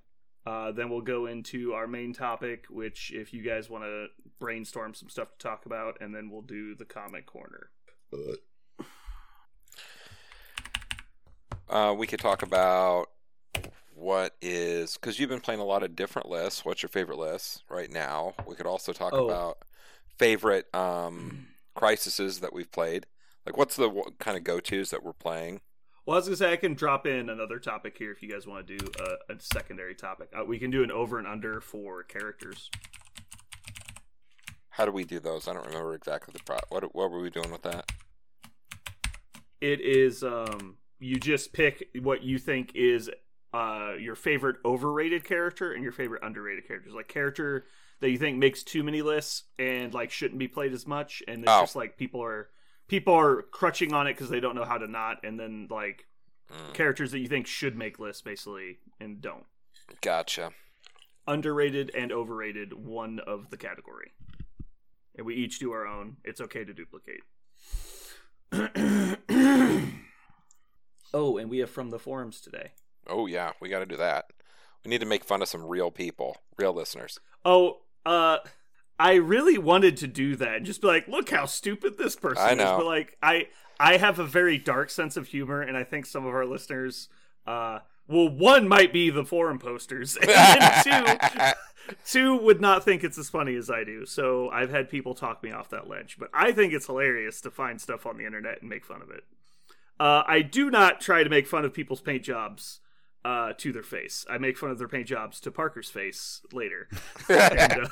[0.46, 4.08] Uh, then we'll go into our main topic, which if you guys want to
[4.40, 7.70] brainstorm some stuff to talk about, and then we'll do the comic corner.
[11.70, 13.06] Uh, we could talk about
[13.96, 16.66] what is because you've been playing a lot of different lists.
[16.66, 18.34] What's your favorite list right now?
[18.46, 19.28] We could also talk Oh.
[19.28, 19.60] about
[20.22, 23.08] favorite um, crises that we've played.
[23.44, 25.62] Like, what's the w- kind of go tos that we're playing?
[26.06, 28.46] Well, I was gonna say I can drop in another topic here if you guys
[28.46, 30.30] want to do a, a secondary topic.
[30.38, 32.70] Uh, we can do an over and under for characters.
[34.70, 35.48] How do we do those?
[35.48, 36.58] I don't remember exactly the pro.
[36.70, 37.92] What what were we doing with that?
[39.60, 43.10] it is um you just pick what you think is
[43.54, 47.66] uh your favorite overrated character and your favorite underrated characters like character
[48.02, 51.44] that you think makes too many lists and like shouldn't be played as much and
[51.44, 51.62] it's Oh.
[51.62, 52.50] just like people are
[52.88, 56.06] people are crutching on it because they don't know how to not and then like
[56.52, 59.46] Mm, characters that you think should make lists basically and don't
[60.02, 60.52] gotcha.
[61.26, 64.12] underrated and overrated one of the category
[65.16, 67.22] and we each do our own it's okay to duplicate
[71.14, 72.72] oh and we have from the forums today
[73.08, 74.26] Oh yeah, we got to do that.
[74.86, 77.20] We need to make fun of some real people, real listeners.
[77.44, 78.38] oh uh
[79.00, 82.44] i really wanted to do that and just be like look how stupid this person
[82.44, 83.48] I is but like i
[83.80, 87.10] i have a very dark sense of humor and i think some of our listeners
[87.48, 91.54] uh well one might be the forum posters and two
[92.06, 94.06] two would not think it's as funny as I do.
[94.06, 97.52] So I've had people talk me off that ledge, but I think it's hilarious to
[97.52, 99.24] find stuff on the internet and make fun of it.
[100.00, 102.80] Uh, I do not try to make fun of people's paint jobs
[103.24, 104.26] uh, to their face.
[104.30, 106.88] I make fun of their paint jobs to Parker's face later.
[107.30, 107.88] And, uh,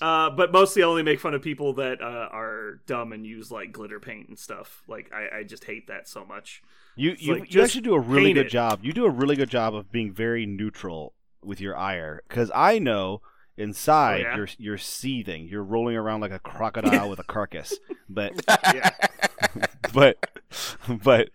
[0.00, 3.50] uh, but mostly I only make fun of people that uh, are dumb and use
[3.50, 4.82] like glitter paint and stuff.
[4.88, 6.62] Like I, I just hate that so much.
[6.96, 8.50] You you, like, you actually do a really good it.
[8.50, 8.80] job.
[8.82, 12.78] You do a really good job of being very neutral with your ire because I
[12.78, 13.20] know
[13.56, 14.36] inside Oh, yeah?
[14.36, 15.46] you're you're seething.
[15.46, 17.74] You're rolling around like a crocodile with a carcass.
[18.08, 18.32] But
[19.92, 20.18] but
[21.02, 21.30] but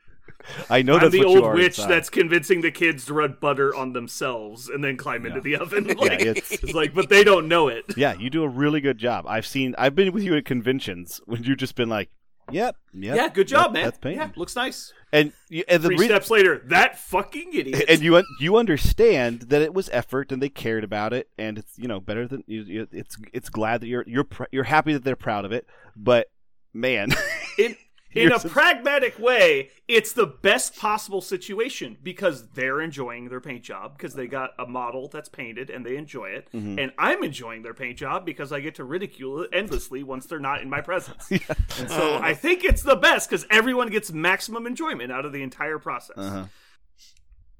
[0.69, 1.87] I know I'm that's the what old you are witch inside.
[1.89, 5.85] that's convincing the kids to rub butter on themselves and then climb into the oven.
[5.97, 7.85] Like, it's- it's like, but they don't know it.
[7.97, 9.25] Yeah, you do a really good job.
[9.27, 9.75] I've seen.
[9.77, 12.09] I've been with you at conventions when you've just been like,
[12.51, 13.83] "Yep, yep yeah, good job, that- man.
[13.85, 14.93] That's painting." Yeah, looks nice.
[15.11, 17.85] And you, and the Three rea- steps later, that fucking idiot.
[17.89, 21.77] and you you understand that it was effort and they cared about it and it's
[21.77, 25.15] you know better than it's it's glad that you're you're pr- you're happy that they're
[25.15, 25.67] proud of it.
[25.95, 26.27] But
[26.73, 27.09] man,
[27.57, 27.75] in
[28.13, 33.97] in a pragmatic way, it's the best possible situation because they're enjoying their paint job
[33.97, 36.79] because they got a model that's painted and they enjoy it, Mm-hmm.
[36.79, 40.39] and I'm enjoying their paint job because I get to ridicule it endlessly once they're
[40.39, 41.29] not in my presence.
[41.79, 45.41] And so I think it's the best because everyone gets maximum enjoyment out of the
[45.43, 46.17] entire process.
[46.17, 46.45] Uh-huh.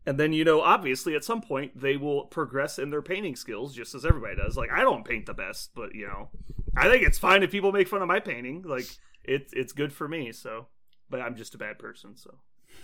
[0.05, 3.75] And then you know, obviously, at some point they will progress in their painting skills,
[3.75, 4.57] just as everybody does.
[4.57, 6.29] Like I don't paint the best, but you know,
[6.75, 8.63] I think it's fine if people make fun of my painting.
[8.63, 8.85] Like
[9.23, 10.31] it's it's good for me.
[10.31, 10.67] So,
[11.09, 12.39] but I'm just a bad person, so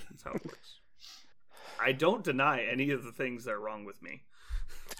[0.10, 0.80] that's how it works.
[1.80, 4.24] I don't deny any of the things that are wrong with me.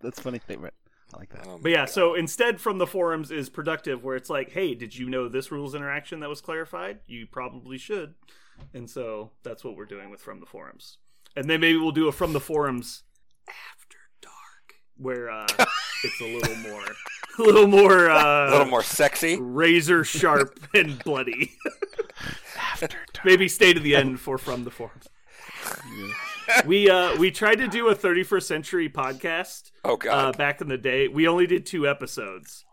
[0.00, 0.74] that's a funny statement.
[1.14, 1.46] I like that.
[1.46, 1.90] Oh But yeah, God.
[1.90, 5.50] so instead from the forums is productive, where it's like, hey, did you know this
[5.50, 7.00] rules interaction that was clarified?
[7.06, 8.14] You probably should.
[8.74, 10.98] And so that's what we're doing with from the forums.
[11.34, 13.02] And then maybe we'll do a from the forums
[13.48, 13.99] after dark,
[15.00, 15.46] where uh,
[16.04, 16.84] it's a little more,
[17.38, 19.36] a little more, uh, a little more sexy.
[19.40, 21.52] razor sharp and bloody.
[22.56, 25.06] After maybe stay to the end for from the forums.
[26.66, 30.36] we uh we tried to do a 31st century podcast Oh uh, god.
[30.38, 31.08] back in the day.
[31.08, 32.64] We only did two episodes,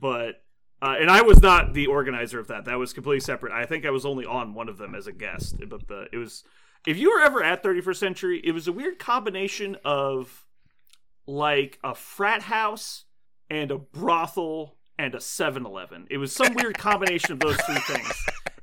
[0.00, 0.42] but
[0.82, 2.66] uh, and I was not the organizer of that.
[2.66, 3.52] That was completely separate.
[3.52, 5.56] I think I was only on one of them as a guest.
[5.68, 6.44] But the it was
[6.86, 10.44] if you were ever at 31st century, it was a weird combination of
[11.26, 13.04] like a frat house
[13.50, 16.06] and a brothel and a 7-Eleven.
[16.10, 18.12] It was some weird combination of those three things.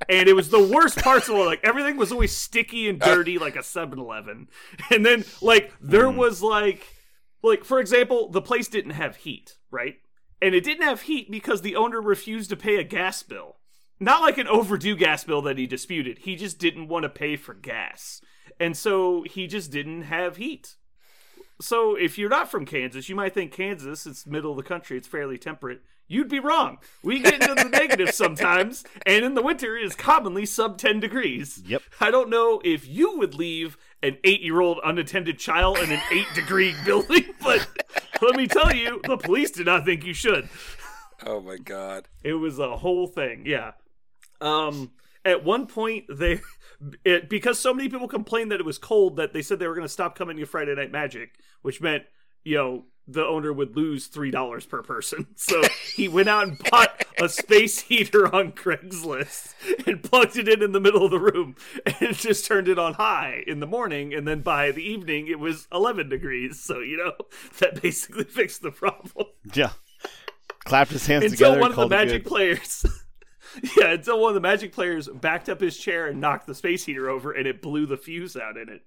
[0.08, 1.44] And it was the worst parts of it.
[1.44, 4.48] Like everything was always sticky and dirty, like a 7-Eleven.
[4.90, 6.16] And then like there hmm.
[6.16, 6.86] was like
[7.42, 9.96] like for example the place didn't have heat right
[10.40, 13.56] and it didn't have heat because the owner refused to pay a gas bill
[14.00, 17.36] not like an overdue gas bill that he disputed he just didn't want to pay
[17.36, 18.20] for gas
[18.60, 20.76] and so he just didn't have heat
[21.62, 24.96] so if you're not from kansas you might think kansas it's middle of the country
[24.96, 29.42] it's fairly temperate you'd be wrong we get into the negatives sometimes and in the
[29.42, 31.82] winter it is commonly sub 10 degrees Yep.
[32.00, 36.00] I don't know if you would leave an eight year old unattended child in an
[36.10, 37.66] eight degree building, but
[38.20, 40.48] let me tell you, the police did not think you should.
[41.24, 42.08] Oh my god.
[42.24, 43.44] It was a whole thing.
[43.46, 43.72] Yeah.
[44.40, 44.90] Um,
[45.24, 46.40] at one point, they,
[47.04, 49.74] it, because so many people complained that it was cold, that they said they were
[49.74, 52.04] going to stop coming to Friday Night Magic, which meant,
[52.44, 55.26] you know, the owner would lose $3 per person.
[55.36, 55.60] So
[55.96, 59.54] he went out and bought a space heater on Craigslist
[59.86, 61.56] and plugged it in in the middle of the room
[62.00, 64.14] and just turned it on high in the morning.
[64.14, 66.60] And then by the evening, it was 11 degrees.
[66.62, 67.12] So, you know,
[67.58, 69.70] that basically fixed the problem Yeah.
[70.64, 71.60] Clapped his hands until together.
[71.60, 72.86] one of the magic players
[73.76, 76.84] yeah until one of the magic players backed up his chair and knocked the space
[76.84, 78.82] heater over and it blew the fuse out in it.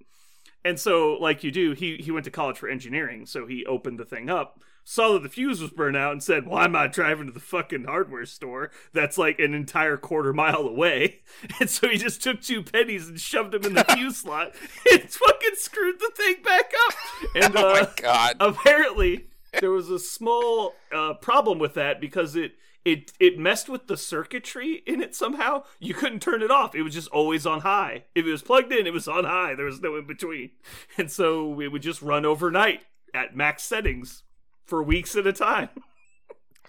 [0.64, 4.00] And so like you do he he went to college for engineering so he opened
[4.00, 6.86] the thing up saw that the fuse was burned out and said why am i
[6.86, 11.22] driving to the fucking hardware store that's like an entire quarter mile away?
[11.60, 14.54] And so he just took two pennies and shoved them in the fuse slot
[14.92, 16.94] and fucking screwed the thing back up.
[17.36, 18.36] And Oh uh my god.
[18.40, 19.28] apparently
[19.62, 22.54] there was a small uh, problem with that because it
[22.86, 25.64] it it messed with the circuitry in it somehow.
[25.80, 26.76] You couldn't turn it off.
[26.76, 28.06] It was just always on high.
[28.16, 29.56] If it was plugged in, it was on high.
[29.56, 30.52] There was no in between,
[30.98, 32.82] and so it would just run overnight
[33.14, 34.24] at max settings
[34.66, 35.70] for weeks at a time.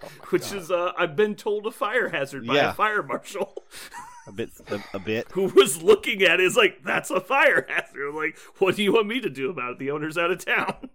[0.03, 0.57] Oh Which God.
[0.59, 2.69] is, uh, I've been told, a fire hazard by Yeah.
[2.69, 3.63] a fire marshal
[4.27, 4.51] A bit.
[4.69, 5.25] A, a bit.
[5.31, 6.43] who was looking at it.
[6.45, 8.09] Is like, that's a fire hazard.
[8.09, 9.79] I'm like, what do you want me to do about it?
[9.79, 10.89] The owner's out of town.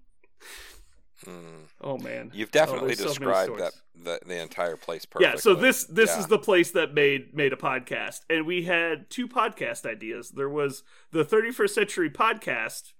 [1.24, 1.64] Hmm.
[1.80, 5.34] Oh man, You've Oh, definitely there's so described that the, the entire place perfectly.
[5.34, 6.20] Yeah, so this this Yeah.
[6.20, 10.30] is the place that made made a podcast, and we had two podcast ideas.
[10.30, 12.92] There was the 31st Century podcast,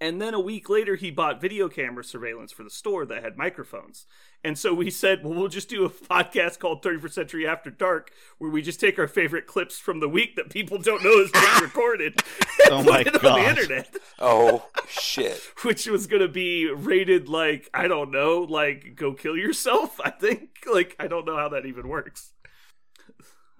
[0.00, 3.36] and then a week later he bought video camera surveillance for the store that had
[3.36, 4.06] microphones.
[4.42, 8.10] And so we said, well, we'll just do a podcast called 31st Century After Dark,
[8.38, 11.30] where we just take our favorite clips from the week that people don't know is
[11.30, 15.40] being recorded, oh and Oh put my it on the internet Oh shit.
[15.62, 20.00] which was gonna be rated like I don't know, like go kill yourself.
[20.02, 22.32] I think like I don't know how that even works.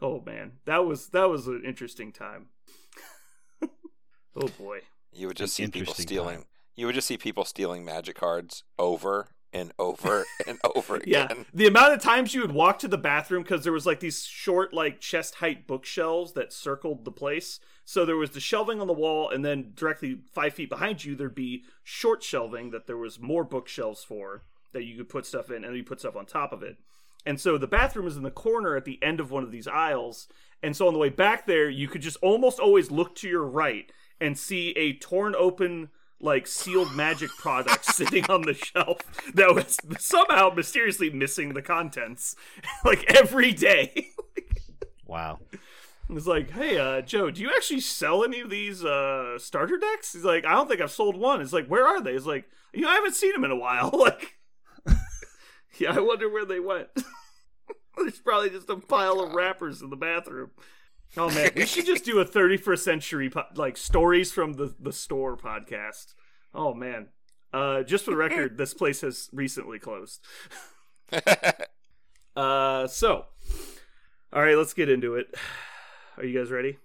[0.00, 2.46] Oh man, that was that was an interesting time.
[3.62, 4.80] oh boy,
[5.12, 6.38] You would just see people stealing.
[6.38, 6.46] time.
[6.76, 11.08] You would just see people stealing magic cards over and over and over again.
[11.08, 11.24] yeah.
[11.24, 11.46] again.
[11.52, 14.24] The amount of times you would walk to the bathroom because there was like these
[14.24, 17.60] short, like chest height bookshelves that circled the place.
[17.84, 21.16] So there was the shelving on the wall, and then directly five feet behind you,
[21.16, 25.50] there'd be short shelving that there was more bookshelves for that you could put stuff
[25.50, 26.76] in, and you put stuff on top of it.
[27.26, 29.66] And so the bathroom is in the corner at the end of one of these
[29.66, 30.28] aisles.
[30.62, 33.44] And so on the way back there, you could just almost always look to your
[33.44, 33.90] right
[34.20, 35.90] and see a torn open,
[36.20, 38.98] like sealed magic product sitting on the shelf
[39.34, 42.36] that was somehow mysteriously missing the contents,
[42.84, 44.08] like every day.
[45.06, 45.38] Wow.
[46.12, 50.12] It's like, hey, uh, Joe, do you actually sell any of these uh, starter decks?
[50.12, 51.40] He's like, I don't think I've sold one.
[51.40, 52.14] It's like, where are they?
[52.14, 53.90] It's like, you know, I haven't seen them in a while.
[53.94, 54.34] like,
[55.78, 56.88] yeah, I wonder where they went.
[57.96, 60.50] There's probably just a pile of wrappers in the bathroom.
[61.16, 64.92] Oh man, we should just do a 31st century po- like stories from the the
[64.92, 66.14] store podcast.
[66.54, 67.08] Oh man,
[67.52, 70.20] uh, just for the record, this place has recently closed.
[72.36, 73.24] Uh, so,
[74.32, 75.34] all right, let's get into it.
[76.16, 76.78] Are you guys ready?